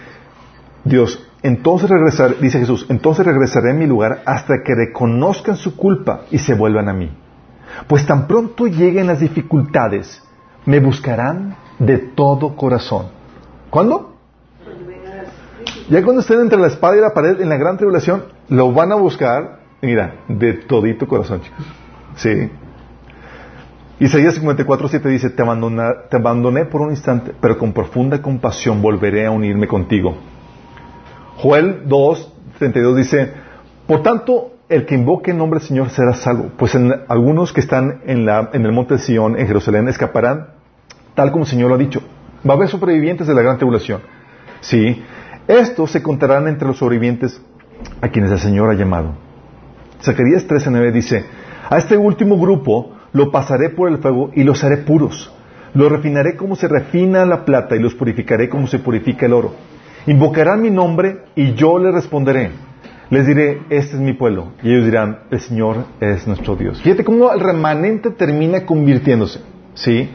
Dios, 0.84 1.28
entonces 1.42 1.90
regresar, 1.90 2.38
dice 2.40 2.58
Jesús, 2.58 2.86
entonces 2.88 3.26
regresaré 3.26 3.72
a 3.72 3.74
mi 3.74 3.86
lugar 3.86 4.22
hasta 4.24 4.62
que 4.64 4.74
reconozcan 4.74 5.56
su 5.56 5.76
culpa 5.76 6.22
y 6.30 6.38
se 6.38 6.54
vuelvan 6.54 6.88
a 6.88 6.94
mí. 6.94 7.10
Pues 7.88 8.06
tan 8.06 8.26
pronto 8.26 8.66
lleguen 8.66 9.08
las 9.08 9.20
dificultades, 9.20 10.22
me 10.64 10.80
buscarán 10.80 11.56
de 11.78 11.98
todo 11.98 12.56
corazón. 12.56 13.06
¿Cuándo? 13.68 14.11
Ya 15.88 16.02
cuando 16.02 16.20
estén 16.20 16.40
entre 16.40 16.58
la 16.58 16.68
espada 16.68 16.96
y 16.96 17.00
la 17.00 17.12
pared 17.12 17.40
en 17.40 17.48
la 17.48 17.56
gran 17.56 17.76
tribulación, 17.76 18.24
lo 18.48 18.72
van 18.72 18.92
a 18.92 18.94
buscar, 18.96 19.60
mira, 19.80 20.14
de 20.28 20.54
todito 20.54 21.06
corazón, 21.06 21.42
chicos. 21.42 21.66
Sí. 22.16 22.50
Isaías 23.98 24.34
54, 24.34 24.88
7 24.88 25.08
dice, 25.08 25.30
te, 25.30 25.42
te 26.10 26.16
abandoné 26.16 26.64
por 26.64 26.80
un 26.80 26.90
instante, 26.90 27.32
pero 27.40 27.56
con 27.56 27.72
profunda 27.72 28.20
compasión 28.20 28.82
volveré 28.82 29.26
a 29.26 29.30
unirme 29.30 29.68
contigo. 29.68 30.16
Joel 31.36 31.82
2, 31.86 32.34
32 32.58 32.96
dice, 32.96 33.32
por 33.86 34.02
tanto, 34.02 34.52
el 34.68 34.86
que 34.86 34.94
invoque 34.94 35.32
el 35.32 35.38
nombre 35.38 35.60
del 35.60 35.68
Señor 35.68 35.90
será 35.90 36.14
salvo, 36.14 36.50
pues 36.56 36.76
algunos 37.08 37.52
que 37.52 37.60
están 37.60 38.00
en, 38.06 38.24
la, 38.24 38.50
en 38.52 38.64
el 38.64 38.72
monte 38.72 38.94
de 38.94 39.00
Sion, 39.00 39.38
en 39.38 39.46
Jerusalén, 39.46 39.88
escaparán, 39.88 40.48
tal 41.14 41.30
como 41.30 41.44
el 41.44 41.50
Señor 41.50 41.68
lo 41.68 41.74
ha 41.74 41.78
dicho. 41.78 42.02
Va 42.48 42.54
a 42.54 42.56
haber 42.56 42.68
sobrevivientes 42.68 43.26
de 43.26 43.34
la 43.34 43.42
gran 43.42 43.56
tribulación. 43.56 44.00
Sí, 44.60 45.02
estos 45.48 45.90
se 45.90 46.02
contarán 46.02 46.48
entre 46.48 46.68
los 46.68 46.78
sobrevivientes 46.78 47.40
a 48.00 48.08
quienes 48.08 48.30
el 48.30 48.38
Señor 48.38 48.70
ha 48.70 48.74
llamado. 48.74 49.14
Zacarías 50.02 50.46
13:9 50.46 50.92
dice, 50.92 51.24
a 51.68 51.78
este 51.78 51.96
último 51.96 52.38
grupo 52.38 52.92
lo 53.12 53.30
pasaré 53.30 53.70
por 53.70 53.88
el 53.88 53.98
fuego 53.98 54.30
y 54.34 54.44
los 54.44 54.62
haré 54.64 54.78
puros. 54.78 55.32
Los 55.74 55.90
refinaré 55.90 56.36
como 56.36 56.56
se 56.56 56.68
refina 56.68 57.24
la 57.24 57.44
plata 57.44 57.76
y 57.76 57.78
los 57.78 57.94
purificaré 57.94 58.48
como 58.48 58.66
se 58.66 58.78
purifica 58.78 59.26
el 59.26 59.32
oro. 59.32 59.54
Invocarán 60.06 60.60
mi 60.60 60.70
nombre 60.70 61.24
y 61.34 61.54
yo 61.54 61.78
les 61.78 61.94
responderé. 61.94 62.50
Les 63.10 63.26
diré, 63.26 63.60
este 63.70 63.96
es 63.96 64.00
mi 64.00 64.14
pueblo. 64.14 64.52
Y 64.62 64.70
ellos 64.70 64.86
dirán, 64.86 65.20
el 65.30 65.40
Señor 65.40 65.84
es 66.00 66.26
nuestro 66.26 66.56
Dios. 66.56 66.80
Fíjate 66.82 67.04
cómo 67.04 67.32
el 67.32 67.40
remanente 67.40 68.10
termina 68.10 68.64
convirtiéndose. 68.64 69.40
¿Sí? 69.74 70.10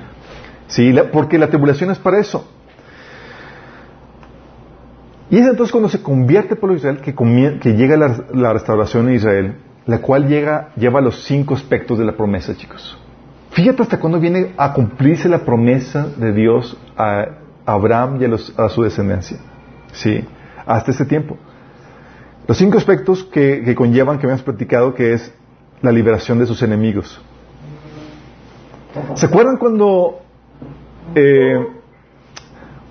¿Sí? 0.68 0.94
porque 1.12 1.38
la 1.38 1.48
tribulación 1.48 1.92
es 1.92 2.00
para 2.00 2.20
eso. 2.20 2.52
Y 5.30 5.38
es 5.40 5.48
entonces 5.48 5.72
cuando 5.72 5.90
se 5.90 6.02
convierte 6.02 6.54
el 6.54 6.60
pueblo 6.60 6.74
de 6.76 6.80
Israel 6.80 7.60
que, 7.60 7.74
llega 7.74 7.98
la, 7.98 8.26
la 8.34 8.54
restauración 8.54 9.08
de 9.08 9.16
Israel 9.16 9.56
la 9.88 10.02
cual 10.02 10.28
llega, 10.28 10.70
lleva 10.76 11.02
los 11.02 11.24
cinco 11.24 11.56
aspectos 11.56 11.98
de 11.98 12.06
la 12.06 12.12
promesa, 12.12 12.56
chicos. 12.56 12.98
Fíjate 13.52 13.82
hasta 13.82 14.00
cuándo 14.00 14.20
viene 14.20 14.54
a 14.58 14.74
cumplirse 14.74 15.30
la 15.30 15.40
promesa 15.40 16.08
de 16.18 16.34
Dios 16.34 16.78
a 16.96 17.26
Abraham 17.66 18.22
y 18.22 18.26
a, 18.26 18.70
su 18.70 18.84
descendencia. 18.84 19.38
Sí, 19.94 20.24
hasta 20.66 20.92
ese 20.92 21.06
tiempo. 21.06 21.38
Los 22.48 22.58
cinco 22.58 22.78
aspectos 22.78 23.24
que, 23.24 23.74
conllevan, 23.76 24.20
que 24.20 24.26
habíamos 24.26 24.44
platicado, 24.44 24.94
que 24.94 25.14
es 25.14 25.34
la 25.82 25.92
liberación 25.92 26.38
de 26.38 26.46
sus 26.46 26.62
enemigos. 26.62 27.22
¿Se 29.16 29.26
acuerdan 29.26 29.58
cuando, 29.58 30.20
eh, 31.16 31.66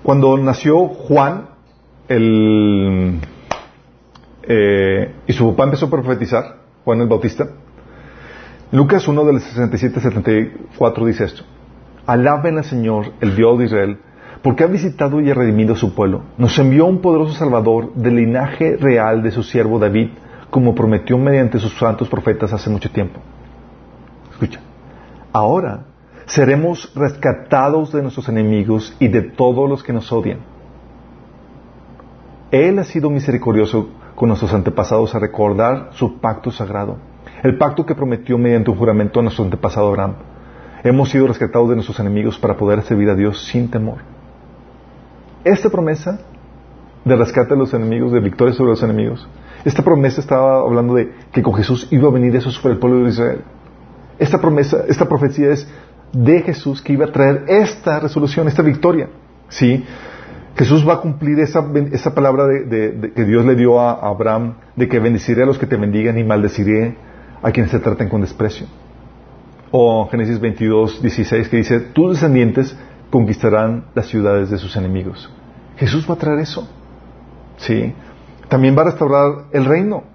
cuando 0.01 0.35
nació 0.37 0.87
Juan 0.87 1.49
eh, 2.09 3.15
y 5.27 5.33
su 5.33 5.49
papá 5.51 5.65
empezó 5.65 5.87
a 5.87 5.89
profetizar? 5.89 6.57
Juan 6.85 7.01
el 7.01 7.07
Bautista. 7.07 7.47
Lucas 8.71 9.07
1 9.07 9.25
del 9.25 9.39
67 9.39 9.99
74 9.99 11.05
dice 11.05 11.25
esto. 11.25 11.43
Alaben 12.05 12.57
al 12.57 12.63
Señor, 12.63 13.11
el 13.19 13.35
Dios 13.35 13.59
de 13.59 13.65
Israel, 13.65 13.97
porque 14.41 14.63
ha 14.63 14.67
visitado 14.67 15.19
y 15.19 15.29
ha 15.29 15.33
redimido 15.33 15.73
a 15.73 15.77
su 15.77 15.93
pueblo. 15.93 16.23
Nos 16.37 16.57
envió 16.59 16.85
un 16.85 17.01
poderoso 17.01 17.33
Salvador 17.33 17.93
del 17.95 18.15
linaje 18.15 18.77
real 18.77 19.23
de 19.23 19.31
su 19.31 19.43
siervo 19.43 19.79
David, 19.79 20.09
como 20.49 20.75
prometió 20.75 21.17
mediante 21.17 21.59
sus 21.59 21.77
santos 21.77 22.07
profetas 22.07 22.53
hace 22.53 22.69
mucho 22.69 22.89
tiempo. 22.89 23.19
Escucha. 24.31 24.61
Ahora 25.33 25.85
seremos 26.25 26.93
rescatados 26.95 27.91
de 27.91 28.01
nuestros 28.01 28.29
enemigos 28.29 28.95
y 28.99 29.07
de 29.07 29.21
todos 29.21 29.69
los 29.69 29.83
que 29.83 29.93
nos 29.93 30.11
odian. 30.11 30.39
Él 32.51 32.79
ha 32.79 32.83
sido 32.85 33.09
misericordioso 33.09 33.89
con 34.15 34.29
nuestros 34.29 34.53
antepasados 34.53 35.13
a 35.13 35.19
recordar 35.19 35.89
su 35.91 36.19
pacto 36.19 36.49
sagrado, 36.51 36.97
el 37.43 37.57
pacto 37.57 37.85
que 37.85 37.95
prometió 37.95 38.37
mediante 38.37 38.71
un 38.71 38.77
juramento 38.77 39.19
a 39.19 39.23
nuestro 39.23 39.43
antepasado 39.43 39.87
Abraham. 39.87 40.15
Hemos 40.83 41.09
sido 41.09 41.27
rescatados 41.27 41.69
de 41.69 41.75
nuestros 41.75 41.99
enemigos 41.99 42.39
para 42.39 42.55
poder 42.55 42.81
servir 42.83 43.09
a 43.09 43.15
Dios 43.15 43.45
sin 43.45 43.69
temor. 43.69 43.97
Esta 45.43 45.69
promesa 45.69 46.19
de 47.03 47.15
rescate 47.15 47.53
de 47.53 47.59
los 47.59 47.73
enemigos, 47.73 48.11
de 48.11 48.19
victoria 48.19 48.53
sobre 48.53 48.71
los 48.71 48.83
enemigos, 48.83 49.27
esta 49.65 49.83
promesa 49.83 50.21
estaba 50.21 50.59
hablando 50.59 50.95
de 50.95 51.11
que 51.31 51.41
con 51.41 51.53
Jesús 51.55 51.87
iba 51.91 52.07
a 52.07 52.11
venir 52.11 52.35
eso 52.35 52.51
sobre 52.51 52.75
el 52.75 52.79
pueblo 52.79 53.03
de 53.03 53.09
Israel. 53.09 53.41
Esta 54.19 54.39
promesa, 54.39 54.85
esta 54.87 55.07
profecía 55.07 55.49
es 55.49 55.67
de 56.13 56.41
Jesús 56.41 56.81
que 56.81 56.93
iba 56.93 57.05
a 57.05 57.11
traer 57.11 57.43
esta 57.47 57.99
resolución, 57.99 58.47
esta 58.47 58.61
victoria. 58.61 59.09
¿Sí? 59.49 59.83
Jesús 60.57 60.87
va 60.87 60.95
a 60.95 61.01
cumplir 61.01 61.39
esa, 61.39 61.63
esa 61.91 62.15
palabra 62.15 62.47
de, 62.47 63.11
que 63.15 63.25
Dios 63.25 63.45
le 63.45 63.55
dio 63.55 63.79
a 63.79 63.93
Abraham 63.93 64.55
de 64.75 64.87
que 64.87 64.99
bendeciré 64.99 65.43
a 65.43 65.45
los 65.45 65.59
que 65.59 65.67
te 65.67 65.77
bendigan 65.77 66.17
y 66.17 66.23
maldeciré 66.23 66.95
a 67.43 67.51
quienes 67.51 67.71
te 67.71 67.79
traten 67.79 68.09
con 68.09 68.21
desprecio. 68.21 68.65
O 69.69 70.07
Génesis 70.09 70.39
22, 70.39 71.03
16 71.03 71.49
que 71.49 71.57
dice, 71.57 71.79
tus 71.79 72.13
descendientes 72.13 72.75
conquistarán 73.11 73.85
las 73.93 74.07
ciudades 74.07 74.49
de 74.49 74.57
sus 74.57 74.75
enemigos. 74.75 75.31
Jesús 75.77 76.09
va 76.09 76.15
a 76.15 76.17
traer 76.17 76.39
eso. 76.39 76.67
¿Sí? 77.57 77.93
También 78.49 78.75
va 78.75 78.81
a 78.81 78.85
restaurar 78.85 79.45
el 79.51 79.65
reino. 79.65 80.05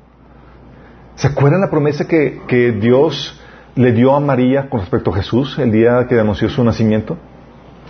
¿Se 1.14 1.28
acuerdan 1.28 1.61
la 1.61 1.70
promesa 1.70 2.09
que, 2.09 2.43
que 2.49 2.72
Dios 2.72 3.40
le 3.76 3.93
dio 3.93 4.16
a 4.16 4.18
María 4.18 4.68
con 4.68 4.80
respecto 4.80 5.12
a 5.12 5.14
Jesús 5.14 5.57
el 5.61 5.70
día 5.70 6.05
que 6.09 6.18
anunció 6.18 6.49
su 6.49 6.64
nacimiento? 6.64 7.16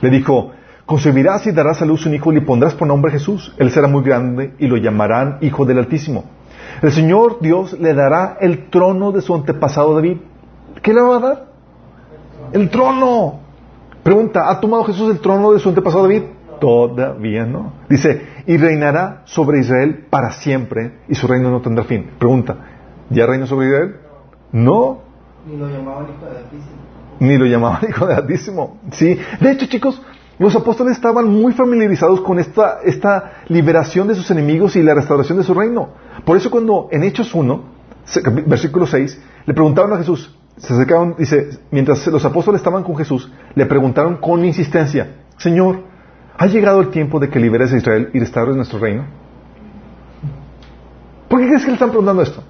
Le 0.03 0.11
dijo, 0.11 0.53
Concebirás 0.93 1.47
y 1.47 1.53
darás 1.53 1.81
a 1.81 1.87
luz 1.87 2.05
un 2.05 2.13
hijo 2.13 2.31
y 2.31 2.35
le 2.35 2.43
pondrás 2.43 2.75
por 2.75 2.87
nombre 2.87 3.11
Jesús. 3.11 3.55
Él 3.57 3.71
será 3.71 3.89
muy 3.89 4.03
grande 4.03 4.53
y 4.59 4.67
lo 4.67 4.77
llamarán 4.77 5.39
Hijo 5.41 5.65
del 5.65 5.79
Altísimo. 5.79 6.25
El 6.83 6.93
Señor 6.93 7.39
Dios 7.41 7.73
le 7.81 7.95
dará 7.95 8.37
el 8.43 8.69
trono 8.69 9.11
de 9.11 9.23
su 9.23 9.35
antepasado 9.35 9.95
David. 9.95 10.19
¿Qué 10.83 10.93
le 10.93 11.01
va 11.01 11.17
a 11.17 11.21
dar? 11.21 11.47
El 12.53 12.69
trono. 12.69 13.41
Pregunta, 14.03 14.51
¿ha 14.51 14.61
tomado 14.61 14.85
Jesús 14.85 15.11
el 15.11 15.21
trono 15.21 15.53
de 15.53 15.61
su 15.61 15.71
antepasado 15.71 16.03
David? 16.03 16.25
Todavía 16.61 17.47
no. 17.47 17.73
Dice, 17.89 18.27
y 18.47 18.59
reinará 18.59 19.23
sobre 19.25 19.61
Israel 19.61 20.09
para 20.11 20.33
siempre 20.33 20.99
y 21.09 21.15
su 21.15 21.27
reino 21.27 21.51
no 21.51 21.63
tendrá 21.63 21.85
fin. 21.85 22.11
Pregunta, 22.19 22.59
¿ya 23.09 23.25
reina 23.25 23.47
sobre 23.47 23.69
Israel? 23.69 23.97
No. 24.53 24.99
Ni 25.47 25.57
lo 25.57 25.69
llamaban 25.69 26.05
hijo 26.11 26.27
del 26.27 26.37
Altísimo. 26.37 26.83
Ni 27.19 27.39
lo 27.39 27.47
llamaban 27.47 27.89
hijo 27.89 28.07
del 28.07 28.17
Altísimo. 28.19 28.77
Sí. 28.91 29.19
De 29.41 29.53
hecho, 29.53 29.65
chicos, 29.69 30.03
los 30.43 30.57
apóstoles 30.57 30.95
estaban 30.95 31.29
muy 31.29 31.53
familiarizados 31.53 32.21
con 32.21 32.41
esta, 32.41 32.81
esta 32.83 33.45
liberación 33.47 34.09
de 34.09 34.17
sus 34.17 34.29
enemigos 34.31 34.75
y 34.75 34.83
la 34.83 34.93
restauración 34.93 35.39
de 35.39 35.45
su 35.45 35.55
reino. 35.55 35.91
Por 36.25 36.37
eso 36.37 36.51
cuando 36.51 36.89
en 36.91 37.05
Hechos 37.05 37.33
1, 37.33 37.63
versículo 38.47 38.87
6, 38.87 39.23
le 39.47 39.55
preguntaron 39.55 39.93
a 39.93 39.99
Jesús, 39.99 40.37
se 40.57 40.75
acercaron, 40.75 41.15
dice, 41.17 41.61
mientras 41.71 42.05
los 42.09 42.25
apóstoles 42.25 42.61
estaban 42.61 42.83
con 42.83 42.97
Jesús, 42.97 43.31
le 43.55 43.67
preguntaron 43.67 44.17
con 44.17 44.45
insistencia, 44.45 45.15
Señor, 45.37 45.85
¿ha 46.37 46.47
llegado 46.49 46.81
el 46.81 46.89
tiempo 46.89 47.21
de 47.21 47.29
que 47.29 47.39
liberes 47.39 47.73
a 47.73 47.77
Israel 47.77 48.11
y 48.13 48.19
restaures 48.19 48.57
nuestro 48.57 48.81
reino? 48.81 49.05
¿Por 51.29 51.41
qué 51.41 51.47
crees 51.47 51.63
que 51.63 51.69
le 51.69 51.75
están 51.75 51.91
preguntando 51.91 52.21
esto? 52.21 52.43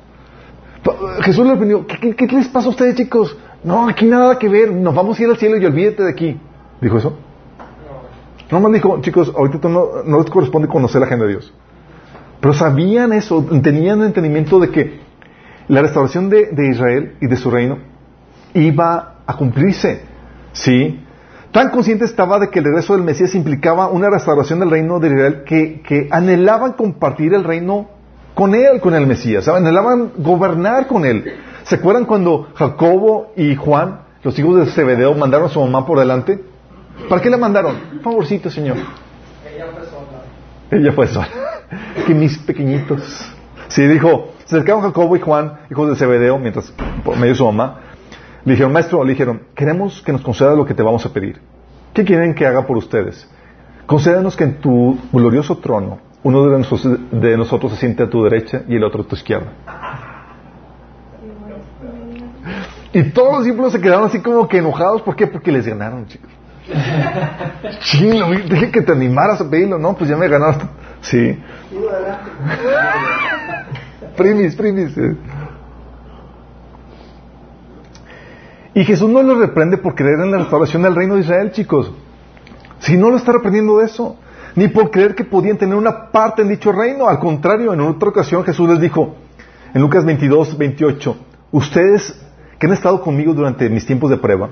Jesús 1.20 1.44
les 1.44 1.50
respondió, 1.50 1.86
¿qué, 1.86 2.16
qué 2.16 2.26
les 2.26 2.48
pasa 2.48 2.68
a 2.68 2.70
ustedes 2.70 2.94
chicos? 2.94 3.36
No, 3.62 3.86
aquí 3.86 4.06
nada 4.06 4.38
que 4.38 4.48
ver, 4.48 4.72
nos 4.72 4.94
vamos 4.94 5.18
a 5.18 5.22
ir 5.22 5.28
al 5.28 5.36
cielo 5.36 5.58
y 5.58 5.66
olvídate 5.66 6.04
de 6.04 6.10
aquí. 6.10 6.40
¿Dijo 6.80 6.96
eso? 6.96 7.18
No 8.52 8.60
me 8.60 8.70
dijo, 8.70 9.00
chicos, 9.00 9.32
ahorita 9.34 9.66
no, 9.66 10.02
no 10.04 10.18
les 10.18 10.28
corresponde 10.28 10.68
conocer 10.68 11.00
la 11.00 11.06
agenda 11.06 11.24
de 11.24 11.32
Dios. 11.32 11.54
Pero 12.38 12.52
sabían 12.52 13.14
eso, 13.14 13.42
tenían 13.62 14.02
entendimiento 14.02 14.60
de 14.60 14.68
que 14.68 15.00
la 15.68 15.80
restauración 15.80 16.28
de, 16.28 16.50
Israel 16.70 17.16
y 17.22 17.28
de 17.28 17.36
su 17.36 17.50
reino 17.50 17.78
iba 18.52 19.14
a 19.26 19.36
cumplirse. 19.38 20.02
¿Sí? 20.52 21.00
Tan 21.50 21.70
consciente 21.70 22.04
estaba 22.04 22.38
de 22.38 22.50
que 22.50 22.58
el 22.58 22.66
regreso 22.66 22.92
del 22.92 23.04
Mesías 23.04 23.34
implicaba 23.34 23.88
una 23.88 24.10
restauración 24.10 24.60
del 24.60 24.70
reino 24.70 25.00
de 25.00 25.08
Israel 25.08 25.42
que, 25.46 25.80
que 25.80 26.08
anhelaban 26.10 26.74
compartir 26.74 27.32
el 27.32 27.44
reino 27.44 27.88
con 28.34 28.54
él, 28.54 28.80
con 28.82 28.92
el 28.92 29.06
Mesías. 29.06 29.48
Anhelaban 29.48 30.12
gobernar 30.18 30.88
con 30.88 31.06
él. 31.06 31.24
¿Se 31.62 31.76
acuerdan 31.76 32.04
cuando 32.04 32.48
Jacobo 32.54 33.32
y 33.34 33.56
Juan, 33.56 34.00
los 34.22 34.38
hijos 34.38 34.56
de 34.56 34.66
Zebedeo, 34.66 35.14
mandaron 35.14 35.46
a 35.46 35.50
su 35.50 35.58
mamá 35.58 35.86
por 35.86 35.98
delante? 35.98 36.51
¿Para 37.08 37.20
qué 37.20 37.30
la 37.30 37.36
mandaron? 37.36 38.00
Favorcito, 38.02 38.50
Señor. 38.50 38.76
Ella 38.76 39.66
fue 39.72 39.84
sola. 39.86 40.22
Ella 40.70 40.92
fue 40.92 41.06
sola. 41.06 41.28
que 42.06 42.14
mis 42.14 42.38
pequeñitos. 42.38 43.32
Sí, 43.68 43.86
dijo, 43.86 44.32
se 44.44 44.56
acercaron 44.56 44.82
Jacobo 44.82 45.16
y 45.16 45.20
Juan, 45.20 45.60
hijos 45.70 45.88
de 45.88 45.96
Zebedeo, 45.96 46.38
mientras 46.38 46.72
por 47.04 47.16
medio 47.16 47.32
de 47.32 47.38
su 47.38 47.44
mamá. 47.44 47.80
Le 48.44 48.52
dijeron, 48.52 48.72
maestro, 48.72 49.04
le 49.04 49.10
dijeron, 49.10 49.42
queremos 49.54 50.02
que 50.02 50.12
nos 50.12 50.22
conceda 50.22 50.54
lo 50.54 50.66
que 50.66 50.74
te 50.74 50.82
vamos 50.82 51.06
a 51.06 51.12
pedir. 51.12 51.40
¿Qué 51.94 52.04
quieren 52.04 52.34
que 52.34 52.46
haga 52.46 52.66
por 52.66 52.76
ustedes? 52.76 53.28
Concédanos 53.86 54.36
que 54.36 54.44
en 54.44 54.60
tu 54.60 54.98
glorioso 55.12 55.58
trono 55.58 56.00
uno 56.24 56.46
de 56.48 56.58
nosotros, 56.58 56.98
de 57.10 57.36
nosotros 57.36 57.72
se 57.72 57.78
siente 57.78 58.02
a 58.02 58.10
tu 58.10 58.22
derecha 58.22 58.62
y 58.68 58.76
el 58.76 58.84
otro 58.84 59.02
a 59.02 59.06
tu 59.06 59.16
izquierda. 59.16 59.52
Y 62.92 63.10
todos 63.10 63.32
los 63.32 63.44
discípulos 63.44 63.72
se 63.72 63.80
quedaron 63.80 64.04
así 64.04 64.20
como 64.20 64.46
que 64.46 64.58
enojados. 64.58 65.02
¿Por 65.02 65.16
qué? 65.16 65.26
Porque 65.26 65.50
les 65.50 65.66
ganaron, 65.66 66.06
chicos. 66.06 66.30
Chilo, 67.80 68.30
dije 68.30 68.70
que 68.70 68.82
te 68.82 68.92
animaras 68.92 69.40
a 69.40 69.50
pedirlo. 69.50 69.78
No, 69.78 69.94
pues 69.94 70.10
ya 70.10 70.16
me 70.16 70.28
ganaste. 70.28 70.64
Sí. 71.00 71.38
primis, 74.16 74.54
primis. 74.54 74.96
eh. 74.96 75.16
Y 78.74 78.84
Jesús 78.84 79.10
no 79.10 79.22
lo 79.22 79.38
reprende 79.38 79.78
por 79.78 79.94
creer 79.94 80.20
en 80.20 80.30
la 80.30 80.38
restauración 80.38 80.82
del 80.82 80.94
reino 80.94 81.16
de 81.16 81.22
Israel, 81.22 81.52
chicos. 81.52 81.92
Si 82.78 82.96
no 82.96 83.10
lo 83.10 83.16
está 83.16 83.32
reprendiendo 83.32 83.78
de 83.78 83.84
eso, 83.84 84.16
ni 84.54 84.68
por 84.68 84.90
creer 84.90 85.14
que 85.14 85.24
podían 85.24 85.58
tener 85.58 85.74
una 85.74 86.10
parte 86.10 86.42
en 86.42 86.48
dicho 86.48 86.72
reino. 86.72 87.08
Al 87.08 87.18
contrario, 87.18 87.74
en 87.74 87.80
otra 87.80 88.08
ocasión 88.08 88.44
Jesús 88.44 88.68
les 88.68 88.80
dijo, 88.80 89.14
en 89.74 89.80
Lucas 89.80 90.04
22, 90.04 90.56
28, 90.56 91.16
ustedes 91.52 92.18
que 92.58 92.66
han 92.66 92.72
estado 92.72 93.02
conmigo 93.02 93.34
durante 93.34 93.68
mis 93.68 93.84
tiempos 93.84 94.10
de 94.10 94.16
prueba, 94.16 94.50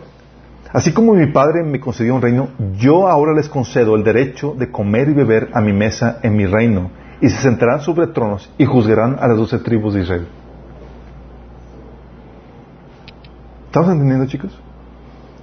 así 0.72 0.92
como 0.92 1.14
mi 1.14 1.26
Padre 1.26 1.62
me 1.62 1.80
concedió 1.80 2.14
un 2.14 2.22
reino, 2.22 2.48
yo 2.76 3.08
ahora 3.08 3.32
les 3.34 3.48
concedo 3.48 3.96
el 3.96 4.04
derecho 4.04 4.54
de 4.58 4.70
comer 4.70 5.08
y 5.08 5.14
beber 5.14 5.50
a 5.54 5.60
mi 5.60 5.72
mesa 5.72 6.18
en 6.22 6.36
mi 6.36 6.46
reino, 6.46 6.90
y 7.20 7.28
se 7.28 7.42
sentarán 7.42 7.80
sobre 7.80 8.06
tronos 8.08 8.50
y 8.56 8.64
juzgarán 8.64 9.16
a 9.20 9.28
las 9.28 9.36
doce 9.36 9.58
tribus 9.58 9.94
de 9.94 10.02
Israel. 10.02 10.26
¿Estamos 13.66 13.90
entendiendo, 13.90 14.26
chicos? 14.26 14.58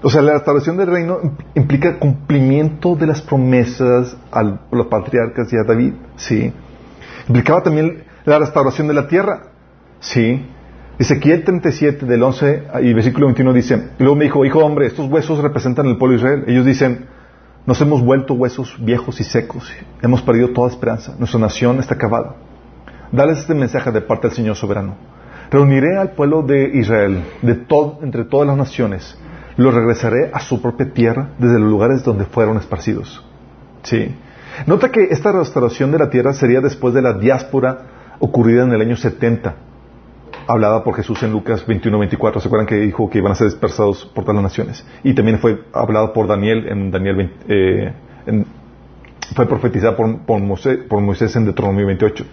O 0.04 0.10
sea, 0.10 0.22
la 0.22 0.34
restauración 0.34 0.78
del 0.78 0.88
reino 0.88 1.18
implica 1.56 1.98
cumplimiento 1.98 2.96
de 2.96 3.08
las 3.08 3.22
promesas 3.22 4.16
a 4.32 4.44
los 4.44 4.88
patriarcas 4.88 5.52
y 5.54 5.58
a 5.58 5.64
David, 5.64 5.94
¿sí? 6.18 6.54
Implicaba 7.28 7.64
también 7.64 8.04
la 8.26 8.38
restauración 8.40 8.88
de 8.88 8.94
la 8.94 9.08
tierra, 9.08 9.44
¿sí? 10.00 10.46
Ezequiel 11.00 11.44
37 11.44 12.08
del 12.08 12.24
11 12.24 12.64
y 12.82 12.94
versículo 12.94 13.28
21 13.28 13.54
dice, 13.54 13.90
luego 14.00 14.16
me 14.16 14.24
dijo, 14.24 14.44
hijo 14.46 14.60
hombre, 14.66 14.88
estos 14.88 15.08
huesos 15.08 15.40
representan 15.40 15.86
el 15.86 15.98
pueblo 15.98 16.18
de 16.18 16.24
Israel. 16.24 16.44
Ellos 16.48 16.66
dicen, 16.66 17.06
nos 17.68 17.80
hemos 17.82 18.02
vuelto 18.02 18.34
huesos 18.34 18.76
viejos 18.80 19.20
y 19.20 19.24
secos, 19.24 19.72
hemos 20.02 20.24
perdido 20.24 20.50
toda 20.50 20.70
esperanza, 20.70 21.14
nuestra 21.20 21.40
nación 21.40 21.80
está 21.80 21.94
acabada. 21.94 22.38
Dales 23.12 23.38
este 23.38 23.54
mensaje 23.54 23.92
de 23.92 24.02
parte 24.02 24.28
del 24.28 24.36
Señor 24.36 24.56
soberano. 24.56 24.96
Reuniré 25.52 25.98
al 25.98 26.12
pueblo 26.12 26.42
de 26.42 26.72
Israel 26.74 27.24
de 27.44 27.64
entre 28.02 28.26
todas 28.26 28.48
las 28.48 28.58
naciones, 28.58 29.18
los 29.56 29.74
regresaré 29.74 30.32
a 30.34 30.40
su 30.40 30.62
propia 30.62 30.92
tierra 30.94 31.30
desde 31.38 31.60
los 31.60 31.70
lugares 31.70 32.04
donde 32.04 32.26
fueron 32.26 32.58
esparcidos. 32.58 33.24
Sí. 33.84 34.16
Nota 34.66 34.92
que 34.92 35.04
esta 35.12 35.32
restauración 35.32 35.92
de 35.92 36.00
la 36.00 36.10
tierra 36.10 36.34
sería 36.34 36.60
después 36.60 36.94
de 36.96 37.04
la 37.04 37.14
diáspora 37.14 38.16
ocurrida 38.20 38.64
en 38.64 38.72
el 38.72 38.82
año 38.82 38.96
70, 38.96 39.56
hablada 40.48 40.84
por 40.84 40.96
Jesús 40.96 41.22
en 41.24 41.32
Lucas 41.32 41.68
21-24. 41.68 42.40
¿Se 42.40 42.48
acuerdan 42.48 42.68
que 42.68 42.76
dijo 42.76 43.10
que 43.10 43.20
iban 43.20 43.32
a 43.32 43.36
ser 43.36 43.48
dispersados 43.48 44.06
por 44.06 44.24
todas 44.24 44.36
las 44.36 44.44
naciones? 44.44 44.86
Y 45.04 45.14
también 45.14 45.40
fue 45.40 45.64
hablada 45.74 46.14
por 46.14 46.28
Daniel 46.28 46.68
en 46.68 46.92
Daniel 46.92 47.16
20, 47.16 47.36
eh, 47.50 47.94
fue 49.36 49.46
profetizada 49.46 49.96
por, 49.96 50.20
por, 50.20 50.40
Moisés, 50.40 50.80
por 50.90 51.02
Moisés 51.02 51.36
en 51.36 51.46
Deuteronomio 51.46 51.86
28. 51.86 52.26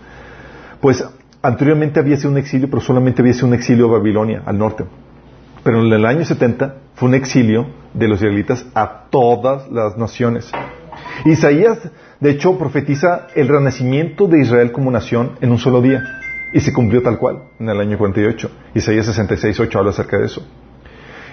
Pues 0.81 1.05
anteriormente 1.43 2.01
había 2.01 2.17
sido 2.17 2.31
un 2.31 2.39
exilio, 2.39 2.69
pero 2.71 2.81
solamente 2.81 3.21
había 3.21 3.35
sido 3.35 3.49
un 3.49 3.55
exilio 3.55 3.87
a 3.87 3.99
Babilonia, 3.99 4.43
al 4.47 4.59
norte. 4.59 4.85
Pero 5.63 5.85
en 5.85 5.93
el 5.93 6.07
año 6.07 6.25
70 6.25 6.77
fue 6.95 7.09
un 7.09 7.15
exilio 7.15 7.67
de 7.95 8.09
los 8.09 8.21
israelitas 8.21 8.67
a 8.75 9.07
todas 9.11 9.71
las 9.71 9.97
naciones. 9.97 10.51
Isaías, 11.25 11.79
de 12.21 12.31
hecho, 12.31 12.59
profetiza 12.59 13.29
el 13.35 13.49
renacimiento 13.49 14.27
de 14.27 14.41
Israel 14.41 14.73
como 14.73 14.91
nación 14.91 15.33
en 15.41 15.51
un 15.51 15.59
solo 15.59 15.81
día. 15.81 16.03
Y 16.55 16.61
se 16.61 16.73
cumplió 16.73 17.03
tal 17.03 17.19
cual, 17.19 17.43
en 17.59 17.69
el 17.69 17.81
año 17.81 17.99
48. 17.99 18.49
Isaías 18.77 19.07
66, 19.07 19.59
8 19.59 19.77
habla 19.77 19.91
acerca 19.91 20.19
de 20.19 20.27
eso. 20.27 20.47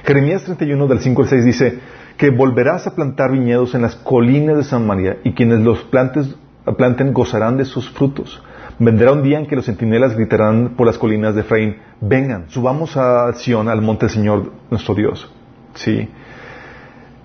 Jeremías 0.03 0.43
31, 0.43 0.87
del 0.87 0.99
5 0.99 1.21
al 1.21 1.27
6 1.27 1.45
dice 1.45 1.79
que 2.17 2.31
volverás 2.31 2.87
a 2.87 2.95
plantar 2.95 3.31
viñedos 3.31 3.75
en 3.75 3.83
las 3.83 3.95
colinas 3.95 4.57
de 4.57 4.63
Samaria 4.63 5.17
y 5.23 5.33
quienes 5.33 5.59
los 5.59 5.83
planten 5.83 7.13
gozarán 7.13 7.57
de 7.57 7.65
sus 7.65 7.87
frutos. 7.91 8.41
Vendrá 8.79 9.11
un 9.11 9.21
día 9.21 9.37
en 9.37 9.45
que 9.45 9.55
los 9.55 9.65
centinelas 9.65 10.15
gritarán 10.15 10.73
por 10.75 10.87
las 10.87 10.97
colinas 10.97 11.35
de 11.35 11.41
Efraín, 11.41 11.77
vengan, 11.99 12.49
subamos 12.49 12.97
a 12.97 13.31
Sion, 13.33 13.69
al 13.69 13.83
monte 13.83 14.07
del 14.07 14.15
Señor 14.15 14.51
nuestro 14.71 14.95
Dios. 14.95 15.31
Sí. 15.75 16.09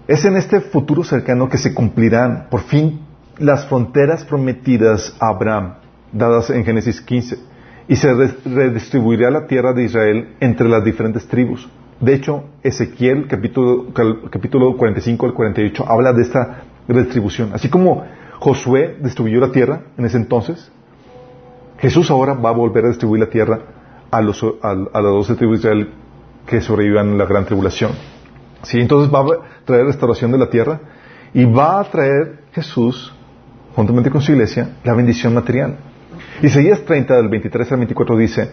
Es 0.06 0.22
en 0.26 0.36
este 0.36 0.60
futuro 0.60 1.02
cercano 1.02 1.48
que 1.48 1.56
se 1.56 1.72
cumplirán 1.72 2.48
por 2.50 2.60
fin 2.60 3.00
las 3.38 3.66
fronteras 3.66 4.22
prometidas 4.26 5.16
a 5.18 5.28
Abraham, 5.28 5.76
dadas 6.12 6.50
en 6.50 6.62
Génesis 6.62 7.00
15, 7.00 7.55
y 7.88 7.96
se 7.96 8.12
redistribuirá 8.12 9.30
la 9.30 9.46
tierra 9.46 9.72
de 9.72 9.84
Israel 9.84 10.36
entre 10.40 10.68
las 10.68 10.84
diferentes 10.84 11.26
tribus. 11.28 11.68
De 12.00 12.14
hecho, 12.14 12.44
Ezequiel, 12.62 13.26
capítulo, 13.28 13.86
capítulo 14.30 14.76
45 14.76 15.26
al 15.26 15.34
48, 15.34 15.84
habla 15.88 16.12
de 16.12 16.22
esta 16.22 16.64
redistribución. 16.88 17.50
Así 17.54 17.68
como 17.68 18.04
Josué 18.38 18.98
distribuyó 19.00 19.40
la 19.40 19.52
tierra 19.52 19.82
en 19.96 20.04
ese 20.04 20.18
entonces, 20.18 20.70
Jesús 21.78 22.10
ahora 22.10 22.34
va 22.34 22.50
a 22.50 22.52
volver 22.52 22.84
a 22.84 22.88
distribuir 22.88 23.20
la 23.22 23.30
tierra 23.30 23.60
a, 24.10 24.20
los, 24.20 24.42
a, 24.42 24.70
a 24.70 25.02
las 25.02 25.12
doce 25.12 25.34
tribus 25.36 25.62
de 25.62 25.68
Israel 25.68 25.90
que 26.46 26.60
sobrevivan 26.60 27.10
en 27.10 27.18
la 27.18 27.26
gran 27.26 27.44
tribulación. 27.44 27.92
¿Sí? 28.62 28.80
Entonces 28.80 29.12
va 29.12 29.20
a 29.20 29.64
traer 29.64 29.86
restauración 29.86 30.32
de 30.32 30.38
la 30.38 30.50
tierra 30.50 30.80
y 31.32 31.44
va 31.44 31.80
a 31.80 31.84
traer 31.84 32.40
Jesús, 32.52 33.14
juntamente 33.74 34.10
con 34.10 34.20
su 34.20 34.32
iglesia, 34.32 34.76
la 34.84 34.94
bendición 34.94 35.34
material. 35.34 35.76
Isaías 36.42 36.82
30, 36.84 37.16
del 37.16 37.28
23 37.28 37.72
al 37.72 37.78
24 37.78 38.16
dice, 38.16 38.52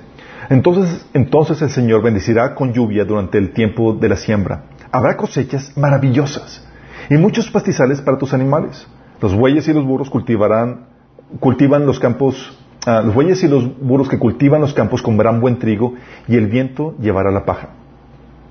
entonces, 0.49 1.05
entonces 1.13 1.61
el 1.61 1.69
Señor 1.69 2.03
bendecirá 2.03 2.55
con 2.55 2.73
lluvia 2.73 3.05
durante 3.05 3.37
el 3.37 3.51
tiempo 3.51 3.93
de 3.93 4.09
la 4.09 4.15
siembra. 4.15 4.65
Habrá 4.91 5.17
cosechas 5.17 5.75
maravillosas 5.77 6.65
y 7.09 7.17
muchos 7.17 7.49
pastizales 7.49 8.01
para 8.01 8.17
tus 8.17 8.33
animales. 8.33 8.87
Los 9.21 9.33
bueyes 9.35 9.67
y 9.67 9.73
los 9.73 9.85
burros 9.85 10.09
cultivarán, 10.09 10.87
cultivan 11.39 11.85
los 11.85 11.99
campos 11.99 12.57
Ah, 12.85 13.01
los 13.01 13.15
bueyes 13.15 13.41
y 13.43 13.47
los 13.47 13.79
burros 13.79 14.09
que 14.09 14.19
cultivan 14.19 14.59
los 14.59 14.73
campos 14.73 15.01
comerán 15.01 15.39
buen 15.39 15.57
trigo 15.57 15.93
y 16.27 16.35
el 16.35 16.47
viento 16.47 16.95
llevará 16.99 17.31
la 17.31 17.45
paja. 17.45 17.69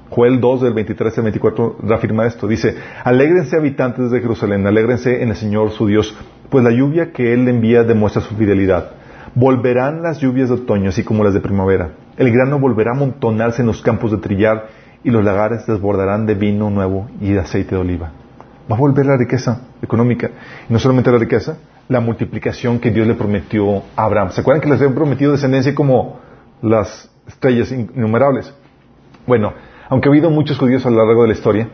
Joel 0.08 0.40
2 0.40 0.62
del 0.62 0.72
23 0.72 1.18
al 1.18 1.24
24 1.24 1.76
reafirma 1.82 2.26
esto. 2.26 2.46
Dice, 2.48 2.74
alégrense 3.04 3.56
habitantes 3.56 4.10
de 4.10 4.20
Jerusalén, 4.20 4.66
alégrense 4.66 5.22
en 5.22 5.30
el 5.30 5.36
Señor 5.36 5.70
su 5.72 5.86
Dios, 5.86 6.16
pues 6.48 6.64
la 6.64 6.70
lluvia 6.70 7.12
que 7.12 7.34
Él 7.34 7.46
envía 7.46 7.84
demuestra 7.84 8.22
su 8.22 8.34
fidelidad. 8.34 8.92
Volverán 9.34 10.02
las 10.02 10.20
lluvias 10.20 10.48
de 10.48 10.56
otoño, 10.56 10.90
así 10.90 11.04
como 11.04 11.24
las 11.24 11.34
de 11.34 11.40
primavera. 11.40 11.92
El 12.16 12.30
grano 12.32 12.58
volverá 12.58 12.92
a 12.92 12.96
amontonarse 12.96 13.62
en 13.62 13.66
los 13.66 13.82
campos 13.82 14.10
de 14.10 14.18
trillar 14.18 14.66
y 15.04 15.10
los 15.10 15.24
lagares 15.24 15.66
desbordarán 15.66 16.26
de 16.26 16.34
vino 16.34 16.70
nuevo 16.70 17.08
y 17.20 17.32
de 17.32 17.40
aceite 17.40 17.74
de 17.74 17.80
oliva. 17.80 18.12
Va 18.70 18.76
a 18.76 18.78
volver 18.78 19.06
la 19.06 19.16
riqueza 19.16 19.62
económica. 19.80 20.30
Y 20.68 20.72
no 20.72 20.78
solamente 20.78 21.10
la 21.10 21.18
riqueza, 21.18 21.56
la 21.88 22.00
multiplicación 22.00 22.78
que 22.78 22.90
Dios 22.90 23.06
le 23.06 23.14
prometió 23.14 23.82
a 23.96 24.04
Abraham. 24.04 24.30
¿Se 24.30 24.40
acuerdan 24.40 24.62
que 24.62 24.68
les 24.68 24.80
había 24.80 24.94
prometido 24.94 25.32
descendencia 25.32 25.74
como 25.74 26.20
las 26.62 27.10
estrellas 27.26 27.72
innumerables? 27.72 28.54
Bueno, 29.26 29.52
aunque 29.88 30.08
ha 30.08 30.12
habido 30.12 30.30
muchos 30.30 30.58
judíos 30.58 30.86
a 30.86 30.90
lo 30.90 31.04
largo 31.04 31.22
de 31.22 31.28
la 31.28 31.34
historia, 31.34 31.68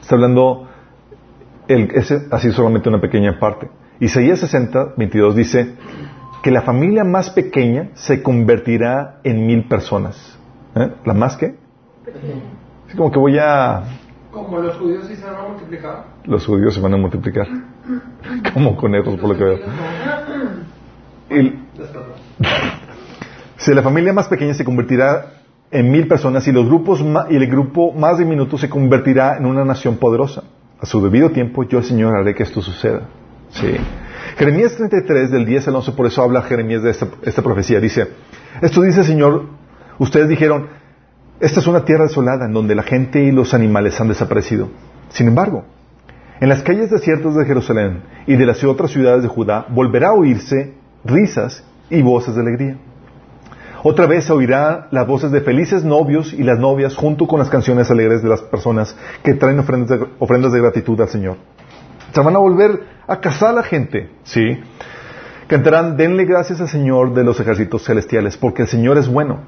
está 0.00 0.14
hablando 0.14 0.68
el, 1.68 1.90
ese, 1.94 2.26
así 2.30 2.50
solamente 2.52 2.88
una 2.88 3.00
pequeña 3.00 3.38
parte. 3.38 3.68
Isaías 4.00 4.40
60, 4.40 4.94
22 4.96 5.36
dice 5.36 5.74
que 6.42 6.50
la 6.50 6.62
familia 6.62 7.04
más 7.04 7.30
pequeña 7.30 7.90
se 7.94 8.22
convertirá 8.22 9.20
en 9.22 9.46
mil 9.46 9.68
personas. 9.68 10.38
¿Eh? 10.74 10.90
¿La 11.04 11.14
más 11.14 11.36
qué? 11.36 11.54
Así 12.86 12.96
como 12.96 13.10
que 13.12 13.18
voy 13.18 13.38
a... 13.38 13.82
Como 14.32 14.58
los 14.58 14.76
judíos 14.76 15.06
sí 15.06 15.14
se 15.14 15.24
van 15.24 15.36
a 15.36 15.48
multiplicar. 15.48 16.04
Los 16.24 16.44
judíos 16.44 16.74
se 16.74 16.80
van 16.80 16.94
a 16.94 16.96
multiplicar. 16.96 17.46
Como 18.54 18.76
conejos, 18.76 19.16
por 19.20 19.28
lo 19.28 19.36
que 19.36 19.44
veo. 19.44 19.58
Y, 21.30 21.58
si 23.56 23.74
la 23.74 23.82
familia 23.82 24.12
más 24.12 24.28
pequeña 24.28 24.54
se 24.54 24.64
convertirá 24.64 25.34
en 25.70 25.90
mil 25.90 26.08
personas 26.08 26.46
y 26.48 26.52
los 26.52 26.66
grupos 26.66 27.04
y 27.30 27.36
el 27.36 27.46
grupo 27.46 27.92
más 27.92 28.18
diminuto 28.18 28.56
se 28.56 28.68
convertirá 28.68 29.36
en 29.36 29.46
una 29.46 29.64
nación 29.64 29.96
poderosa. 29.98 30.44
A 30.80 30.86
su 30.86 31.02
debido 31.02 31.30
tiempo 31.30 31.62
yo, 31.64 31.78
el 31.78 31.84
Señor, 31.84 32.16
haré 32.16 32.34
que 32.34 32.42
esto 32.42 32.60
suceda. 32.62 33.02
Sí. 33.50 33.76
Jeremías 34.36 34.74
33, 34.76 35.30
del 35.30 35.44
10 35.44 35.68
al 35.68 35.76
11, 35.76 35.92
por 35.92 36.06
eso 36.06 36.22
habla 36.22 36.42
Jeremías 36.42 36.82
de 36.82 36.90
esta, 36.90 37.08
esta 37.22 37.42
profecía. 37.42 37.80
Dice, 37.80 38.08
esto 38.60 38.82
dice 38.82 39.04
Señor, 39.04 39.46
ustedes 39.98 40.28
dijeron, 40.28 40.68
esta 41.40 41.60
es 41.60 41.66
una 41.66 41.84
tierra 41.84 42.04
desolada 42.04 42.46
en 42.46 42.52
donde 42.52 42.74
la 42.74 42.82
gente 42.82 43.22
y 43.22 43.32
los 43.32 43.52
animales 43.52 44.00
han 44.00 44.08
desaparecido. 44.08 44.68
Sin 45.10 45.28
embargo, 45.28 45.64
en 46.40 46.48
las 46.48 46.62
calles 46.62 46.90
desiertas 46.90 47.34
de 47.34 47.44
Jerusalén 47.44 48.02
y 48.26 48.36
de 48.36 48.46
las 48.46 48.62
otras 48.64 48.90
ciudades 48.90 49.22
de 49.22 49.28
Judá 49.28 49.66
volverá 49.68 50.08
a 50.08 50.12
oírse 50.12 50.74
risas 51.04 51.64
y 51.90 52.02
voces 52.02 52.34
de 52.34 52.40
alegría. 52.40 52.76
Otra 53.84 54.06
vez 54.06 54.24
se 54.24 54.32
oirá 54.32 54.86
las 54.92 55.06
voces 55.06 55.32
de 55.32 55.40
felices 55.40 55.84
novios 55.84 56.32
y 56.32 56.44
las 56.44 56.58
novias 56.58 56.94
junto 56.94 57.26
con 57.26 57.40
las 57.40 57.50
canciones 57.50 57.90
alegres 57.90 58.22
de 58.22 58.28
las 58.28 58.40
personas 58.42 58.96
que 59.24 59.34
traen 59.34 59.58
ofrendas 59.58 60.52
de 60.52 60.60
gratitud 60.60 61.00
al 61.00 61.08
Señor. 61.08 61.36
Se 62.12 62.20
van 62.20 62.36
a 62.36 62.38
volver 62.38 62.82
a 63.06 63.20
casar 63.20 63.54
la 63.54 63.62
gente, 63.62 64.10
¿sí? 64.22 64.60
Cantarán, 65.46 65.96
denle 65.96 66.24
gracias 66.24 66.60
al 66.60 66.68
Señor 66.68 67.14
de 67.14 67.24
los 67.24 67.40
ejércitos 67.40 67.84
celestiales, 67.84 68.36
porque 68.36 68.62
el 68.62 68.68
Señor 68.68 68.98
es 68.98 69.08
bueno. 69.08 69.40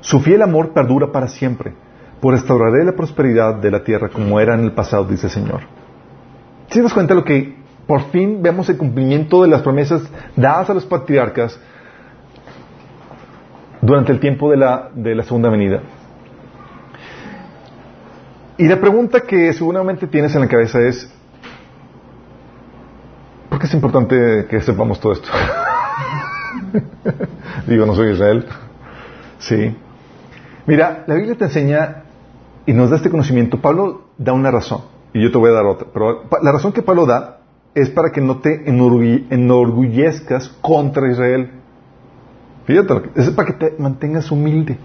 Su 0.00 0.20
fiel 0.20 0.42
amor 0.42 0.72
perdura 0.72 1.12
para 1.12 1.28
siempre. 1.28 1.72
Por 2.20 2.34
restauraré 2.34 2.84
la 2.84 2.92
prosperidad 2.92 3.54
de 3.54 3.70
la 3.70 3.82
tierra 3.82 4.08
como 4.08 4.40
era 4.40 4.54
en 4.54 4.64
el 4.64 4.72
pasado, 4.72 5.04
dice 5.04 5.26
el 5.26 5.32
Señor. 5.32 5.60
Si 6.68 6.80
nos 6.80 6.92
cuenta 6.92 7.14
lo 7.14 7.24
que 7.24 7.56
por 7.86 8.02
fin 8.10 8.42
vemos 8.42 8.68
el 8.68 8.76
cumplimiento 8.76 9.42
de 9.42 9.48
las 9.48 9.62
promesas 9.62 10.02
dadas 10.36 10.70
a 10.70 10.74
los 10.74 10.86
patriarcas 10.86 11.58
durante 13.80 14.12
el 14.12 14.20
tiempo 14.20 14.50
de 14.50 14.56
la, 14.56 14.90
de 14.94 15.14
la 15.14 15.22
segunda 15.22 15.48
venida. 15.48 15.80
Y 18.58 18.68
la 18.68 18.78
pregunta 18.78 19.22
que 19.22 19.52
seguramente 19.52 20.06
tienes 20.06 20.34
en 20.34 20.42
la 20.42 20.48
cabeza 20.48 20.80
es, 20.80 21.12
¿por 23.50 23.58
qué 23.58 23.66
es 23.66 23.74
importante 23.74 24.46
que 24.48 24.62
sepamos 24.62 24.98
todo 25.00 25.12
esto? 25.12 25.28
Digo, 27.66 27.84
no 27.84 27.94
soy 27.94 28.12
Israel. 28.12 28.46
Sí. 29.40 29.76
Mira, 30.66 31.04
la 31.06 31.14
Biblia 31.16 31.36
te 31.36 31.44
enseña 31.44 32.04
y 32.64 32.72
nos 32.72 32.90
da 32.90 32.96
este 32.96 33.10
conocimiento. 33.10 33.60
Pablo 33.60 34.04
da 34.16 34.32
una 34.32 34.50
razón 34.50 34.82
y 35.12 35.22
yo 35.22 35.32
te 35.32 35.38
voy 35.38 35.50
a 35.50 35.54
dar 35.54 35.66
otra. 35.66 35.88
Pero 35.92 36.22
la 36.40 36.52
razón 36.52 36.72
que 36.72 36.82
Pablo 36.82 37.04
da 37.06 37.40
es 37.74 37.90
para 37.90 38.12
que 38.12 38.20
no 38.20 38.38
te 38.38 38.68
enorgullezcas 38.68 40.48
contra 40.60 41.10
Israel. 41.10 41.50
Fíjate, 42.66 43.10
es 43.16 43.30
para 43.30 43.46
que 43.46 43.54
te 43.54 43.74
mantengas 43.78 44.30
humilde. 44.30 44.78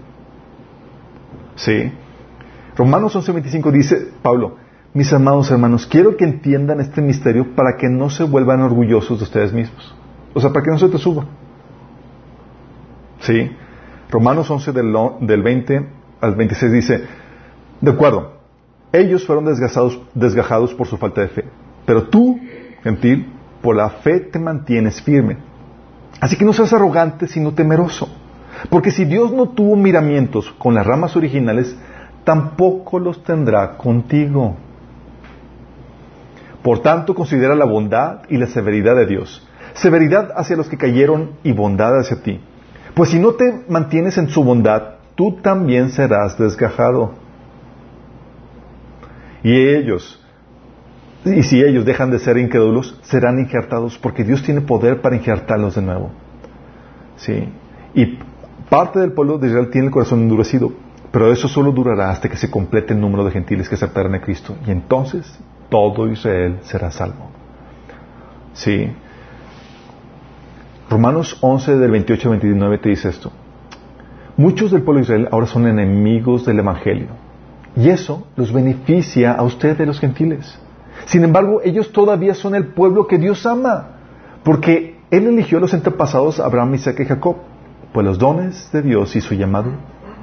Sí. 1.54 1.92
Romanos 2.76 3.14
11:25 3.14 3.70
dice 3.70 4.08
Pablo, 4.22 4.56
mis 4.96 5.12
amados 5.12 5.50
hermanos, 5.50 5.86
quiero 5.86 6.16
que 6.16 6.24
entiendan 6.24 6.80
este 6.80 7.02
misterio 7.02 7.54
para 7.54 7.76
que 7.76 7.86
no 7.86 8.08
se 8.08 8.24
vuelvan 8.24 8.62
orgullosos 8.62 9.18
de 9.18 9.24
ustedes 9.24 9.52
mismos. 9.52 9.94
O 10.32 10.40
sea, 10.40 10.50
para 10.54 10.64
que 10.64 10.70
no 10.70 10.78
se 10.78 10.88
te 10.88 10.96
suba. 10.96 11.26
Sí. 13.20 13.50
Romanos 14.08 14.50
11 14.50 14.72
del, 14.72 14.96
del 15.20 15.42
20 15.42 15.86
al 16.22 16.34
26 16.34 16.72
dice, 16.72 17.04
de 17.78 17.90
acuerdo, 17.90 18.38
ellos 18.90 19.26
fueron 19.26 19.44
desgajados, 19.44 20.00
desgajados 20.14 20.72
por 20.72 20.86
su 20.86 20.96
falta 20.96 21.20
de 21.20 21.28
fe, 21.28 21.44
pero 21.84 22.04
tú 22.04 22.40
gentil, 22.82 23.34
por 23.60 23.76
la 23.76 23.90
fe 23.90 24.20
te 24.20 24.38
mantienes 24.38 25.02
firme. 25.02 25.36
Así 26.22 26.38
que 26.38 26.46
no 26.46 26.54
seas 26.54 26.72
arrogante, 26.72 27.26
sino 27.26 27.52
temeroso. 27.52 28.08
Porque 28.70 28.90
si 28.90 29.04
Dios 29.04 29.30
no 29.30 29.50
tuvo 29.50 29.76
miramientos 29.76 30.50
con 30.56 30.74
las 30.74 30.86
ramas 30.86 31.16
originales, 31.16 31.76
tampoco 32.24 32.98
los 32.98 33.22
tendrá 33.24 33.76
contigo. 33.76 34.56
Por 36.66 36.80
tanto, 36.80 37.14
considera 37.14 37.54
la 37.54 37.64
bondad 37.64 38.22
y 38.28 38.38
la 38.38 38.48
severidad 38.48 38.96
de 38.96 39.06
Dios. 39.06 39.46
Severidad 39.74 40.32
hacia 40.34 40.56
los 40.56 40.68
que 40.68 40.76
cayeron 40.76 41.36
y 41.44 41.52
bondad 41.52 41.96
hacia 41.96 42.24
ti. 42.24 42.40
Pues 42.92 43.10
si 43.10 43.20
no 43.20 43.34
te 43.34 43.44
mantienes 43.68 44.18
en 44.18 44.28
su 44.28 44.42
bondad, 44.42 44.96
tú 45.14 45.36
también 45.42 45.90
serás 45.90 46.36
desgajado. 46.36 47.14
Y 49.44 49.54
ellos, 49.76 50.20
y 51.24 51.44
si 51.44 51.62
ellos 51.62 51.84
dejan 51.84 52.10
de 52.10 52.18
ser 52.18 52.36
incrédulos, 52.36 52.98
serán 53.02 53.38
injertados, 53.38 53.96
porque 53.98 54.24
Dios 54.24 54.42
tiene 54.42 54.60
poder 54.60 55.00
para 55.00 55.14
injertarlos 55.14 55.76
de 55.76 55.82
nuevo. 55.82 56.10
¿Sí? 57.14 57.48
Y 57.94 58.18
parte 58.68 58.98
del 58.98 59.12
pueblo 59.12 59.38
de 59.38 59.46
Israel 59.46 59.70
tiene 59.70 59.86
el 59.86 59.92
corazón 59.92 60.22
endurecido, 60.22 60.72
pero 61.12 61.30
eso 61.30 61.46
solo 61.46 61.70
durará 61.70 62.10
hasta 62.10 62.28
que 62.28 62.36
se 62.36 62.50
complete 62.50 62.92
el 62.92 63.00
número 63.00 63.24
de 63.24 63.30
gentiles 63.30 63.68
que 63.68 63.76
aceptarán 63.76 64.16
a 64.16 64.20
Cristo. 64.20 64.56
Y 64.66 64.72
entonces 64.72 65.38
todo 65.68 66.08
Israel 66.08 66.58
será 66.62 66.90
salvo. 66.90 67.30
¿Sí? 68.52 68.90
Romanos 70.88 71.36
11 71.40 71.76
del 71.76 71.90
28 71.90 72.28
al 72.28 72.38
29 72.38 72.78
te 72.78 72.88
dice 72.90 73.08
esto. 73.08 73.32
Muchos 74.36 74.70
del 74.70 74.82
pueblo 74.82 75.00
de 75.00 75.04
Israel 75.04 75.28
ahora 75.32 75.46
son 75.46 75.66
enemigos 75.66 76.44
del 76.44 76.58
Evangelio. 76.58 77.08
Y 77.76 77.90
eso 77.90 78.26
los 78.36 78.52
beneficia 78.52 79.32
a 79.32 79.42
ustedes 79.42 79.78
de 79.78 79.86
los 79.86 80.00
gentiles. 80.00 80.58
Sin 81.06 81.24
embargo, 81.24 81.60
ellos 81.62 81.92
todavía 81.92 82.34
son 82.34 82.54
el 82.54 82.68
pueblo 82.68 83.06
que 83.06 83.18
Dios 83.18 83.44
ama, 83.46 83.88
porque 84.42 84.98
Él 85.10 85.26
eligió 85.26 85.58
a 85.58 85.60
los 85.60 85.74
antepasados 85.74 86.40
Abraham, 86.40 86.74
Isaac 86.74 87.00
y 87.00 87.04
Jacob, 87.04 87.36
pues 87.92 88.06
los 88.06 88.18
dones 88.18 88.70
de 88.72 88.82
Dios 88.82 89.14
y 89.16 89.20
su 89.20 89.34
llamado 89.34 89.70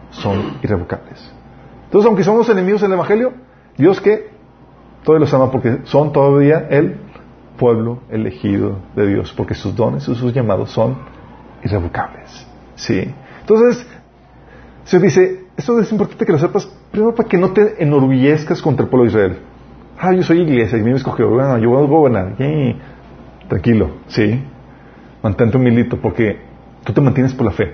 son 0.10 0.58
irrevocables. 0.64 1.32
Entonces, 1.86 2.08
aunque 2.08 2.24
somos 2.24 2.50
enemigos 2.50 2.82
del 2.82 2.94
Evangelio, 2.94 3.34
Dios 3.78 4.02
que 4.02 4.33
todos 5.04 5.20
los 5.20 5.34
ama 5.34 5.52
porque 5.52 5.80
son 5.86 6.12
todavía 6.12 6.68
el 6.70 6.98
pueblo 7.58 8.00
elegido 8.10 8.80
de 8.96 9.08
Dios, 9.08 9.34
porque 9.36 9.54
sus 9.54 9.76
dones 9.76 10.08
y 10.08 10.16
sus 10.16 10.34
llamados 10.34 10.72
son 10.72 10.98
irrevocables. 11.64 12.48
¿Sí? 12.76 13.14
Entonces, 13.42 13.88
se 14.86 15.00
dice, 15.00 15.46
esto 15.56 15.80
es 15.80 15.92
importante 15.92 16.26
que 16.26 16.32
lo 16.32 16.40
sepas, 16.40 16.66
primero 16.92 17.14
para 17.14 17.30
que 17.30 17.38
no 17.38 17.52
te 17.52 17.82
enorgullezcas 17.84 18.62
contra 18.62 18.84
el 18.84 18.90
pueblo 18.90 19.06
de 19.06 19.10
Israel 19.10 19.40
ah, 20.04 20.14
yo 20.14 20.24
soy 20.24 20.42
iglesia 20.42 20.78
y 20.78 20.84
me 20.84 20.92
escogió, 20.92 21.30
bueno, 21.30 21.58
yo 21.58 21.70
voy 21.70 21.84
a 21.84 21.88
gobernar. 21.88 22.36
Tranquilo, 23.48 23.92
sí. 24.08 24.42
Mantente 25.22 25.58
humilito 25.58 25.98
porque 25.98 26.40
tú 26.84 26.94
te 26.94 27.02
mantienes 27.02 27.34
por 27.34 27.46
la 27.46 27.52
fe. 27.52 27.74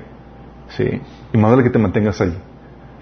Sí. 0.70 1.02
Y 1.34 1.38
más 1.38 1.52
vale 1.52 1.64
que 1.64 1.70
te 1.70 1.80
mantengas 1.80 2.22
ahí. 2.22 2.34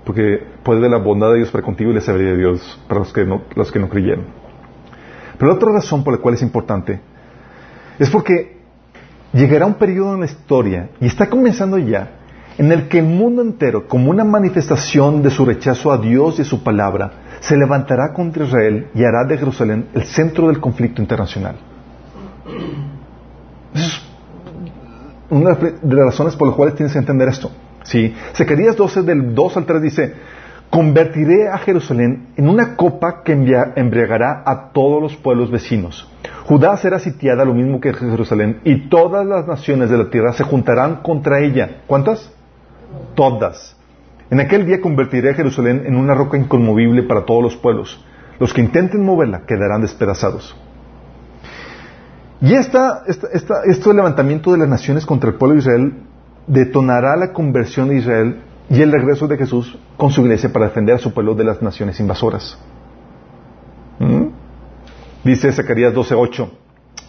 Porque 0.08 0.42
puede 0.64 0.80
de 0.80 0.88
la 0.88 1.00
bondad 1.00 1.32
de 1.32 1.40
Dios 1.40 1.52
para 1.52 1.66
contigo 1.66 1.92
y 1.92 1.94
la 1.94 2.00
sabiduría 2.00 2.32
de 2.32 2.38
Dios 2.38 2.80
para 2.88 3.02
los 3.02 3.12
que 3.12 3.26
no, 3.26 3.42
los 3.56 3.74
que 3.74 3.78
no 3.78 3.90
creyeron. 3.90 4.24
Pero 5.38 5.52
la 5.52 5.58
otra 5.58 5.74
razón 5.74 6.06
por 6.06 6.14
la 6.14 6.22
cual 6.22 6.36
es 6.36 6.42
importante 6.42 7.02
es 8.00 8.10
porque 8.10 8.56
llegará 9.34 9.66
un 9.66 9.74
periodo 9.74 10.14
en 10.14 10.22
la 10.22 10.26
historia, 10.26 10.92
y 11.02 11.08
está 11.08 11.30
comenzando 11.30 11.78
ya, 11.78 12.20
en 12.58 12.72
el 12.72 12.88
que 12.88 13.00
el 13.00 13.06
mundo 13.06 13.42
entero, 13.42 13.86
como 13.86 14.10
una 14.10 14.24
manifestación 14.24 15.22
de 15.22 15.30
su 15.30 15.44
rechazo 15.44 15.92
a 15.92 15.98
Dios 15.98 16.40
y 16.40 16.44
a 16.44 16.46
su 16.46 16.64
palabra, 16.64 17.12
se 17.42 17.58
levantará 17.58 18.14
contra 18.14 18.46
Israel 18.46 18.88
y 18.96 19.04
hará 19.04 19.26
de 19.26 19.38
Jerusalén 19.38 19.90
el 19.94 20.04
centro 20.06 20.48
del 20.48 20.62
conflicto 20.62 21.02
internacional. 21.02 21.58
es 23.74 24.02
una 25.30 25.54
de 25.54 25.96
las 25.96 26.06
razones 26.06 26.38
por 26.38 26.48
las 26.48 26.56
cuales 26.56 26.76
tienes 26.76 26.94
que 26.94 27.00
entender 27.00 27.28
esto. 27.28 27.52
¿Sí? 27.88 28.14
Zacarías 28.36 28.76
12, 28.76 29.02
del 29.04 29.34
2 29.34 29.58
al 29.58 29.66
3 29.66 29.82
dice, 29.82 30.14
convertiré 30.70 31.48
a 31.48 31.58
Jerusalén 31.58 32.28
en 32.36 32.50
una 32.50 32.76
copa 32.76 33.24
que 33.24 33.34
embriagará 33.34 34.44
a 34.46 34.70
todos 34.72 35.02
los 35.02 35.16
pueblos 35.16 35.50
vecinos. 35.50 36.10
Judá 36.46 36.76
será 36.78 37.00
sitiada 37.00 37.46
lo 37.46 37.54
mismo 37.54 37.80
que 37.80 37.94
Jerusalén 37.94 38.60
y 38.64 38.90
todas 38.90 39.26
las 39.26 39.48
naciones 39.48 39.90
de 39.90 39.98
la 39.98 40.10
tierra 40.10 40.34
se 40.34 40.44
juntarán 40.44 40.98
contra 40.98 41.40
ella. 41.40 41.82
¿Cuántas? 41.88 42.32
Todas. 43.16 43.76
En 44.30 44.42
aquel 44.42 44.66
día 44.66 44.82
convertiré 44.82 45.32
a 45.32 45.34
Jerusalén 45.34 45.84
en 45.86 45.96
una 45.96 46.14
roca 46.14 46.38
inconmovible 46.38 47.04
para 47.04 47.26
todos 47.26 47.42
los 47.42 47.56
pueblos. 47.56 48.04
Los 48.40 48.54
que 48.54 48.62
intenten 48.62 49.04
moverla 49.04 49.44
quedarán 49.48 49.82
despedazados. 49.82 50.56
Y 52.40 52.54
esta, 52.54 53.04
esta, 53.08 53.64
este 53.66 53.94
levantamiento 53.94 54.52
de 54.52 54.60
las 54.60 54.70
naciones 54.70 55.06
contra 55.06 55.32
el 55.32 55.38
pueblo 55.38 55.56
de 55.56 55.62
Israel 55.62 55.94
detonará 56.48 57.16
la 57.16 57.34
conversión 57.34 57.90
de 57.90 57.98
Israel 57.98 58.42
y 58.70 58.82
el 58.82 58.92
regreso 58.92 59.28
de 59.28 59.38
Jesús 59.38 59.78
con 59.98 60.12
su 60.12 60.22
iglesia 60.22 60.52
para 60.52 60.68
defender 60.68 60.96
a 60.96 61.00
su 61.00 61.14
pueblo 61.14 61.36
de 61.36 61.44
las 61.44 61.62
naciones 61.62 62.00
invasoras. 62.00 62.58
¿Mm? 64.00 64.28
Dice 65.24 65.52
Zacarías 65.52 65.94
12:8, 65.94 66.50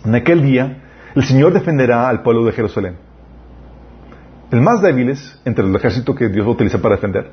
en 0.05 0.15
aquel 0.15 0.43
día 0.43 0.83
el 1.15 1.25
Señor 1.25 1.53
defenderá 1.53 2.09
al 2.09 2.23
pueblo 2.23 2.45
de 2.45 2.53
Jerusalén 2.53 3.09
el 4.51 4.61
más 4.61 4.81
débiles 4.81 5.39
entre 5.45 5.67
el 5.67 5.75
ejército 5.75 6.15
que 6.15 6.29
Dios 6.29 6.47
va 6.47 6.51
a 6.51 6.53
utilizar 6.53 6.81
para 6.81 6.97
defender, 6.97 7.31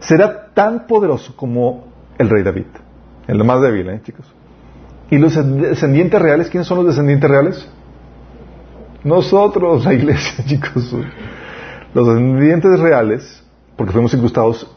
será 0.00 0.50
tan 0.52 0.86
poderoso 0.86 1.34
como 1.34 1.88
el 2.18 2.28
rey 2.28 2.42
David. 2.42 2.66
El 3.26 3.42
más 3.44 3.60
débil, 3.60 3.88
¿eh, 3.88 4.00
chicos? 4.02 4.26
¿Y 5.10 5.18
los 5.18 5.34
descendientes 5.34 6.20
reales? 6.20 6.48
¿Quiénes 6.48 6.66
son 6.66 6.78
los 6.78 6.86
descendientes 6.88 7.28
reales? 7.28 7.68
Nosotros, 9.04 9.84
la 9.84 9.94
iglesia, 9.94 10.44
chicos. 10.46 10.94
Los 11.94 12.06
descendientes 12.06 12.80
reales, 12.80 13.42
porque 13.76 13.92
fuimos 13.92 14.12
incrustados 14.14 14.70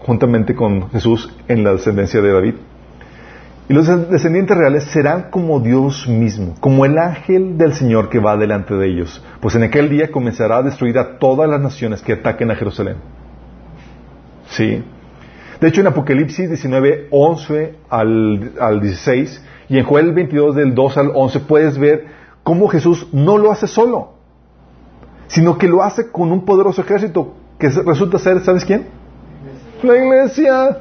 juntamente 0.00 0.54
con 0.54 0.90
Jesús 0.90 1.32
en 1.48 1.64
la 1.64 1.72
descendencia 1.72 2.20
de 2.20 2.32
David, 2.32 2.54
y 3.68 3.74
los 3.74 3.86
descendientes 4.10 4.56
reales 4.56 4.84
serán 4.84 5.30
como 5.30 5.60
Dios 5.60 6.08
mismo, 6.08 6.54
como 6.58 6.86
el 6.86 6.96
ángel 6.96 7.58
del 7.58 7.74
Señor 7.74 8.08
que 8.08 8.18
va 8.18 8.36
delante 8.38 8.74
de 8.74 8.88
ellos. 8.88 9.22
Pues 9.40 9.54
en 9.56 9.62
aquel 9.62 9.90
día 9.90 10.10
comenzará 10.10 10.56
a 10.56 10.62
destruir 10.62 10.98
a 10.98 11.18
todas 11.18 11.50
las 11.50 11.60
naciones 11.60 12.00
que 12.00 12.14
ataquen 12.14 12.50
a 12.50 12.54
Jerusalén. 12.54 12.96
Sí. 14.48 14.82
De 15.60 15.68
hecho, 15.68 15.82
en 15.82 15.88
Apocalipsis 15.88 16.48
19, 16.48 17.08
11 17.10 17.74
al, 17.90 18.52
al 18.58 18.80
16 18.80 19.44
y 19.68 19.78
en 19.78 19.84
Joel 19.84 20.12
22 20.12 20.56
del 20.56 20.74
2 20.74 20.96
al 20.96 21.10
11 21.14 21.40
puedes 21.40 21.78
ver 21.78 22.06
cómo 22.42 22.68
Jesús 22.68 23.08
no 23.12 23.36
lo 23.36 23.52
hace 23.52 23.66
solo, 23.66 24.14
sino 25.28 25.56
que 25.56 25.68
lo 25.68 25.82
hace 25.82 26.10
con 26.10 26.32
un 26.32 26.44
poderoso 26.44 26.82
ejército 26.82 27.34
que 27.58 27.68
resulta 27.68 28.18
ser, 28.18 28.40
¿sabes 28.40 28.64
quién? 28.64 28.86
La 29.82 29.96
iglesia. 29.96 30.78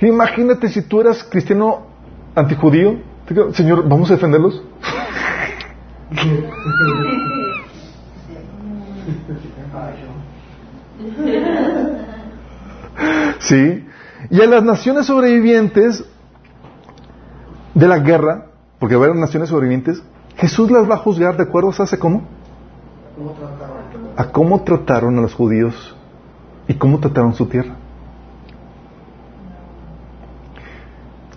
Imagínate 0.00 0.68
si 0.68 0.82
tú 0.82 1.00
eras 1.00 1.24
cristiano 1.24 1.86
antijudío. 2.34 3.00
Señor, 3.52 3.88
¿vamos 3.88 4.10
a 4.10 4.14
defenderlos? 4.14 4.62
¿Sí? 13.38 13.86
Y 14.30 14.40
a 14.40 14.46
las 14.46 14.62
naciones 14.62 15.06
sobrevivientes 15.06 16.04
de 17.74 17.88
la 17.88 17.98
guerra, 17.98 18.46
porque 18.78 18.94
haber 18.94 19.14
naciones 19.16 19.48
sobrevivientes, 19.48 20.02
Jesús 20.36 20.70
las 20.70 20.88
va 20.88 20.94
a 20.94 20.98
juzgar 20.98 21.36
de 21.36 21.42
acuerdo, 21.44 21.72
¿sabes 21.72 21.98
cómo? 21.98 22.22
A 24.16 24.24
cómo 24.26 24.62
trataron 24.62 25.18
a 25.18 25.22
los 25.22 25.34
judíos 25.34 25.96
y 26.68 26.74
cómo 26.74 26.98
trataron 26.98 27.34
su 27.34 27.46
tierra. 27.46 27.74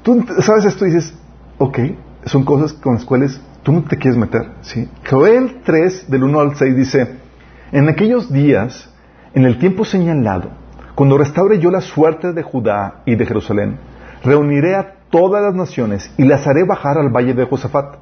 Tú 0.03 0.23
sabes 0.39 0.65
esto 0.65 0.86
y 0.86 0.91
dices, 0.91 1.17
ok, 1.57 1.80
son 2.26 2.43
cosas 2.43 2.73
con 2.73 2.93
las 2.93 3.05
cuales 3.05 3.41
tú 3.63 3.71
no 3.71 3.84
te 3.84 3.97
quieres 3.97 4.17
meter. 4.17 4.51
¿sí? 4.61 4.88
Joel 5.09 5.61
3, 5.65 6.09
del 6.09 6.23
1 6.23 6.39
al 6.39 6.55
6 6.55 6.76
dice, 6.76 7.15
en 7.71 7.89
aquellos 7.89 8.32
días, 8.32 8.89
en 9.34 9.45
el 9.45 9.57
tiempo 9.57 9.84
señalado, 9.84 10.51
cuando 10.93 11.17
restaure 11.17 11.59
yo 11.59 11.71
la 11.71 11.82
suerte 11.82 12.34
de 12.34 12.43
Judá 12.43 13.01
y 13.05 13.15
de 13.15 13.26
Jerusalén, 13.26 13.78
reuniré 14.23 14.76
a 14.76 14.95
todas 15.09 15.43
las 15.43 15.55
naciones 15.55 16.09
y 16.17 16.23
las 16.23 16.47
haré 16.47 16.63
bajar 16.63 16.97
al 16.97 17.09
valle 17.09 17.34
de 17.34 17.45
Josafat. 17.45 17.97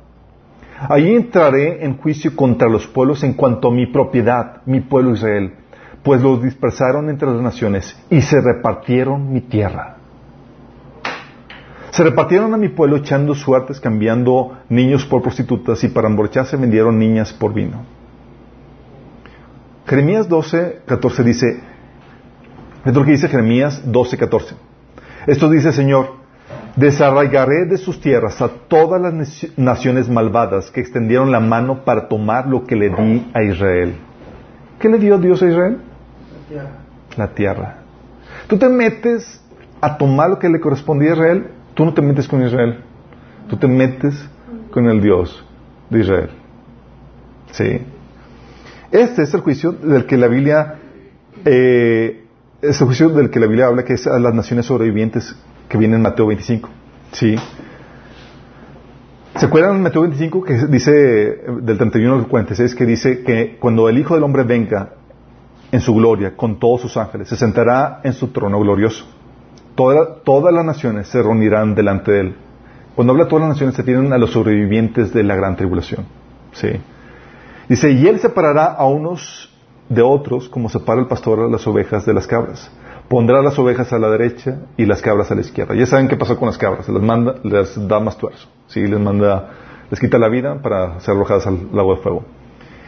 Allí 0.89 1.15
entraré 1.15 1.85
en 1.85 1.97
juicio 1.97 2.35
contra 2.35 2.67
los 2.67 2.87
pueblos 2.87 3.23
en 3.23 3.33
cuanto 3.33 3.69
a 3.69 3.71
mi 3.71 3.87
propiedad, 3.87 4.61
mi 4.65 4.81
pueblo 4.81 5.13
Israel, 5.13 5.53
pues 6.03 6.21
los 6.21 6.41
dispersaron 6.41 7.09
entre 7.09 7.29
las 7.29 7.41
naciones 7.41 7.97
y 8.09 8.21
se 8.21 8.41
repartieron 8.41 9.31
mi 9.31 9.41
tierra. 9.41 9.97
Se 11.91 12.03
repartieron 12.03 12.53
a 12.53 12.57
mi 12.57 12.69
pueblo 12.69 12.97
echando 12.97 13.35
suertes, 13.35 13.79
cambiando 13.79 14.57
niños 14.67 15.05
por 15.05 15.21
prostitutas 15.21 15.83
y 15.83 15.89
para 15.89 16.09
emborracharse 16.09 16.57
vendieron 16.57 16.97
niñas 16.97 17.31
por 17.31 17.53
vino. 17.53 17.83
Jeremías 19.85 20.27
12, 20.27 20.81
14 20.85 21.23
dice, 21.23 21.61
es 22.83 22.93
lo 22.93 23.05
que 23.05 23.11
dice 23.11 23.29
Jeremías 23.29 23.83
12, 23.85 24.17
14. 24.17 24.55
Esto 25.27 25.49
dice 25.49 25.71
Señor, 25.71 26.22
desarraigaré 26.75 27.65
de 27.65 27.77
sus 27.77 27.99
tierras 27.99 28.41
a 28.41 28.49
todas 28.67 29.01
las 29.01 29.57
naciones 29.57 30.09
malvadas 30.09 30.71
que 30.71 30.81
extendieron 30.81 31.31
la 31.31 31.39
mano 31.39 31.83
para 31.83 32.07
tomar 32.07 32.47
lo 32.47 32.65
que 32.65 32.75
le 32.75 32.89
di 32.89 33.31
a 33.33 33.43
Israel. 33.43 33.95
¿Qué 34.79 34.89
le 34.89 34.97
dio 34.97 35.17
Dios 35.17 35.41
a 35.43 35.47
Israel? 35.47 35.77
La 35.77 36.47
tierra. 36.47 36.71
La 37.17 37.27
tierra. 37.33 37.77
Tú 38.47 38.57
te 38.57 38.69
metes 38.69 39.41
a 39.79 39.97
tomar 39.97 40.29
lo 40.29 40.39
que 40.39 40.49
le 40.49 40.59
correspondía 40.59 41.11
a 41.11 41.13
Israel, 41.13 41.47
tú 41.73 41.85
no 41.85 41.93
te 41.93 42.01
metes 42.01 42.27
con 42.27 42.43
Israel, 42.43 42.79
tú 43.47 43.57
te 43.57 43.67
metes 43.67 44.27
con 44.71 44.89
el 44.89 45.01
Dios 45.01 45.45
de 45.89 45.99
Israel. 45.99 46.29
¿Sí? 47.51 47.81
Este 48.91 49.23
es 49.23 49.33
el 49.33 49.41
juicio 49.41 49.71
del 49.71 50.05
que 50.05 50.17
la 50.17 50.27
Biblia, 50.27 50.75
eh, 51.45 52.25
es 52.61 52.81
el 52.81 52.87
juicio 52.87 53.09
del 53.09 53.29
que 53.29 53.39
la 53.39 53.47
Biblia 53.47 53.67
habla, 53.67 53.83
que 53.83 53.93
es 53.93 54.07
a 54.07 54.17
las 54.19 54.33
naciones 54.33 54.65
sobrevivientes 54.65 55.35
que 55.73 55.79
viene 55.79 55.95
en 55.95 56.03
Mateo 56.03 56.27
25. 56.27 56.69
¿Sí? 57.13 57.35
¿Se 59.35 59.45
acuerdan 59.47 59.77
en 59.77 59.81
Mateo 59.81 60.03
25 60.03 60.43
que 60.43 60.67
dice, 60.67 60.91
del 60.91 61.77
31 61.79 62.13
al 62.13 62.27
46, 62.27 62.75
que 62.75 62.85
dice 62.85 63.23
que 63.23 63.57
cuando 63.59 63.89
el 63.89 63.97
Hijo 63.97 64.13
del 64.13 64.23
Hombre 64.23 64.43
venga 64.43 64.89
en 65.71 65.81
su 65.81 65.95
gloria 65.95 66.37
con 66.37 66.59
todos 66.59 66.81
sus 66.81 66.95
ángeles, 66.95 67.27
se 67.27 67.35
sentará 67.35 68.01
en 68.03 68.13
su 68.13 68.27
trono 68.27 68.59
glorioso? 68.59 69.03
todas 69.75 70.53
las 70.53 70.63
naciones 70.63 71.07
se 71.07 71.23
reunirán 71.23 71.73
delante 71.73 72.11
de 72.11 72.19
él. 72.19 72.35
Cuando 72.93 73.13
habla 73.13 73.23
de 73.23 73.31
todas 73.31 73.47
las 73.47 73.55
naciones 73.55 73.75
se 73.75 73.81
tienen 73.81 74.13
a 74.13 74.19
los 74.19 74.29
sobrevivientes 74.29 75.11
de 75.11 75.23
la 75.23 75.35
gran 75.35 75.55
tribulación. 75.55 76.05
¿Sí? 76.51 76.69
Dice, 77.67 77.89
y 77.89 78.05
él 78.05 78.19
separará 78.19 78.65
a 78.65 78.85
unos 78.85 79.51
de 79.89 80.03
otros 80.03 80.49
como 80.49 80.69
separa 80.69 81.01
el 81.01 81.07
pastor 81.07 81.39
a 81.39 81.47
las 81.47 81.65
ovejas 81.65 82.05
de 82.05 82.13
las 82.13 82.27
cabras. 82.27 82.69
Pondrá 83.13 83.43
las 83.43 83.59
ovejas 83.59 83.93
a 83.93 83.99
la 83.99 84.09
derecha 84.09 84.61
y 84.75 84.87
las 84.87 84.99
cabras 85.03 85.29
a 85.29 85.35
la 85.35 85.41
izquierda. 85.41 85.75
Ya 85.75 85.85
saben 85.85 86.07
qué 86.07 86.17
pasó 86.17 86.35
con 86.35 86.47
las 86.47 86.57
cabras. 86.57 86.89
Les 86.89 87.03
manda, 87.03 87.35
les 87.43 87.87
da 87.87 87.99
más 87.99 88.17
tuerzo. 88.17 88.47
¿sí? 88.65 88.87
Les 88.87 88.99
manda, 88.99 89.51
les 89.91 89.99
quita 89.99 90.17
la 90.17 90.29
vida 90.29 90.59
para 90.63 90.99
ser 90.99 91.13
arrojadas 91.13 91.45
al 91.45 91.69
lago 91.71 91.93
de 91.95 92.01
fuego. 92.01 92.25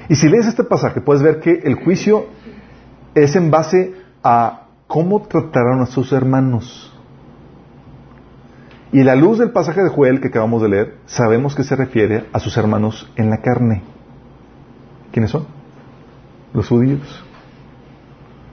Y 0.10 0.16
si 0.16 0.28
lees 0.28 0.48
este 0.48 0.64
pasaje, 0.64 1.00
puedes 1.00 1.22
ver 1.22 1.42
que 1.42 1.52
el 1.64 1.76
juicio 1.76 2.26
es 3.14 3.36
en 3.36 3.52
base 3.52 3.94
a 4.24 4.64
cómo 4.88 5.22
trataron 5.28 5.82
a 5.82 5.86
sus 5.86 6.12
hermanos. 6.12 6.92
Y 8.92 9.04
la 9.04 9.14
luz 9.14 9.38
del 9.38 9.52
pasaje 9.52 9.84
de 9.84 9.90
Joel 9.90 10.22
que 10.22 10.30
acabamos 10.30 10.60
de 10.64 10.70
leer, 10.70 10.96
sabemos 11.06 11.54
que 11.54 11.64
se 11.64 11.76
refiere 11.76 12.26
a 12.34 12.40
sus 12.40 12.58
hermanos 12.58 13.08
en 13.16 13.30
la 13.30 13.44
carne. 13.44 13.84
¿Quiénes 15.12 15.30
son? 15.30 15.46
Los 16.52 16.68
judíos. 16.68 17.24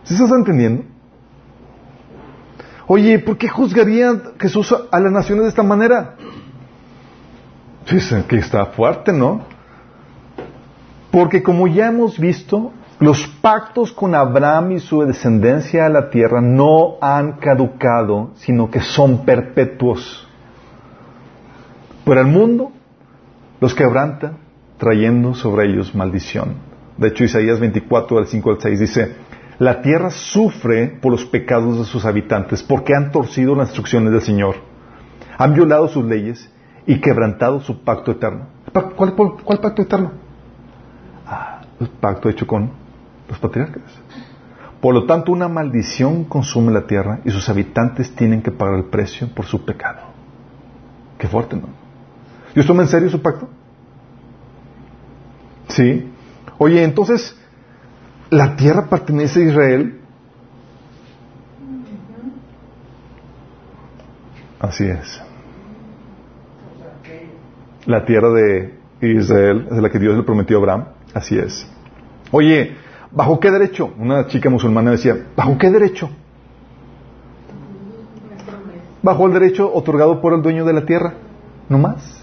¿Sí 0.04 0.12
estás 0.12 0.30
entendiendo? 0.32 0.91
Oye, 2.95 3.18
¿por 3.20 3.38
qué 3.38 3.49
juzgaría 3.49 4.20
Jesús 4.38 4.70
a 4.90 5.01
las 5.01 5.11
naciones 5.11 5.45
de 5.45 5.49
esta 5.49 5.62
manera? 5.62 6.16
Dicen 7.90 8.24
que 8.24 8.36
está 8.36 8.66
fuerte, 8.66 9.14
¿no? 9.14 9.47
Porque 11.11 11.43
como 11.43 11.68
ya 11.68 11.86
hemos 11.86 12.18
visto, 12.18 12.70
los 13.01 13.26
pactos 13.40 13.93
con 13.93 14.14
Abraham 14.14 14.72
y 14.72 14.78
su 14.80 15.01
descendencia 15.07 15.86
a 15.86 15.88
la 15.88 16.11
tierra 16.11 16.43
no 16.43 16.99
han 17.01 17.38
caducado, 17.38 18.32
sino 18.34 18.70
que 18.70 18.82
son 18.82 19.24
perpetuos. 19.24 20.28
Pero 22.05 22.20
el 22.20 22.26
mundo 22.26 22.72
los 23.59 23.74
quebranta 23.74 24.34
trayendo 24.76 25.32
sobre 25.34 25.70
ellos 25.70 25.95
maldición. 25.95 26.57
De 26.99 27.09
hecho, 27.09 27.24
Isaías 27.24 27.59
24, 27.59 28.18
del 28.18 28.26
5 28.26 28.51
al 28.51 28.61
6 28.61 28.80
dice, 28.80 29.16
la 29.59 29.82
tierra 29.82 30.11
sufre 30.11 30.88
por 30.88 31.12
los 31.12 31.24
pecados 31.24 31.78
de 31.78 31.84
sus 31.84 32.05
habitantes, 32.05 32.62
porque 32.62 32.94
han 32.94 33.12
torcido 33.12 33.55
las 33.55 33.68
instrucciones 33.68 34.12
del 34.12 34.22
Señor, 34.22 34.57
han 35.38 35.55
violado 35.55 35.88
sus 35.88 36.05
leyes 36.05 36.50
y 36.86 37.00
quebrantado 37.00 37.61
su 37.61 37.82
pacto 37.82 38.12
eterno. 38.12 38.46
¿Cuál, 38.96 39.61
pacto 39.61 39.82
eterno? 39.82 40.12
Ah, 41.26 41.61
el 41.80 41.88
pacto 41.88 42.28
hecho 42.28 42.46
con 42.46 42.70
los 43.28 43.38
patriarcas. 43.38 43.82
Por 44.80 44.94
lo 44.94 45.07
tanto, 45.07 45.30
una 45.30 45.48
maldición 45.48 46.24
consume 46.24 46.72
la 46.72 46.86
tierra 46.86 47.20
y 47.24 47.30
sus 47.30 47.48
habitantes 47.48 48.14
tienen 48.16 48.42
que 48.42 48.50
pagar 48.50 48.74
el 48.74 48.84
precio 48.86 49.28
por 49.32 49.44
su 49.46 49.64
pecado. 49.64 50.00
Qué 51.18 51.28
fuerte, 51.28 51.55
¿no? 51.55 51.68
¿Dios 52.53 52.66
toma 52.66 52.82
en 52.82 52.88
serio 52.88 53.09
su 53.09 53.22
pacto? 53.22 53.48
Sí. 55.68 56.11
Oye, 56.59 56.82
entonces, 56.82 57.38
¿la 58.32 58.56
tierra 58.56 58.86
pertenece 58.88 59.42
a 59.42 59.44
Israel? 59.44 60.00
Así 64.58 64.84
es. 64.84 65.22
La 67.84 68.06
tierra 68.06 68.30
de 68.30 68.78
Israel 69.02 69.68
es 69.70 69.76
la 69.76 69.90
que 69.90 69.98
Dios 69.98 70.16
le 70.16 70.22
prometió 70.22 70.56
a 70.56 70.60
Abraham. 70.60 70.84
Así 71.12 71.36
es. 71.36 71.68
Oye, 72.30 72.74
¿bajo 73.10 73.38
qué 73.38 73.50
derecho? 73.50 73.92
Una 73.98 74.26
chica 74.26 74.48
musulmana 74.48 74.92
decía, 74.92 75.26
¿bajo 75.36 75.58
qué 75.58 75.70
derecho? 75.70 76.08
Bajo 79.02 79.26
el 79.26 79.34
derecho 79.34 79.70
otorgado 79.74 80.22
por 80.22 80.32
el 80.32 80.40
dueño 80.40 80.64
de 80.64 80.72
la 80.72 80.86
tierra. 80.86 81.14
No 81.68 81.76
más. 81.76 82.18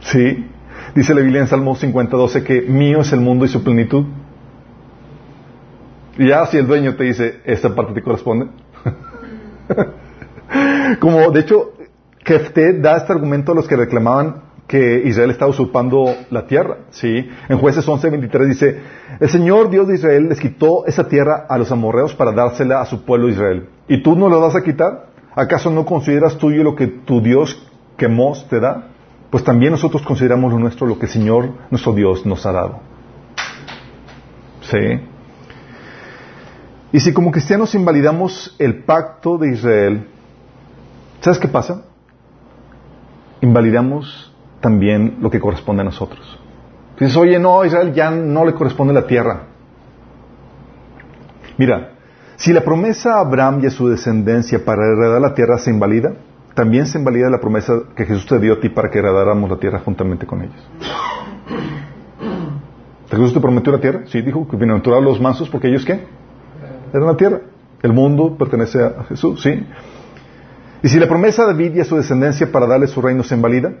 Sí. 0.00 0.46
Dice 0.96 1.14
la 1.14 1.20
Biblia 1.20 1.42
en 1.42 1.46
Salmo 1.46 1.76
50, 1.76 2.16
12 2.16 2.42
que 2.42 2.62
mío 2.62 3.02
es 3.02 3.12
el 3.12 3.20
mundo 3.20 3.44
y 3.44 3.48
su 3.48 3.62
plenitud. 3.62 4.06
Y 6.16 6.28
ya 6.28 6.46
si 6.46 6.56
el 6.56 6.66
dueño 6.66 6.96
te 6.96 7.04
dice, 7.04 7.40
esta 7.44 7.74
parte 7.74 7.92
te 7.92 8.00
corresponde. 8.00 8.46
Como 10.98 11.30
de 11.32 11.40
hecho, 11.40 11.72
Kefte 12.24 12.80
da 12.80 12.96
este 12.96 13.12
argumento 13.12 13.52
a 13.52 13.54
los 13.54 13.68
que 13.68 13.76
reclamaban 13.76 14.36
que 14.66 15.02
Israel 15.04 15.30
estaba 15.30 15.50
usurpando 15.50 16.14
la 16.30 16.46
tierra. 16.46 16.78
¿sí? 16.88 17.28
En 17.50 17.58
jueces 17.58 17.86
11, 17.86 18.08
23 18.08 18.48
dice, 18.48 18.80
el 19.20 19.28
Señor 19.28 19.68
Dios 19.68 19.86
de 19.88 19.96
Israel 19.96 20.30
les 20.30 20.40
quitó 20.40 20.86
esa 20.86 21.08
tierra 21.08 21.44
a 21.46 21.58
los 21.58 21.70
amorreos 21.70 22.14
para 22.14 22.32
dársela 22.32 22.80
a 22.80 22.86
su 22.86 23.04
pueblo 23.04 23.28
Israel. 23.28 23.68
¿Y 23.86 24.02
tú 24.02 24.16
no 24.16 24.30
lo 24.30 24.40
vas 24.40 24.56
a 24.56 24.62
quitar? 24.62 25.08
¿Acaso 25.34 25.70
no 25.70 25.84
consideras 25.84 26.38
tuyo 26.38 26.64
lo 26.64 26.74
que 26.74 26.86
tu 26.86 27.20
Dios 27.20 27.62
Quemos 27.98 28.48
te 28.48 28.60
da? 28.60 28.95
Pues 29.36 29.44
también 29.44 29.70
nosotros 29.70 30.00
consideramos 30.00 30.50
lo 30.50 30.58
nuestro 30.58 30.86
lo 30.86 30.98
que 30.98 31.04
el 31.04 31.12
Señor, 31.12 31.50
nuestro 31.70 31.92
Dios, 31.92 32.24
nos 32.24 32.46
ha 32.46 32.52
dado. 32.52 32.80
¿Sí? 34.62 34.78
Y 36.90 37.00
si 37.00 37.12
como 37.12 37.30
cristianos 37.30 37.74
invalidamos 37.74 38.56
el 38.58 38.82
pacto 38.84 39.36
de 39.36 39.52
Israel, 39.52 40.08
¿sabes 41.20 41.38
qué 41.38 41.48
pasa? 41.48 41.82
Invalidamos 43.42 44.34
también 44.62 45.18
lo 45.20 45.30
que 45.30 45.38
corresponde 45.38 45.82
a 45.82 45.84
nosotros. 45.84 46.40
Dices, 46.98 47.14
oye, 47.18 47.38
no, 47.38 47.60
a 47.60 47.66
Israel 47.66 47.92
ya 47.92 48.10
no 48.10 48.42
le 48.46 48.54
corresponde 48.54 48.94
la 48.94 49.06
tierra. 49.06 49.48
Mira, 51.58 51.90
si 52.36 52.54
la 52.54 52.62
promesa 52.62 53.16
a 53.16 53.20
Abraham 53.20 53.60
y 53.62 53.66
a 53.66 53.70
su 53.70 53.86
descendencia 53.86 54.64
para 54.64 54.80
heredar 54.86 55.20
la 55.20 55.34
tierra 55.34 55.58
se 55.58 55.68
invalida, 55.68 56.14
también 56.56 56.86
se 56.86 56.98
invalida 56.98 57.28
la 57.28 57.38
promesa 57.38 57.74
que 57.94 58.06
Jesús 58.06 58.26
te 58.26 58.38
dio 58.38 58.54
a 58.54 58.60
ti 58.60 58.70
para 58.70 58.90
que 58.90 58.98
heredáramos 58.98 59.50
la 59.50 59.58
tierra 59.58 59.78
juntamente 59.80 60.26
con 60.26 60.40
ellos. 60.40 60.70
Jesús 63.10 63.34
te 63.34 63.40
prometió 63.40 63.72
la 63.72 63.78
tierra, 63.78 64.04
sí, 64.06 64.22
dijo 64.22 64.48
que 64.48 64.56
bienaventurado 64.56 65.02
los 65.02 65.20
mansos 65.20 65.50
porque 65.50 65.68
ellos 65.68 65.84
qué? 65.84 66.00
Eran 66.94 67.06
la 67.06 67.16
tierra. 67.16 67.42
El 67.82 67.92
mundo 67.92 68.36
pertenece 68.38 68.82
a 68.82 69.04
Jesús, 69.04 69.42
sí. 69.42 69.66
Y 70.82 70.88
si 70.88 70.98
la 70.98 71.06
promesa 71.06 71.42
de 71.42 71.52
David 71.52 71.74
y 71.76 71.80
a 71.80 71.84
su 71.84 71.96
descendencia 71.96 72.50
para 72.50 72.66
darle 72.66 72.86
su 72.86 73.02
reino 73.02 73.22
se 73.22 73.34
invalida, 73.34 73.74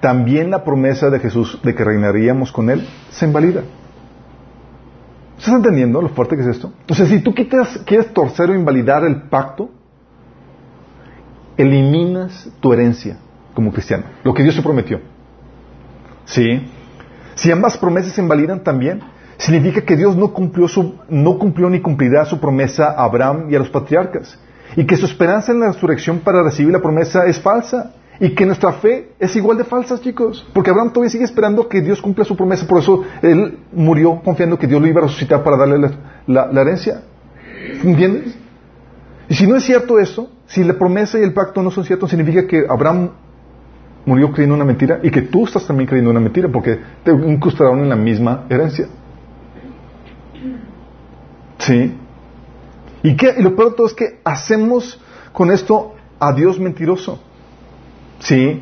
también 0.00 0.50
la 0.50 0.64
promesa 0.64 1.10
de 1.10 1.20
Jesús 1.20 1.60
de 1.62 1.76
que 1.76 1.84
reinaríamos 1.84 2.50
con 2.50 2.70
él 2.70 2.88
se 3.10 3.24
invalida. 3.24 3.62
¿Estás 5.38 5.54
entendiendo 5.54 6.02
lo 6.02 6.08
fuerte 6.08 6.34
que 6.34 6.42
es 6.42 6.48
esto? 6.48 6.72
Sea, 6.88 7.06
si 7.06 7.20
tú 7.20 7.32
quitas, 7.32 7.78
quieres 7.86 8.12
torcer 8.12 8.50
o 8.50 8.54
invalidar 8.54 9.04
el 9.04 9.22
pacto, 9.28 9.70
eliminas 11.60 12.48
tu 12.60 12.72
herencia 12.72 13.18
como 13.54 13.72
cristiano, 13.72 14.04
lo 14.24 14.32
que 14.34 14.42
Dios 14.42 14.56
te 14.56 14.62
prometió. 14.62 15.00
¿Sí? 16.24 16.66
Si 17.34 17.50
ambas 17.50 17.76
promesas 17.76 18.12
se 18.12 18.20
invalidan 18.20 18.62
también, 18.62 19.00
significa 19.36 19.80
que 19.80 19.96
Dios 19.96 20.16
no 20.16 20.32
cumplió, 20.32 20.68
su, 20.68 20.94
no 21.08 21.38
cumplió 21.38 21.68
ni 21.70 21.80
cumplirá 21.80 22.24
su 22.24 22.38
promesa 22.38 22.90
a 22.90 23.04
Abraham 23.04 23.46
y 23.50 23.56
a 23.56 23.58
los 23.58 23.70
patriarcas, 23.70 24.38
y 24.76 24.84
que 24.84 24.96
su 24.96 25.06
esperanza 25.06 25.52
en 25.52 25.60
la 25.60 25.72
resurrección 25.72 26.20
para 26.20 26.42
recibir 26.42 26.72
la 26.72 26.80
promesa 26.80 27.26
es 27.26 27.40
falsa, 27.40 27.92
y 28.20 28.34
que 28.34 28.44
nuestra 28.44 28.72
fe 28.74 29.12
es 29.18 29.34
igual 29.34 29.56
de 29.56 29.64
falsa, 29.64 29.98
chicos, 29.98 30.46
porque 30.52 30.70
Abraham 30.70 30.92
todavía 30.92 31.10
sigue 31.10 31.24
esperando 31.24 31.66
que 31.68 31.80
Dios 31.80 32.02
cumpla 32.02 32.24
su 32.24 32.36
promesa, 32.36 32.66
por 32.66 32.80
eso 32.80 33.02
él 33.22 33.58
murió 33.72 34.20
confiando 34.22 34.58
que 34.58 34.66
Dios 34.66 34.80
lo 34.80 34.86
iba 34.86 35.00
a 35.00 35.04
resucitar 35.04 35.42
para 35.42 35.56
darle 35.56 35.78
la, 35.78 35.90
la, 36.26 36.52
la 36.52 36.60
herencia. 36.60 37.02
¿Entiendes? 37.82 38.36
Y 39.30 39.36
si 39.36 39.46
no 39.46 39.54
es 39.54 39.62
cierto 39.62 40.00
eso, 40.00 40.28
si 40.46 40.64
la 40.64 40.74
promesa 40.74 41.16
y 41.16 41.22
el 41.22 41.32
pacto 41.32 41.62
no 41.62 41.70
son 41.70 41.84
ciertos, 41.84 42.10
significa 42.10 42.48
que 42.48 42.66
Abraham 42.68 43.10
murió 44.04 44.32
creyendo 44.32 44.56
una 44.56 44.64
mentira 44.64 44.98
y 45.04 45.10
que 45.12 45.22
tú 45.22 45.44
estás 45.44 45.64
también 45.68 45.86
creyendo 45.86 46.10
una 46.10 46.18
mentira 46.18 46.48
porque 46.48 46.80
te 47.04 47.12
incrustaron 47.12 47.78
en 47.78 47.88
la 47.88 47.94
misma 47.94 48.46
herencia. 48.50 48.88
¿Sí? 51.58 51.94
¿Y, 53.04 53.16
lo 53.40 53.54
peor 53.54 53.70
de 53.70 53.76
todo 53.76 53.86
es 53.86 53.94
que 53.94 54.18
hacemos 54.24 55.00
con 55.32 55.52
esto 55.52 55.94
a 56.18 56.32
Dios 56.32 56.58
mentiroso. 56.58 57.20
¿Sí? 58.18 58.60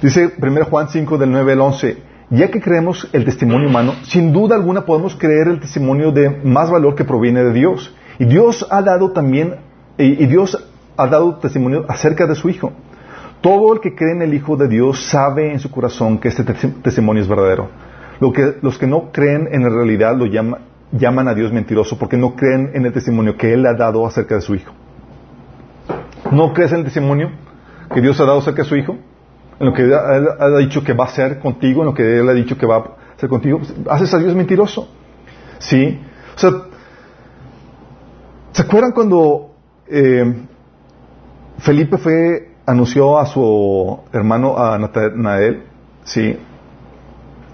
Dice 0.00 0.32
1 0.40 0.64
Juan 0.66 0.88
5 0.90 1.18
del 1.18 1.32
9 1.32 1.54
al 1.54 1.60
11, 1.60 2.02
ya 2.30 2.52
que 2.52 2.60
creemos 2.60 3.08
el 3.12 3.24
testimonio 3.24 3.68
humano, 3.68 3.94
sin 4.04 4.32
duda 4.32 4.54
alguna 4.54 4.86
podemos 4.86 5.16
creer 5.16 5.48
el 5.48 5.58
testimonio 5.58 6.12
de 6.12 6.30
más 6.30 6.70
valor 6.70 6.94
que 6.94 7.04
proviene 7.04 7.42
de 7.42 7.52
Dios. 7.52 7.92
Y 8.18 8.24
Dios 8.24 8.66
ha 8.70 8.82
dado 8.82 9.12
también, 9.12 9.56
y, 9.98 10.26
Dios 10.26 10.56
ha 10.96 11.06
dado 11.06 11.36
testimonio 11.36 11.84
acerca 11.88 12.26
de 12.26 12.34
su 12.34 12.48
Hijo. 12.48 12.72
Todo 13.40 13.72
el 13.74 13.80
que 13.80 13.94
cree 13.94 14.12
en 14.12 14.22
el 14.22 14.34
Hijo 14.34 14.56
de 14.56 14.68
Dios 14.68 15.04
sabe 15.06 15.52
en 15.52 15.60
su 15.60 15.70
corazón 15.70 16.18
que 16.18 16.28
este 16.28 16.44
testimonio 16.44 17.22
es 17.22 17.28
verdadero. 17.28 17.68
Lo 18.20 18.32
que, 18.32 18.56
los 18.62 18.78
que 18.78 18.86
no 18.86 19.12
creen 19.12 19.48
en 19.52 19.62
la 19.62 19.68
realidad 19.68 20.16
lo 20.16 20.24
llama, 20.26 20.58
llaman 20.90 21.28
a 21.28 21.34
Dios 21.34 21.52
mentiroso 21.52 21.98
porque 21.98 22.16
no 22.16 22.34
creen 22.34 22.70
en 22.72 22.86
el 22.86 22.92
testimonio 22.92 23.36
que 23.36 23.52
Él 23.52 23.66
ha 23.66 23.74
dado 23.74 24.06
acerca 24.06 24.36
de 24.36 24.40
su 24.40 24.54
Hijo. 24.54 24.72
¿No 26.32 26.52
crees 26.54 26.72
en 26.72 26.78
el 26.78 26.84
testimonio 26.84 27.30
que 27.92 28.00
Dios 28.00 28.18
ha 28.20 28.24
dado 28.24 28.38
acerca 28.38 28.62
de 28.62 28.68
su 28.68 28.76
Hijo? 28.76 28.96
En 29.60 29.66
lo 29.66 29.74
que 29.74 29.82
Él 29.82 29.92
ha 29.94 30.58
dicho 30.58 30.82
que 30.82 30.94
va 30.94 31.04
a 31.04 31.08
hacer 31.08 31.38
contigo, 31.38 31.82
en 31.82 31.86
lo 31.86 31.94
que 31.94 32.20
Él 32.20 32.28
ha 32.28 32.32
dicho 32.32 32.56
que 32.56 32.66
va 32.66 32.76
a 32.76 32.84
hacer 33.16 33.28
contigo. 33.28 33.60
Haces 33.88 34.12
a 34.14 34.18
Dios 34.18 34.34
mentiroso. 34.34 34.88
¿Sí? 35.58 36.00
O 36.34 36.38
sea, 36.38 36.50
¿se 38.56 38.62
acuerdan 38.62 38.92
cuando 38.92 39.50
eh, 39.86 40.34
Felipe 41.58 41.98
fue, 41.98 42.52
anunció 42.64 43.18
a 43.18 43.26
su 43.26 44.00
hermano, 44.14 44.56
a 44.56 44.78
Natanael, 44.78 45.64
sí. 46.04 46.38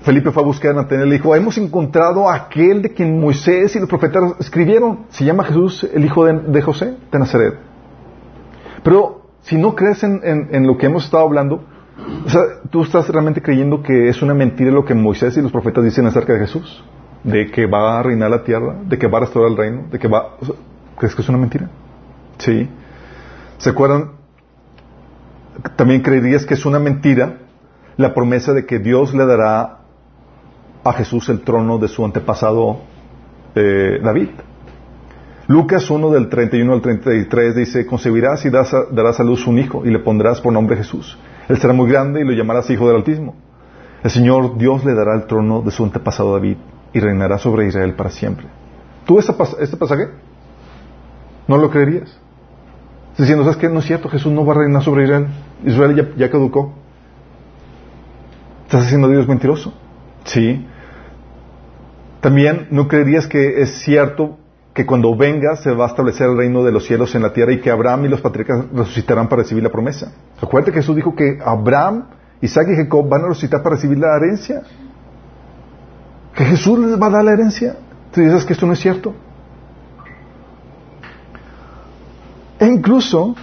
Felipe 0.02 0.30
fue 0.30 0.44
a 0.44 0.46
buscar 0.46 0.70
a 0.70 0.74
Natanael 0.74 1.08
y 1.08 1.10
le 1.10 1.16
dijo, 1.16 1.34
hemos 1.34 1.58
encontrado 1.58 2.28
a 2.28 2.36
aquel 2.36 2.82
de 2.82 2.92
quien 2.92 3.18
Moisés 3.18 3.74
y 3.74 3.80
los 3.80 3.88
profetas 3.88 4.34
escribieron. 4.38 5.06
Se 5.08 5.24
llama 5.24 5.42
Jesús, 5.42 5.88
el 5.92 6.04
hijo 6.04 6.24
de, 6.24 6.62
José, 6.62 6.94
de 7.10 7.18
Nazaret. 7.18 7.54
Pero 8.84 9.22
si 9.40 9.56
no 9.56 9.74
crees 9.74 10.04
en, 10.04 10.66
lo 10.68 10.78
que 10.78 10.86
hemos 10.86 11.04
estado 11.04 11.24
hablando, 11.24 11.64
tú 12.70 12.82
estás 12.84 13.08
realmente 13.08 13.42
creyendo 13.42 13.82
que 13.82 14.08
es 14.08 14.22
una 14.22 14.34
mentira 14.34 14.70
lo 14.70 14.84
que 14.84 14.94
Moisés 14.94 15.36
y 15.36 15.42
los 15.42 15.50
profetas 15.50 15.82
dicen 15.82 16.06
acerca 16.06 16.32
de 16.32 16.38
Jesús, 16.38 16.84
de 17.24 17.50
que 17.50 17.66
va 17.66 17.98
a 17.98 18.02
reinar 18.04 18.30
la 18.30 18.44
tierra, 18.44 18.76
de 18.84 18.96
que 18.96 19.08
va 19.08 19.18
a 19.18 19.20
restaurar 19.22 19.50
el 19.50 19.56
reino, 19.56 19.82
de 19.90 19.98
que 19.98 20.06
va... 20.06 20.36
¿Crees 20.98 21.14
que 21.14 21.22
es 21.22 21.28
una 21.28 21.38
mentira? 21.38 21.68
Sí. 22.38 22.68
¿Se 23.58 23.70
acuerdan? 23.70 24.12
También 25.76 26.02
creerías 26.02 26.46
que 26.46 26.54
es 26.54 26.64
una 26.64 26.78
mentira 26.78 27.38
la 27.96 28.14
promesa 28.14 28.52
de 28.52 28.66
que 28.66 28.78
Dios 28.78 29.14
le 29.14 29.26
dará 29.26 29.78
a 30.84 30.92
Jesús 30.94 31.28
el 31.28 31.40
trono 31.42 31.78
de 31.78 31.88
su 31.88 32.04
antepasado 32.04 32.80
eh, 33.54 34.00
David. 34.02 34.30
Lucas 35.48 35.90
1 35.90 36.10
del 36.10 36.28
31 36.28 36.72
al 36.72 36.80
33 36.80 37.54
dice, 37.54 37.86
concebirás 37.86 38.44
y 38.44 38.50
das 38.50 38.72
a, 38.72 38.84
darás 38.90 39.20
a 39.20 39.24
luz 39.24 39.46
un 39.46 39.58
hijo 39.58 39.84
y 39.84 39.90
le 39.90 39.98
pondrás 39.98 40.40
por 40.40 40.52
nombre 40.52 40.76
Jesús. 40.76 41.18
Él 41.48 41.58
será 41.58 41.72
muy 41.72 41.90
grande 41.90 42.20
y 42.20 42.24
lo 42.24 42.32
llamarás 42.32 42.70
Hijo 42.70 42.86
del 42.86 42.96
Altísimo. 42.96 43.34
El 44.02 44.10
Señor 44.10 44.56
Dios 44.56 44.84
le 44.84 44.94
dará 44.94 45.14
el 45.14 45.26
trono 45.26 45.62
de 45.62 45.70
su 45.70 45.84
antepasado 45.84 46.32
David 46.32 46.56
y 46.92 47.00
reinará 47.00 47.38
sobre 47.38 47.66
Israel 47.66 47.94
para 47.94 48.10
siempre. 48.10 48.46
¿Tú 49.04 49.18
este, 49.18 49.34
este 49.60 49.76
pasaje? 49.76 50.08
¿No 51.48 51.56
lo 51.56 51.70
creerías? 51.70 52.16
Diciendo, 53.18 53.44
¿sabes 53.44 53.58
qué? 53.58 53.68
No 53.68 53.80
es 53.80 53.84
cierto, 53.84 54.08
Jesús 54.08 54.32
no 54.32 54.44
va 54.44 54.54
a 54.54 54.58
reinar 54.58 54.82
sobre 54.82 55.04
Israel. 55.04 55.26
Israel 55.64 56.14
ya, 56.16 56.30
caducó. 56.30 56.72
¿Estás 58.64 58.86
haciendo 58.86 59.08
a 59.08 59.10
Dios 59.10 59.28
mentiroso? 59.28 59.74
Sí. 60.24 60.66
También 62.20 62.68
no 62.70 62.88
creerías 62.88 63.26
que 63.26 63.60
es 63.60 63.82
cierto 63.82 64.38
que 64.72 64.86
cuando 64.86 65.14
venga 65.14 65.56
se 65.56 65.72
va 65.72 65.84
a 65.84 65.88
establecer 65.88 66.30
el 66.30 66.38
reino 66.38 66.64
de 66.64 66.72
los 66.72 66.86
cielos 66.86 67.14
en 67.14 67.22
la 67.22 67.34
tierra 67.34 67.52
y 67.52 67.60
que 67.60 67.70
Abraham 67.70 68.06
y 68.06 68.08
los 68.08 68.22
patriarcas 68.22 68.64
resucitarán 68.72 69.28
para 69.28 69.42
recibir 69.42 69.62
la 69.62 69.70
promesa. 69.70 70.12
Acuérdate 70.40 70.72
que 70.72 70.78
Jesús 70.78 70.96
dijo 70.96 71.14
que 71.14 71.38
Abraham, 71.44 72.04
Isaac 72.40 72.68
y 72.72 72.76
Jacob 72.76 73.06
van 73.06 73.24
a 73.24 73.28
resucitar 73.28 73.62
para 73.62 73.74
recibir 73.74 73.98
la 73.98 74.16
herencia. 74.16 74.62
Que 76.34 76.44
Jesús 76.46 76.78
les 76.78 76.98
va 76.98 77.08
a 77.08 77.10
dar 77.10 77.24
la 77.24 77.32
herencia. 77.32 77.76
¿Tú 78.10 78.22
dices 78.22 78.46
que 78.46 78.54
esto 78.54 78.66
no 78.66 78.72
es 78.72 78.78
cierto? 78.78 79.14
E 82.62 82.66
incluso 82.68 83.34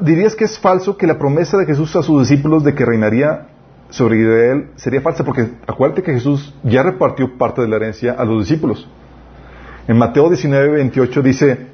dirías 0.00 0.34
que 0.34 0.44
es 0.44 0.58
falso 0.58 0.96
que 0.96 1.06
la 1.06 1.20
promesa 1.20 1.56
de 1.56 1.66
Jesús 1.66 1.94
a 1.94 2.02
sus 2.02 2.28
discípulos 2.28 2.64
de 2.64 2.74
que 2.74 2.84
reinaría 2.84 3.46
sobre 3.90 4.20
Israel 4.20 4.70
sería 4.74 5.00
falsa 5.00 5.22
porque 5.22 5.52
acuérdate 5.68 6.02
que 6.02 6.12
Jesús 6.12 6.52
ya 6.64 6.82
repartió 6.82 7.38
parte 7.38 7.62
de 7.62 7.68
la 7.68 7.76
herencia 7.76 8.14
a 8.14 8.24
los 8.24 8.40
discípulos. 8.40 8.88
En 9.86 9.98
Mateo 9.98 10.28
19, 10.28 10.68
28 10.70 11.22
dice, 11.22 11.66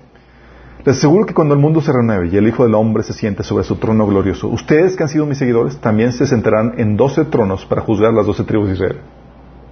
les 0.84 0.98
aseguro 0.98 1.24
que 1.24 1.32
cuando 1.32 1.54
el 1.54 1.60
mundo 1.60 1.80
se 1.80 1.94
renueve 1.94 2.28
y 2.28 2.36
el 2.36 2.46
Hijo 2.46 2.62
del 2.62 2.74
Hombre 2.74 3.04
se 3.04 3.14
siente 3.14 3.42
sobre 3.42 3.64
su 3.64 3.76
trono 3.76 4.06
glorioso, 4.06 4.48
ustedes 4.48 4.96
que 4.96 5.04
han 5.04 5.08
sido 5.08 5.24
mis 5.24 5.38
seguidores 5.38 5.78
también 5.78 6.12
se 6.12 6.26
sentarán 6.26 6.74
en 6.76 6.98
doce 6.98 7.24
tronos 7.24 7.64
para 7.64 7.80
juzgar 7.80 8.12
las 8.12 8.26
doce 8.26 8.44
tribus 8.44 8.68
de 8.68 8.74
Israel. 8.74 8.98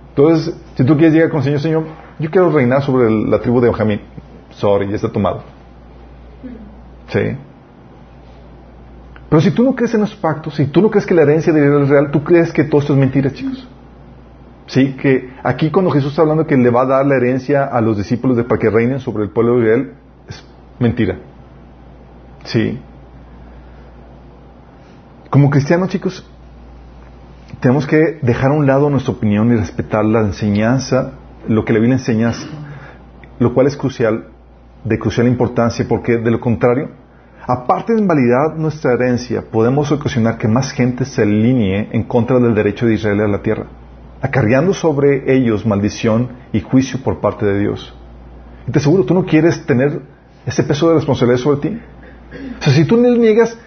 Entonces, 0.08 0.56
si 0.74 0.84
tú 0.84 0.94
quieres 0.94 1.12
llegar 1.12 1.28
con 1.28 1.40
el 1.40 1.44
Señor, 1.44 1.60
Señor, 1.60 1.84
yo 2.18 2.30
quiero 2.30 2.50
reinar 2.50 2.82
sobre 2.82 3.10
la 3.10 3.40
tribu 3.40 3.60
de 3.60 3.68
Benjamín. 3.68 4.00
Sorry, 4.52 4.88
ya 4.88 4.94
está 4.94 5.12
tomado. 5.12 5.55
¿Sí? 7.08 7.36
Pero 9.28 9.40
si 9.40 9.50
tú 9.50 9.64
no 9.64 9.74
crees 9.74 9.94
en 9.94 10.00
los 10.00 10.14
pactos, 10.14 10.54
si 10.54 10.66
tú 10.66 10.80
no 10.80 10.90
crees 10.90 11.06
que 11.06 11.14
la 11.14 11.22
herencia 11.22 11.52
de 11.52 11.60
Israel 11.60 11.82
es 11.82 11.88
real, 11.88 12.10
tú 12.10 12.22
crees 12.22 12.52
que 12.52 12.64
todo 12.64 12.80
esto 12.80 12.92
es 12.92 12.98
mentira, 12.98 13.32
chicos. 13.32 13.68
Sí, 14.66 14.94
que 14.94 15.30
aquí 15.42 15.70
cuando 15.70 15.90
Jesús 15.90 16.10
está 16.10 16.22
hablando 16.22 16.46
que 16.46 16.56
le 16.56 16.70
va 16.70 16.82
a 16.82 16.86
dar 16.86 17.06
la 17.06 17.16
herencia 17.16 17.64
a 17.64 17.80
los 17.80 17.96
discípulos 17.96 18.36
de, 18.36 18.44
para 18.44 18.60
que 18.60 18.70
reinen 18.70 19.00
sobre 19.00 19.24
el 19.24 19.30
pueblo 19.30 19.56
de 19.56 19.62
Israel, 19.62 19.92
es 20.28 20.44
mentira. 20.78 21.18
Sí. 22.44 22.80
Como 25.30 25.50
cristianos, 25.50 25.88
chicos, 25.88 26.28
tenemos 27.60 27.86
que 27.86 28.18
dejar 28.22 28.50
a 28.50 28.54
un 28.54 28.66
lado 28.66 28.90
nuestra 28.90 29.12
opinión 29.12 29.52
y 29.52 29.56
respetar 29.56 30.04
la 30.04 30.20
enseñanza, 30.20 31.12
lo 31.48 31.64
que 31.64 31.72
la 31.72 31.78
Biblia 31.78 31.96
enseña, 31.98 32.32
lo 33.38 33.54
cual 33.54 33.66
es 33.66 33.76
crucial, 33.76 34.28
de 34.86 34.98
crucial 34.98 35.26
importancia, 35.26 35.84
porque 35.88 36.18
de 36.18 36.30
lo 36.30 36.40
contrario, 36.40 36.90
aparte 37.46 37.92
de 37.92 38.00
invalidar 38.00 38.56
nuestra 38.56 38.92
herencia, 38.92 39.42
podemos 39.50 39.90
ocasionar 39.90 40.38
que 40.38 40.48
más 40.48 40.70
gente 40.70 41.04
se 41.04 41.22
alinee 41.22 41.88
en 41.92 42.04
contra 42.04 42.38
del 42.38 42.54
derecho 42.54 42.86
de 42.86 42.94
Israel 42.94 43.20
a 43.20 43.28
la 43.28 43.42
tierra, 43.42 43.66
acarreando 44.22 44.72
sobre 44.72 45.34
ellos 45.34 45.66
maldición 45.66 46.28
y 46.52 46.60
juicio 46.60 47.00
por 47.02 47.20
parte 47.20 47.44
de 47.44 47.58
Dios. 47.58 47.94
Y 48.68 48.70
te 48.70 48.78
aseguro, 48.78 49.04
tú 49.04 49.14
no 49.14 49.24
quieres 49.24 49.66
tener 49.66 50.00
ese 50.44 50.62
peso 50.62 50.88
de 50.88 50.94
responsabilidad 50.96 51.40
sobre 51.40 51.60
ti. 51.60 51.80
O 52.58 52.62
sea, 52.62 52.72
si 52.72 52.84
tú 52.84 52.96
le 52.96 53.16
niegas 53.18 53.58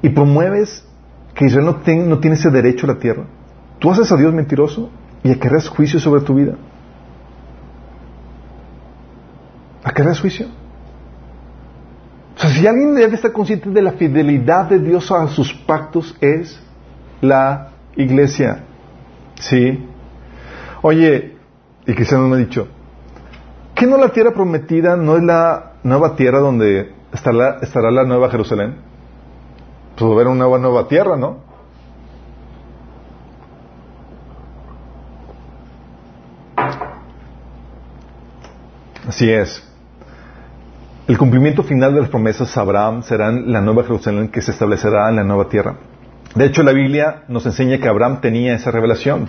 y 0.00 0.08
promueves 0.08 0.86
que 1.34 1.46
Israel 1.46 1.66
no, 1.66 1.76
ten, 1.76 2.08
no 2.08 2.18
tiene 2.18 2.36
ese 2.36 2.50
derecho 2.50 2.86
a 2.86 2.94
la 2.94 2.98
tierra, 2.98 3.24
tú 3.78 3.90
haces 3.90 4.10
a 4.10 4.16
Dios 4.16 4.32
mentiroso 4.32 4.90
y 5.22 5.32
acarreas 5.32 5.68
juicio 5.68 6.00
sobre 6.00 6.22
tu 6.22 6.34
vida. 6.34 6.54
¿Acarreas 9.84 10.18
juicio? 10.18 10.46
O 12.36 12.40
sea, 12.40 12.50
si 12.50 12.66
alguien 12.66 12.94
debe 12.94 13.14
estar 13.14 13.32
consciente 13.32 13.68
de 13.68 13.82
la 13.82 13.92
fidelidad 13.92 14.64
de 14.64 14.78
Dios 14.78 15.12
a 15.12 15.28
sus 15.28 15.52
pactos 15.52 16.16
es 16.20 16.58
la 17.20 17.68
iglesia. 17.94 18.64
¿Sí? 19.38 19.86
Oye, 20.82 21.36
y 21.86 21.94
cristianos 21.94 22.28
me 22.28 22.36
ha 22.36 22.38
dicho, 22.38 22.66
¿qué 23.74 23.86
no 23.86 23.98
la 23.98 24.08
tierra 24.08 24.32
prometida 24.32 24.96
no 24.96 25.16
es 25.16 25.22
la 25.22 25.72
nueva 25.82 26.16
tierra 26.16 26.40
donde 26.40 26.94
estará, 27.12 27.58
estará 27.60 27.90
la 27.90 28.04
nueva 28.04 28.30
Jerusalén? 28.30 28.76
Pues 29.96 30.06
va 30.06 30.12
a 30.12 30.14
haber 30.14 30.28
una 30.28 30.44
nueva, 30.44 30.58
nueva 30.58 30.88
tierra, 30.88 31.16
¿no? 31.16 31.38
Así 39.06 39.30
es. 39.30 39.73
El 41.06 41.18
cumplimiento 41.18 41.62
final 41.62 41.92
de 41.92 42.00
las 42.00 42.08
promesas 42.08 42.56
a 42.56 42.62
Abraham 42.62 43.02
será 43.02 43.28
en 43.28 43.52
la 43.52 43.60
nueva 43.60 43.82
Jerusalén 43.82 44.28
que 44.28 44.40
se 44.40 44.52
establecerá 44.52 45.10
en 45.10 45.16
la 45.16 45.22
nueva 45.22 45.50
tierra. 45.50 45.76
De 46.34 46.46
hecho, 46.46 46.62
la 46.62 46.72
Biblia 46.72 47.24
nos 47.28 47.44
enseña 47.44 47.76
que 47.76 47.88
Abraham 47.88 48.22
tenía 48.22 48.54
esa 48.54 48.70
revelación. 48.70 49.28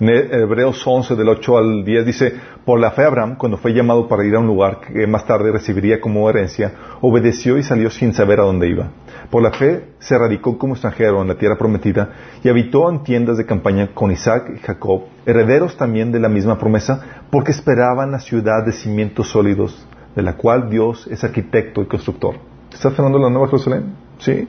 En 0.00 0.08
Hebreos 0.10 0.82
11, 0.86 1.16
del 1.16 1.30
8 1.30 1.56
al 1.56 1.82
10, 1.82 2.04
dice, 2.04 2.34
por 2.66 2.78
la 2.78 2.90
fe 2.90 3.04
Abraham, 3.04 3.36
cuando 3.38 3.56
fue 3.56 3.72
llamado 3.72 4.06
para 4.06 4.22
ir 4.22 4.34
a 4.34 4.40
un 4.40 4.46
lugar 4.46 4.80
que 4.80 5.06
más 5.06 5.24
tarde 5.24 5.50
recibiría 5.50 5.98
como 5.98 6.28
herencia, 6.28 6.72
obedeció 7.00 7.56
y 7.56 7.62
salió 7.62 7.88
sin 7.88 8.12
saber 8.12 8.40
a 8.40 8.44
dónde 8.44 8.68
iba. 8.68 8.90
Por 9.30 9.42
la 9.42 9.52
fe 9.52 9.94
se 10.00 10.18
radicó 10.18 10.58
como 10.58 10.74
extranjero 10.74 11.22
en 11.22 11.28
la 11.28 11.36
tierra 11.36 11.56
prometida 11.56 12.10
y 12.42 12.50
habitó 12.50 12.90
en 12.90 13.02
tiendas 13.02 13.38
de 13.38 13.46
campaña 13.46 13.88
con 13.94 14.10
Isaac 14.10 14.52
y 14.54 14.58
Jacob, 14.58 15.04
herederos 15.24 15.74
también 15.78 16.12
de 16.12 16.20
la 16.20 16.28
misma 16.28 16.58
promesa, 16.58 17.22
porque 17.30 17.52
esperaban 17.52 18.10
la 18.10 18.20
ciudad 18.20 18.62
de 18.66 18.72
cimientos 18.72 19.30
sólidos, 19.30 19.88
de 20.14 20.22
la 20.22 20.36
cual 20.36 20.70
Dios 20.70 21.06
es 21.10 21.24
arquitecto 21.24 21.82
y 21.82 21.86
constructor. 21.86 22.36
¿Está 22.72 22.88
esperando 22.88 23.18
la 23.18 23.30
nueva 23.30 23.46
Jerusalén? 23.46 23.94
Sí. 24.18 24.48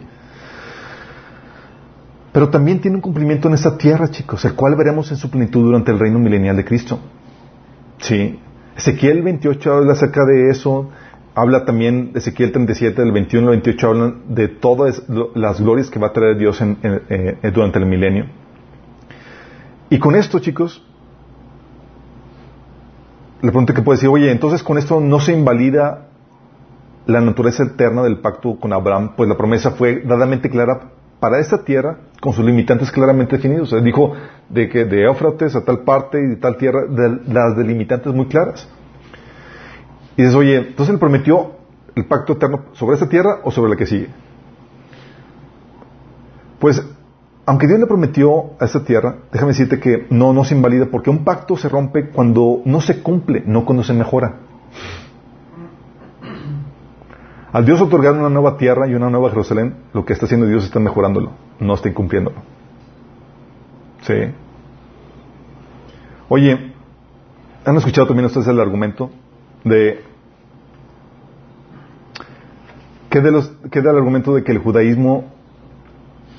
Pero 2.32 2.50
también 2.50 2.82
tiene 2.82 2.98
un 2.98 3.02
cumplimiento 3.02 3.48
en 3.48 3.54
esta 3.54 3.78
tierra, 3.78 4.10
chicos, 4.10 4.44
el 4.46 4.56
cual 4.56 4.76
veremos 4.76 5.10
en 5.12 5.18
su 5.18 5.30
plenitud 5.30 5.64
durante 5.64 5.92
el 5.92 6.00
reino 6.00 6.20
milenial 6.20 6.58
de 6.58 6.66
Cristo. 6.66 7.00
Sí. 8.00 8.40
Ezequiel 8.76 9.22
28 9.22 9.74
habla 9.74 9.94
acerca 9.94 10.26
de 10.26 10.50
eso. 10.50 10.90
Habla 11.34 11.66
también, 11.66 12.12
Ezequiel 12.16 12.52
37, 12.52 13.02
del 13.02 13.12
21 13.12 13.48
al 13.48 13.52
28, 13.62 13.88
hablan 13.88 14.36
de 14.36 14.48
todas 14.48 15.04
las 15.34 15.60
glorias 15.60 15.90
que 15.90 16.00
va 16.00 16.08
a 16.08 16.14
traer 16.14 16.38
Dios 16.38 16.62
eh, 16.62 17.52
durante 17.54 17.80
el 17.80 17.86
milenio. 17.86 18.26
Y 19.90 20.00
con 20.00 20.16
esto, 20.16 20.40
chicos, 20.40 20.85
la 23.42 23.52
pregunta 23.52 23.74
que 23.74 23.82
puede 23.82 23.98
decir, 23.98 24.10
oye, 24.10 24.32
entonces 24.32 24.64
con 24.64 24.78
esto 24.78 25.00
no 25.00 25.20
se 25.20 25.34
invalida 25.34 26.08
la 27.06 27.22
naturaleza 27.22 27.64
eterna 27.64 28.02
del 28.04 28.20
pacto 28.20 28.60
con 28.60 28.74
Abraham, 28.74 29.14
pues 29.16 29.30
la 29.30 29.38
promesa 29.38 29.72
fue 29.72 30.02
dadamente 30.04 30.50
clara 30.50 30.92
para 31.20 31.40
esta 31.40 31.64
tierra 31.64 31.98
con 32.22 32.34
sus 32.34 32.46
limitantes 32.46 32.92
claramente 32.92 33.38
definidos. 33.38 33.72
O 33.74 33.82
dijo 33.82 34.14
de 34.50 34.70
que 34.70 34.86
de 34.86 35.04
Éufrates 35.04 35.56
a 35.56 35.64
tal 35.64 35.80
parte 35.80 36.20
y 36.20 36.28
de 36.28 36.36
tal 36.38 36.58
tierra, 36.58 36.82
las 36.88 37.56
delimitantes 37.56 38.14
muy 38.14 38.28
claras. 38.28 38.68
Y 40.18 40.22
dices, 40.22 40.36
oye, 40.36 40.58
entonces 40.58 40.94
él 40.94 41.00
prometió 41.00 41.52
el 41.96 42.06
pacto 42.06 42.34
eterno 42.34 42.66
sobre 42.74 42.96
esta 42.96 43.10
tierra 43.10 43.40
o 43.44 43.52
sobre 43.52 43.70
la 43.70 43.76
que 43.76 43.86
sigue. 43.86 44.10
Pues, 46.60 46.82
aunque 47.46 47.68
Dios 47.68 47.80
le 47.80 47.86
prometió 47.86 48.54
a 48.60 48.66
esta 48.66 48.84
tierra, 48.84 49.18
déjame 49.32 49.52
decirte 49.52 49.80
que 49.80 50.08
no, 50.10 50.34
no 50.34 50.44
se 50.44 50.56
invalida, 50.56 50.88
porque 50.88 51.12
un 51.12 51.24
pacto 51.24 51.56
se 51.58 51.70
rompe 51.70 52.10
cuando 52.10 52.62
no 52.66 52.82
se 52.82 53.04
cumple, 53.04 53.44
no 53.46 53.66
cuando 53.66 53.84
se 53.84 53.94
mejora. 53.94 54.40
Al 57.54 57.66
Dios 57.66 57.80
otorgar 57.80 58.14
una 58.14 58.30
nueva 58.30 58.58
tierra 58.58 58.88
y 58.88 58.96
una 58.96 59.10
nueva 59.10 59.30
Jerusalén, 59.30 59.76
lo 59.94 60.04
que 60.04 60.14
está 60.14 60.26
haciendo 60.26 60.48
Dios 60.48 60.66
está 60.66 60.80
mejorándolo, 60.80 61.32
no 61.60 61.76
está 61.76 61.88
incumpliéndolo. 61.88 62.38
¿Sí? 64.02 64.14
Oye, 66.28 66.74
¿han 67.64 67.78
escuchado 67.78 68.08
también 68.08 68.26
ustedes 68.26 68.48
el 68.48 68.60
argumento 68.60 69.12
de... 69.64 70.04
¿Qué, 73.10 73.22
de 73.22 73.32
los, 73.32 73.54
qué 73.72 73.82
del 73.82 73.96
argumento 73.96 74.34
de 74.34 74.44
que 74.44 74.52
el 74.52 74.58
judaísmo 74.58 75.35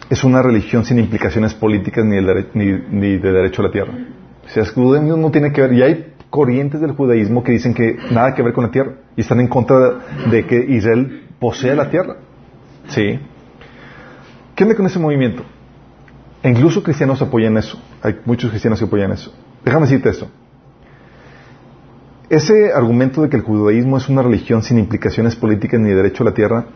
es 0.09 0.25
una 0.25 0.43
religión 0.43 0.85
sin 0.85 0.99
implicaciones 0.99 1.55
políticas 1.55 2.05
ni, 2.05 2.17
ni, 2.17 3.19
de 3.19 3.33
derecho 3.33 3.63
a 3.63 3.67
la 3.67 3.71
tierra? 3.73 3.93
O 4.45 4.49
sea, 4.49 4.63
el 4.63 4.69
judaísmo 4.69 5.17
no 5.17 5.31
tiene 5.31 5.53
que 5.53 5.61
ver, 5.61 5.73
y 5.73 5.83
hay 5.83 6.13
corrientes 6.31 6.81
del 6.81 6.93
judaísmo 6.93 7.43
que 7.43 7.53
dicen 7.53 7.75
que 7.75 7.97
nada 8.11 8.35
que 8.35 8.43
ver 8.43 8.53
con 8.53 8.65
la 8.65 8.71
tierra 8.71 8.93
y 9.17 9.21
están 9.21 9.41
en 9.41 9.49
contra 9.49 9.77
de 10.31 10.47
que 10.47 10.57
Israel 10.57 11.29
posea 11.39 11.75
la 11.75 11.91
tierra. 11.91 12.17
¿Sí? 12.89 13.19
¿Qué 14.55 14.65
onda 14.65 14.77
con 14.77 14.87
ese 14.87 14.99
movimiento? 14.99 15.43
Incluso 16.43 16.83
cristianos 16.83 17.21
apoyan 17.21 17.57
eso. 17.57 17.81
Hay 18.03 18.21
muchos 18.25 18.51
cristianos 18.51 18.79
que 18.79 18.85
apoyan 18.85 19.11
eso. 19.13 19.35
Déjame 19.65 19.87
decirte 19.87 20.11
esto. 20.11 20.29
Ese 22.29 22.73
argumento 22.73 23.23
de 23.23 23.29
que 23.29 23.37
el 23.37 23.43
judaísmo 23.43 23.97
es 23.97 24.09
una 24.09 24.23
religión 24.23 24.63
sin 24.63 24.79
implicaciones 24.79 25.37
políticas 25.37 25.81
ni 25.81 25.91
derecho 25.91 26.23
a 26.23 26.27
la 26.27 26.35
tierra 26.35 26.67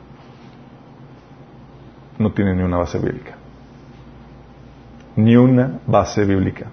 no 2.20 2.32
tiene 2.32 2.54
ni 2.54 2.62
una 2.62 2.76
base 2.76 2.98
bíblica. 2.98 3.32
Ni 5.16 5.36
una 5.36 5.80
base 5.86 6.24
bíblica. 6.24 6.66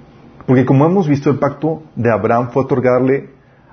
Porque 0.46 0.66
como 0.66 0.86
hemos 0.86 1.08
visto, 1.08 1.30
el 1.30 1.40
pacto 1.40 1.84
de 1.96 2.12
Abraham 2.12 2.50
fue 2.52 2.64
otorgarle 2.64 3.30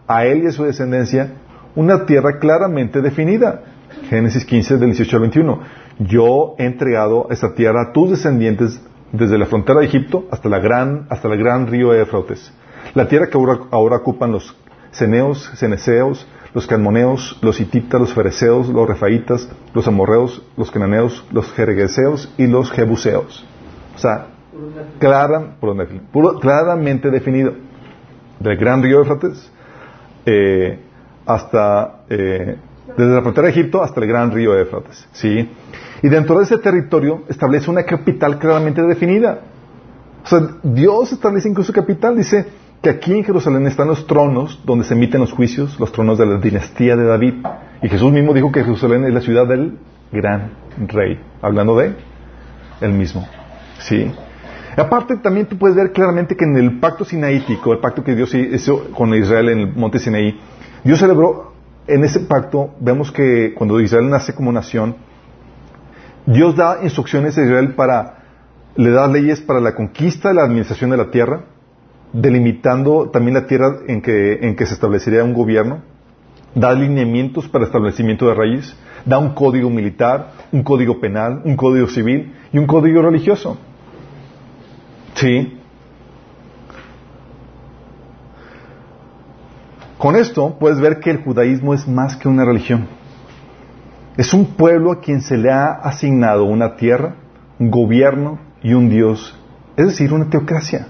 a 0.07 0.25
él 0.25 0.45
y 0.45 0.47
a 0.47 0.53
su 0.53 0.65
descendencia 0.65 1.33
una 1.75 2.07
tierra 2.07 2.39
claramente 2.39 3.03
definida. 3.03 3.63
Génesis 4.09 4.45
15, 4.45 4.79
del 4.79 4.91
18 4.91 5.17
al 5.17 5.21
21. 5.23 5.61
Yo 5.99 6.55
he 6.59 6.65
entregado 6.65 7.27
esta 7.31 7.55
tierra 7.55 7.89
a 7.89 7.93
tus 7.93 8.11
descendientes 8.11 8.81
desde 9.13 9.39
la 9.39 9.47
frontera 9.47 9.81
de 9.81 9.87
Egipto 9.87 10.27
hasta, 10.31 10.49
la 10.49 10.61
gran, 10.61 11.07
hasta 11.11 11.29
el 11.29 11.39
gran 11.39 11.67
río 11.67 11.93
de. 11.93 12.53
La 12.95 13.09
tierra 13.09 13.29
que 13.29 13.39
ahora, 13.71 13.97
ocupan 13.97 14.31
los 14.31 14.57
ceneos, 14.95 15.51
ceneseos, 15.57 16.27
los 16.55 16.67
calmoneos, 16.67 17.39
los 17.43 17.61
hititas, 17.61 18.01
los 18.01 18.15
fereceos, 18.15 18.69
los 18.69 18.89
refaitas, 18.89 19.49
los 19.75 19.87
amorreos, 19.89 20.43
los 20.57 20.71
cananeos, 20.71 21.25
los 21.33 21.53
jergueseos 21.53 22.33
y 22.39 22.47
los 22.47 22.71
jebuseos. 22.71 23.45
O 23.97 23.99
sea, 23.99 24.29
claramente 26.41 27.11
definido. 27.11 27.55
Del 28.39 28.57
gran 28.57 28.83
río 28.83 28.99
de 28.99 29.03
Éfrates 29.03 29.53
eh, 30.27 30.79
hasta, 31.27 32.05
eh, 32.09 32.57
desde 32.97 33.15
la 33.15 33.23
frontera 33.23 33.47
de 33.47 33.53
Egipto 33.53 33.83
hasta 33.83 34.01
el 34.01 34.07
gran 34.07 34.31
río 34.31 34.53
de 34.53 34.63
Éfrates. 34.63 35.09
¿sí? 35.13 35.49
Y 36.03 36.09
dentro 36.09 36.39
de 36.39 36.45
ese 36.45 36.59
territorio 36.59 37.23
establece 37.29 37.71
una 37.71 37.85
capital 37.85 38.39
claramente 38.39 38.83
definida. 38.83 39.41
O 40.25 40.27
sea, 40.27 40.41
Dios 40.63 41.13
establece 41.13 41.49
incluso 41.49 41.73
capital. 41.73 42.17
Dice 42.17 42.47
que 42.85 42.91
aquí 42.91 43.15
en 43.15 43.25
Jerusalén 43.25 43.67
están 43.67 43.89
los 43.89 44.07
tronos 44.07 44.61
donde 44.63 44.85
se 44.85 44.93
emiten 44.93 45.19
los 45.19 45.33
juicios, 45.33 45.81
los 45.81 45.91
tronos 45.91 46.19
de 46.19 46.27
la 46.27 46.37
dinastía 46.37 46.95
de 46.97 47.05
David. 47.05 47.35
Y 47.83 47.89
Jesús 47.89 48.13
mismo 48.13 48.35
dijo 48.35 48.53
que 48.53 48.63
Jerusalén 48.63 49.07
es 49.07 49.15
la 49.15 49.23
ciudad 49.23 49.47
del 49.47 49.79
gran 50.13 50.53
rey. 50.87 51.19
Hablando 51.41 51.79
de 51.79 51.95
él 52.83 52.93
mismo. 52.93 53.27
¿Sí? 53.79 54.13
Aparte, 54.77 55.17
también 55.17 55.47
tú 55.47 55.57
puedes 55.57 55.75
ver 55.75 55.93
claramente 55.93 56.37
que 56.37 56.45
en 56.45 56.59
el 56.59 56.79
pacto 56.79 57.07
sinaítico, 57.07 57.73
el 57.73 57.79
pacto 57.79 58.05
que 58.05 58.15
Dios 58.15 58.35
hizo 58.35 58.91
con 58.91 59.15
Israel 59.15 59.49
en 59.49 59.61
el 59.61 59.75
monte 59.75 59.99
Sinaí, 59.99 60.39
Dios 60.85 60.99
celebró 60.99 61.55
en 61.87 62.05
ese 62.05 62.21
pacto, 62.21 62.75
vemos 62.81 63.11
que 63.11 63.55
cuando 63.55 63.81
Israel 63.81 64.11
nace 64.11 64.35
como 64.35 64.53
nación, 64.53 64.97
Dios 66.27 66.55
da 66.55 66.81
instrucciones 66.83 67.39
a 67.39 67.43
Israel 67.43 67.75
para, 67.75 68.25
le 68.77 68.91
da 68.91 69.07
leyes 69.07 69.41
para 69.41 69.61
la 69.61 69.75
conquista 69.75 70.35
la 70.35 70.43
administración 70.43 70.91
de 70.91 70.99
la 70.99 71.11
tierra, 71.11 71.45
delimitando 72.15 73.11
también 73.11 73.35
la 73.35 73.47
tierra 73.47 73.81
en 73.89 74.01
que, 74.01 74.39
en 74.41 74.57
que 74.57 74.65
se 74.65 74.75
establecería 74.75 75.25
un 75.25 75.35
gobierno, 75.35 75.83
da 76.55 76.71
alineamientos 76.71 77.49
para 77.49 77.65
el 77.65 77.69
establecimiento 77.69 78.29
de 78.29 78.35
reyes, 78.35 78.77
da 79.05 79.19
un 79.19 79.35
código 79.35 79.69
militar, 79.69 80.31
un 80.53 80.63
código 80.63 81.01
penal, 81.01 81.43
un 81.45 81.57
código 81.57 81.89
civil 81.89 82.33
y 82.53 82.59
un 82.59 82.67
código 82.67 83.03
religioso. 83.03 83.59
Sí. 85.15 85.59
Con 89.99 90.17
esto 90.17 90.57
puedes 90.61 90.81
ver 90.81 91.01
que 91.01 91.11
el 91.11 91.23
judaísmo 91.23 91.75
es 91.75 91.89
más 91.89 92.17
que 92.17 92.29
una 92.29 92.45
religión. 92.45 92.87
Es 94.17 94.33
un 94.33 94.47
pueblo 94.47 94.93
a 94.93 95.01
quien 95.01 95.21
se 95.21 95.37
le 95.37 95.51
ha 95.51 95.73
asignado 95.73 96.45
una 96.45 96.77
tierra, 96.77 97.17
un 97.59 97.71
gobierno 97.71 98.39
y 98.63 98.75
un 98.75 98.89
Dios. 98.89 99.37
Es 99.77 99.87
decir, 99.87 100.13
una 100.13 100.31
teocracia. 100.31 100.87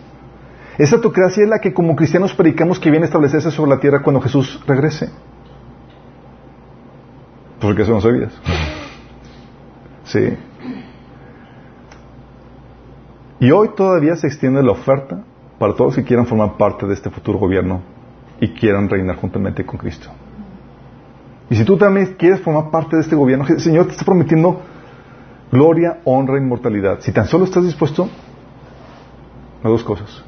Esa 0.78 1.00
teocracia 1.00 1.44
es 1.44 1.48
la 1.48 1.60
que 1.60 1.72
como 1.72 1.94
cristianos 1.94 2.34
predicamos 2.34 2.80
que 2.80 2.90
viene 2.90 3.04
a 3.04 3.06
establecerse 3.06 3.50
sobre 3.50 3.70
la 3.70 3.80
tierra 3.80 4.02
cuando 4.02 4.20
Jesús 4.20 4.60
regrese. 4.66 5.10
Porque 7.60 7.82
eso 7.82 7.92
no 7.92 8.00
sabías. 8.00 8.32
Sí. 10.04 10.36
Y 13.40 13.50
hoy 13.50 13.70
todavía 13.74 14.14
se 14.16 14.26
extiende 14.26 14.62
la 14.62 14.72
oferta 14.72 15.24
para 15.58 15.74
todos 15.74 15.94
que 15.94 16.04
quieran 16.04 16.26
formar 16.26 16.58
parte 16.58 16.86
de 16.86 16.92
este 16.92 17.08
futuro 17.08 17.38
gobierno 17.38 17.80
y 18.38 18.48
quieran 18.52 18.86
reinar 18.86 19.16
juntamente 19.16 19.64
con 19.64 19.78
Cristo. 19.78 20.10
Y 21.48 21.56
si 21.56 21.64
tú 21.64 21.78
también 21.78 22.16
quieres 22.18 22.42
formar 22.42 22.70
parte 22.70 22.96
de 22.96 23.02
este 23.02 23.16
gobierno, 23.16 23.46
el 23.48 23.60
Señor 23.60 23.86
te 23.86 23.92
está 23.92 24.04
prometiendo 24.04 24.60
gloria, 25.50 26.00
honra, 26.04 26.36
inmortalidad. 26.36 27.00
Si 27.00 27.12
tan 27.12 27.26
solo 27.26 27.44
estás 27.44 27.64
dispuesto 27.64 28.08
a 29.62 29.68
dos 29.68 29.82
cosas. 29.82 30.22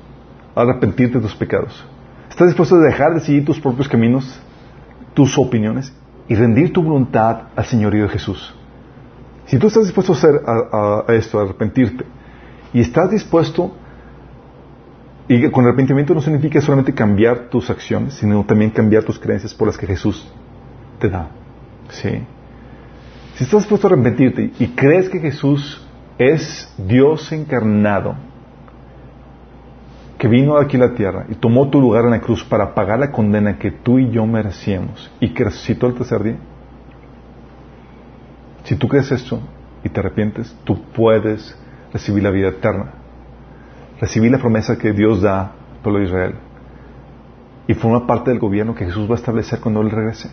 A 0.57 0.63
arrepentirte 0.63 1.19
de 1.19 1.21
tus 1.21 1.37
pecados? 1.37 1.87
¿Estás 2.29 2.49
dispuesto 2.49 2.75
a 2.75 2.81
dejar 2.81 3.15
de 3.15 3.21
seguir 3.21 3.45
tus 3.45 3.61
propios 3.61 3.89
caminos, 3.89 4.41
tus 5.15 5.39
opiniones 5.39 5.93
y 6.29 6.35
rendir 6.35 6.73
tu 6.73 6.83
voluntad 6.83 7.43
al 7.55 7.65
señorío 7.65 8.05
de 8.05 8.09
Jesús? 8.09 8.55
Si 9.47 9.59
tú 9.59 9.69
estás 9.69 9.85
dispuesto 9.85 10.13
a 10.13 10.17
hacer 10.17 11.15
esto, 11.17 11.39
a 11.39 11.43
arrepentirte, 11.43 12.05
y 12.73 12.81
estás 12.81 13.11
dispuesto, 13.11 13.73
y 15.29 15.49
con 15.51 15.65
arrepentimiento 15.65 16.15
no 16.15 16.21
significa 16.21 16.61
solamente 16.61 16.93
cambiar 16.93 17.49
tus 17.49 17.71
acciones, 17.71 18.15
sino 18.15 18.45
también 18.45 18.71
cambiar 18.71 19.05
tus 19.05 19.19
creencias 19.19 19.55
por 19.55 19.69
las 19.69 19.79
que 19.79 19.87
Jesús 19.87 20.29
te 20.99 21.09
da. 21.09 21.29
¿Sí? 21.91 22.25
Si 23.37 23.45
estás 23.45 23.61
dispuesto 23.61 23.87
a 23.87 23.93
arrepentirte 23.93 24.53
y 24.59 24.69
crees 24.69 25.09
que 25.09 25.21
Jesús 25.21 25.87
es 26.19 26.73
Dios 26.77 27.31
encarnado, 27.33 28.17
que 30.19 30.29
vino 30.29 30.57
aquí 30.57 30.77
a 30.77 30.81
la 30.81 30.95
tierra 30.95 31.27
y 31.29 31.35
tomó 31.35 31.69
tu 31.69 31.81
lugar 31.81 32.05
en 32.05 32.13
la 32.13 32.21
cruz 32.21 32.43
para 32.45 32.75
pagar 32.75 32.99
la 32.99 33.13
condena 33.13 33.59
que 33.59 33.71
tú 33.71 33.99
y 33.99 34.11
yo 34.11 34.27
merecíamos 34.27 35.11
y 35.21 35.35
que 35.35 35.45
resucitó 35.45 35.87
el 35.87 35.95
tercer 35.95 36.23
día. 36.23 36.37
Si 38.65 38.77
tú 38.77 38.89
crees 38.89 39.13
esto 39.13 39.41
y 39.85 39.89
te 39.89 40.01
arrepientes, 40.01 40.57
tú 40.65 40.83
puedes 40.95 41.57
recibir 41.93 42.23
la 42.23 42.31
vida 42.31 42.49
eterna, 42.49 42.95
recibir 44.01 44.31
la 44.31 44.39
promesa 44.39 44.79
que 44.79 44.93
Dios 44.93 45.23
da 45.23 45.43
al 45.43 45.83
pueblo 45.83 46.01
de 46.01 46.07
Israel 46.07 46.35
y 47.69 47.75
forma 47.75 48.07
parte 48.07 48.31
del 48.31 48.41
gobierno 48.41 48.75
que 48.75 48.87
Jesús 48.87 49.09
va 49.09 49.15
a 49.15 49.19
establecer 49.19 49.61
cuando 49.61 49.83
Él 49.83 49.91
regrese. 49.91 50.31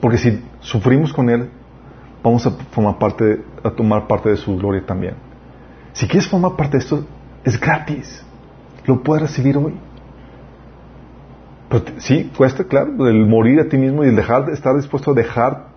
Porque 0.00 0.18
si 0.18 0.44
sufrimos 0.60 1.12
con 1.12 1.30
Él, 1.30 1.48
vamos 2.22 2.46
a 2.46 2.50
formar 2.50 2.98
parte, 2.98 3.42
a 3.62 3.70
tomar 3.70 4.06
parte 4.06 4.30
de 4.30 4.36
su 4.36 4.56
gloria 4.56 4.84
también. 4.84 5.14
Si 5.92 6.06
quieres 6.06 6.28
formar 6.28 6.56
parte 6.56 6.76
de 6.76 6.84
esto, 6.84 7.04
es 7.44 7.58
gratis. 7.58 8.24
Lo 8.86 9.02
puedes 9.02 9.22
recibir 9.22 9.56
hoy. 9.56 9.74
Pero 11.68 11.84
sí, 11.98 12.30
cuesta, 12.36 12.64
claro, 12.64 13.08
el 13.08 13.26
morir 13.26 13.60
a 13.60 13.68
ti 13.68 13.78
mismo 13.78 14.04
y 14.04 14.08
el 14.08 14.16
dejar, 14.16 14.50
estar 14.50 14.76
dispuesto 14.76 15.12
a 15.12 15.14
dejar 15.14 15.68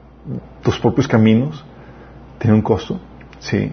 tus 0.62 0.80
propios 0.80 1.08
caminos, 1.08 1.64
tiene 2.40 2.56
un 2.56 2.62
costo, 2.62 3.00
sí. 3.40 3.72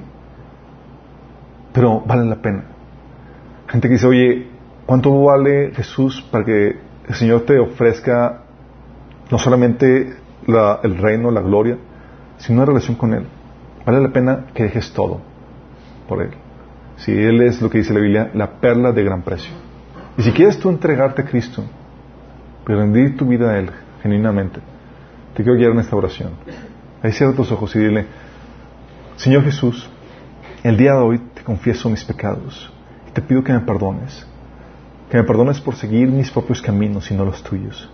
Pero 1.73 2.01
vale 2.03 2.25
la 2.27 2.37
pena. 2.37 2.65
Gente 3.67 3.89
que 3.89 3.95
dice, 3.95 4.07
oye, 4.07 4.47
¿cuánto 4.87 5.23
vale 5.23 5.73
Jesús 5.75 6.23
para 6.31 6.45
que 6.45 6.77
el 7.09 7.15
Señor 7.15 7.41
te 7.41 7.59
ofrezca 7.59 8.43
no 9.31 9.39
solamente 9.39 10.15
el 10.47 10.99
reino, 10.99 11.31
la 11.31 11.41
gloria, 11.41 11.79
sino 12.37 12.59
una 12.59 12.67
relación 12.67 12.97
con 12.97 13.15
Él? 13.15 13.27
Vale 13.85 14.01
la 14.01 14.13
pena 14.13 14.47
que 14.55 14.65
dejes 14.65 14.93
todo 14.93 15.21
por 16.07 16.23
Él. 16.23 16.31
Si 17.05 17.11
Él 17.11 17.41
es 17.43 17.61
lo 17.61 17.69
que 17.69 17.79
dice 17.79 17.93
la 17.93 17.99
Biblia, 17.99 18.31
la 18.33 18.61
perla 18.61 18.93
de 18.93 19.03
gran 19.03 19.23
precio. 19.23 19.51
Y 20.17 20.23
si 20.23 20.31
quieres 20.31 20.59
tú 20.59 20.71
entregarte 20.71 21.23
a 21.23 21.25
Cristo, 21.25 21.65
pero 22.65 22.79
rendir 22.79 23.17
tu 23.17 23.27
vida 23.27 23.51
a 23.51 23.59
Él 23.59 23.71
genuinamente, 24.03 24.61
te 25.35 25.43
quiero 25.43 25.59
guiar 25.59 25.73
en 25.73 25.81
esta 25.81 25.97
oración. 25.97 26.31
Ahí 27.03 27.11
cierra 27.11 27.33
tus 27.33 27.51
ojos 27.51 27.75
y 27.75 27.81
dile, 27.81 28.07
Señor 29.17 29.43
Jesús, 29.43 29.91
el 30.63 30.77
día 30.77 30.93
de 30.93 31.01
hoy 31.01 31.19
te 31.35 31.43
confieso 31.43 31.91
mis 31.91 32.05
pecados 32.05 32.73
y 33.09 33.11
te 33.11 33.21
pido 33.21 33.43
que 33.43 33.53
me 33.53 33.61
perdones. 33.61 34.25
Que 35.11 35.17
me 35.17 35.25
perdones 35.25 35.61
por 35.61 35.75
seguir 35.75 36.09
mis 36.09 36.31
propios 36.31 36.63
caminos 36.63 37.11
y 37.11 37.15
no 37.15 37.25
los 37.25 37.43
tuyos. 37.43 37.91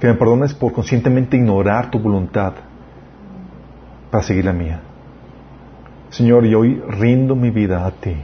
Que 0.00 0.08
me 0.08 0.14
perdones 0.14 0.52
por 0.52 0.70
conscientemente 0.72 1.38
ignorar 1.38 1.90
tu 1.90 1.98
voluntad 1.98 2.52
para 4.10 4.22
seguir 4.22 4.44
la 4.44 4.52
mía. 4.52 4.82
Señor, 6.10 6.44
y 6.44 6.54
hoy 6.54 6.82
rindo 6.88 7.34
mi 7.34 7.48
vida 7.48 7.86
a 7.86 7.90
ti. 7.90 8.14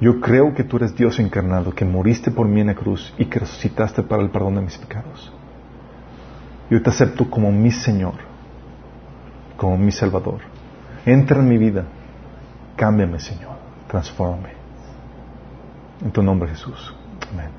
Yo 0.00 0.18
creo 0.20 0.54
que 0.54 0.64
tú 0.64 0.78
eres 0.78 0.94
Dios 0.96 1.18
encarnado, 1.18 1.74
que 1.74 1.84
moriste 1.84 2.30
por 2.30 2.48
mí 2.48 2.60
en 2.60 2.68
la 2.68 2.74
cruz 2.74 3.12
y 3.18 3.26
que 3.26 3.40
resucitaste 3.40 4.02
para 4.02 4.22
el 4.22 4.30
perdón 4.30 4.54
de 4.54 4.62
mis 4.62 4.78
pecados. 4.78 5.32
Yo 6.70 6.80
te 6.82 6.88
acepto 6.88 7.28
como 7.28 7.52
mi 7.52 7.70
Señor, 7.70 8.14
como 9.56 9.76
mi 9.76 9.92
Salvador. 9.92 10.40
Entra 11.04 11.40
en 11.40 11.48
mi 11.48 11.58
vida. 11.58 11.84
Cámbiame, 12.76 13.20
Señor. 13.20 13.56
Transfórmame. 13.88 14.50
En 16.02 16.10
tu 16.10 16.22
nombre, 16.22 16.48
Jesús. 16.48 16.94
Amén. 17.32 17.50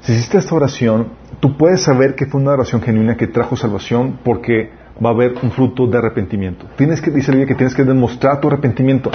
Si 0.00 0.12
hiciste 0.12 0.38
esta 0.38 0.54
oración, 0.54 1.08
tú 1.40 1.58
puedes 1.58 1.82
saber 1.82 2.14
que 2.14 2.24
fue 2.24 2.40
una 2.40 2.52
oración 2.52 2.80
genuina 2.80 3.16
que 3.16 3.26
trajo 3.26 3.56
salvación 3.56 4.20
porque 4.24 4.70
va 5.04 5.10
a 5.10 5.12
haber 5.12 5.34
un 5.42 5.50
fruto 5.50 5.86
de 5.86 5.98
arrepentimiento. 5.98 6.66
Tienes 6.76 7.02
que, 7.02 7.10
dice 7.10 7.32
que 7.46 7.54
tienes 7.54 7.74
que 7.74 7.84
demostrar 7.84 8.40
tu 8.40 8.48
arrepentimiento. 8.48 9.10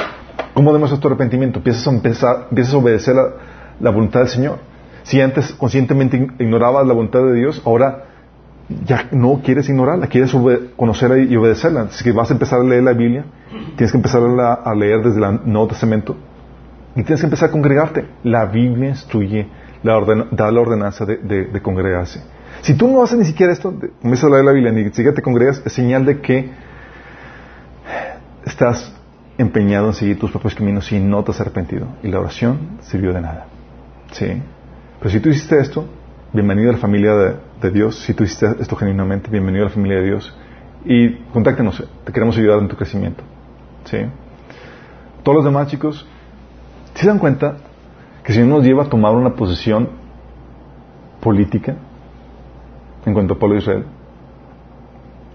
¿Cómo 0.55 0.71
demuestras 0.71 1.01
tu 1.01 1.09
arrepentimiento? 1.09 1.59
Empiezas 1.59 2.73
obedecer 2.73 3.13
la, 3.81 3.91
voluntad 3.91 4.21
del 4.21 4.29
Señor. 4.29 4.59
Si 5.03 5.19
antes 5.19 5.51
conscientemente 5.51 6.29
ignorabas 6.39 6.87
la 6.87 6.93
voluntad 6.93 7.23
de 7.23 7.33
Dios, 7.33 7.61
ahora 7.65 8.05
ya 8.85 9.09
no 9.11 9.41
quieres 9.43 9.67
ignorarla, 9.67 10.07
quieres 10.07 10.33
conocerla 10.77 11.17
y 11.17 11.35
obedecerla. 11.35 11.81
Así 11.81 12.05
que 12.05 12.13
vas 12.13 12.31
a 12.31 12.33
empezar 12.35 12.61
a 12.61 12.63
leer 12.63 12.83
la 12.83 12.93
Biblia, 12.93 13.25
tienes 13.75 13.91
que 13.91 13.97
empezar 13.97 14.21
a, 14.23 14.73
leer 14.73 15.03
desde 15.03 15.17
el 15.17 15.41
Nuevo 15.43 15.67
Testamento 15.67 16.15
y 16.95 17.03
tienes 17.03 17.19
que 17.19 17.27
empezar 17.27 17.49
a 17.49 17.51
congregarte. 17.51 18.05
La 18.23 18.45
Biblia 18.45 18.91
instruye, 18.91 19.49
da 19.83 20.51
la 20.51 20.61
ordenanza 20.61 21.05
de, 21.05 21.61
congregarse. 21.61 22.23
Si 22.61 22.75
tú 22.75 22.87
no 22.87 23.03
haces 23.03 23.19
ni 23.19 23.25
siquiera 23.25 23.51
esto, 23.51 23.73
comienzas 24.01 24.23
a 24.23 24.29
leer 24.29 24.45
la 24.45 24.53
Biblia 24.53 24.71
ni 24.71 24.85
siquiera 24.85 25.13
te 25.13 25.21
congregas, 25.21 25.61
es 25.65 25.73
señal 25.73 26.05
de 26.05 26.21
que 26.21 26.49
estás 28.45 28.94
empeñado 29.37 29.87
en 29.87 29.93
seguir 29.93 30.19
tus 30.19 30.31
propios 30.31 30.55
caminos 30.55 30.91
y 30.91 30.99
no 30.99 31.23
te 31.23 31.31
has 31.31 31.41
arrepentido. 31.41 31.87
Y 32.03 32.07
la 32.07 32.19
oración 32.19 32.77
sirvió 32.81 33.13
de 33.13 33.21
nada. 33.21 33.47
¿Sí? 34.11 34.41
Pero 34.99 35.09
si 35.09 35.19
tú 35.19 35.29
hiciste 35.29 35.59
esto, 35.59 35.85
bienvenido 36.31 36.69
a 36.69 36.73
la 36.73 36.79
familia 36.79 37.13
de, 37.15 37.71
Dios. 37.71 37.99
Si 37.99 38.13
tú 38.13 38.23
hiciste 38.23 38.47
esto 38.59 38.75
genuinamente, 38.75 39.29
bienvenido 39.29 39.65
a 39.65 39.69
la 39.69 39.73
familia 39.73 39.97
de 39.97 40.05
Dios. 40.05 40.37
Y 40.85 41.15
contáctenos, 41.33 41.83
te 42.03 42.13
queremos 42.13 42.37
ayudar 42.37 42.59
en 42.59 42.67
tu 42.67 42.75
crecimiento. 42.75 43.23
¿Sí? 43.85 43.97
Todos 45.23 45.37
los 45.37 45.45
demás 45.45 45.67
chicos, 45.67 46.07
¿se 46.93 47.07
dan 47.07 47.17
cuenta 47.17 47.57
que 48.23 48.33
si 48.33 48.41
uno 48.41 48.57
nos 48.57 48.65
lleva 48.65 48.83
a 48.83 48.89
tomar 48.89 49.13
una 49.13 49.33
posición 49.33 49.89
política 51.19 51.75
en 53.05 53.13
cuanto 53.13 53.33
al 53.33 53.39
pueblo 53.39 53.55
de 53.55 53.61
Israel, 53.61 53.85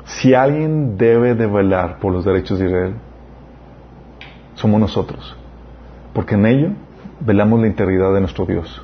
si 0.04 0.34
alguien 0.34 0.96
debe 0.96 1.34
de 1.34 1.46
velar 1.46 1.98
por 1.98 2.12
los 2.12 2.24
derechos 2.24 2.58
de 2.58 2.66
Israel, 2.66 2.94
somos 4.54 4.80
nosotros. 4.80 5.36
Porque 6.12 6.34
en 6.34 6.46
ello 6.46 6.70
velamos 7.20 7.60
la 7.60 7.66
integridad 7.66 8.12
de 8.12 8.20
nuestro 8.20 8.46
Dios. 8.46 8.82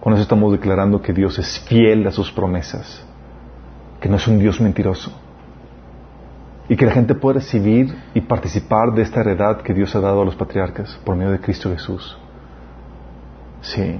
Con 0.00 0.12
eso 0.12 0.22
estamos 0.22 0.52
declarando 0.52 1.00
que 1.00 1.12
Dios 1.12 1.38
es 1.38 1.60
fiel 1.60 2.06
a 2.06 2.10
sus 2.10 2.30
promesas, 2.30 3.04
que 4.00 4.08
no 4.08 4.16
es 4.16 4.28
un 4.28 4.38
Dios 4.38 4.60
mentiroso. 4.60 5.10
Y 6.68 6.76
que 6.76 6.86
la 6.86 6.92
gente 6.92 7.14
puede 7.14 7.40
recibir 7.40 7.94
y 8.14 8.20
participar 8.20 8.92
de 8.94 9.02
esta 9.02 9.20
heredad 9.20 9.62
que 9.62 9.74
Dios 9.74 9.94
ha 9.96 10.00
dado 10.00 10.22
a 10.22 10.24
los 10.24 10.36
patriarcas 10.36 10.98
por 11.04 11.16
medio 11.16 11.32
de 11.32 11.40
Cristo 11.40 11.70
Jesús. 11.70 12.18
Sí. 13.60 13.98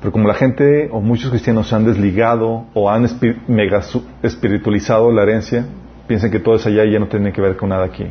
Pero 0.00 0.12
como 0.12 0.28
la 0.28 0.34
gente 0.34 0.88
o 0.90 1.00
muchos 1.00 1.30
cristianos 1.30 1.68
se 1.68 1.74
han 1.74 1.84
desligado 1.84 2.64
o 2.74 2.90
han 2.90 3.06
mega 3.48 3.82
espiritualizado 4.22 5.10
la 5.10 5.22
herencia, 5.22 5.66
piensan 6.06 6.30
que 6.30 6.40
todo 6.40 6.56
es 6.56 6.66
allá 6.66 6.84
y 6.84 6.92
ya 6.92 6.98
no 6.98 7.08
tiene 7.08 7.32
que 7.32 7.40
ver 7.40 7.56
con 7.56 7.70
nada 7.70 7.84
aquí. 7.84 8.06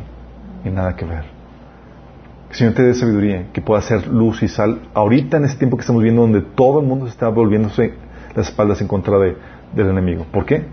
Y 0.66 0.70
nada 0.70 0.96
que 0.96 1.04
ver. 1.04 1.22
Que 2.48 2.50
el 2.50 2.56
Señor 2.56 2.74
te 2.74 2.82
dé 2.82 2.94
sabiduría, 2.94 3.52
que 3.52 3.62
pueda 3.62 3.80
ser 3.82 4.08
luz 4.08 4.42
y 4.42 4.48
sal. 4.48 4.88
Ahorita 4.94 5.36
en 5.36 5.44
este 5.44 5.58
tiempo 5.58 5.76
que 5.76 5.82
estamos 5.82 6.02
viendo 6.02 6.22
donde 6.22 6.40
todo 6.40 6.80
el 6.80 6.86
mundo 6.86 7.06
se 7.06 7.12
está 7.12 7.28
volviéndose 7.28 7.94
las 8.34 8.48
espaldas 8.48 8.80
en 8.80 8.88
contra 8.88 9.16
de, 9.18 9.36
del 9.74 9.88
enemigo. 9.88 10.26
¿Por 10.32 10.44
qué? 10.44 10.64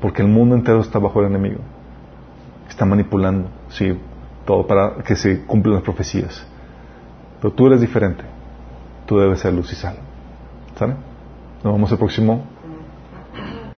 Porque 0.00 0.22
el 0.22 0.28
mundo 0.28 0.54
entero 0.54 0.80
está 0.80 0.98
bajo 0.98 1.20
el 1.20 1.26
enemigo. 1.26 1.60
Está 2.68 2.86
manipulando, 2.86 3.48
sí, 3.68 3.98
todo 4.46 4.66
para 4.66 5.02
que 5.04 5.14
se 5.14 5.44
cumplan 5.44 5.74
las 5.74 5.82
profecías. 5.82 6.46
Pero 7.40 7.52
tú 7.52 7.66
eres 7.66 7.82
diferente. 7.82 8.24
Tú 9.04 9.18
debes 9.18 9.40
ser 9.40 9.52
luz 9.52 9.70
y 9.70 9.76
sal. 9.76 9.96
¿Sale? 10.76 10.94
Nos 11.62 11.74
vemos 11.74 11.92
el 11.92 11.98
próximo 11.98 12.42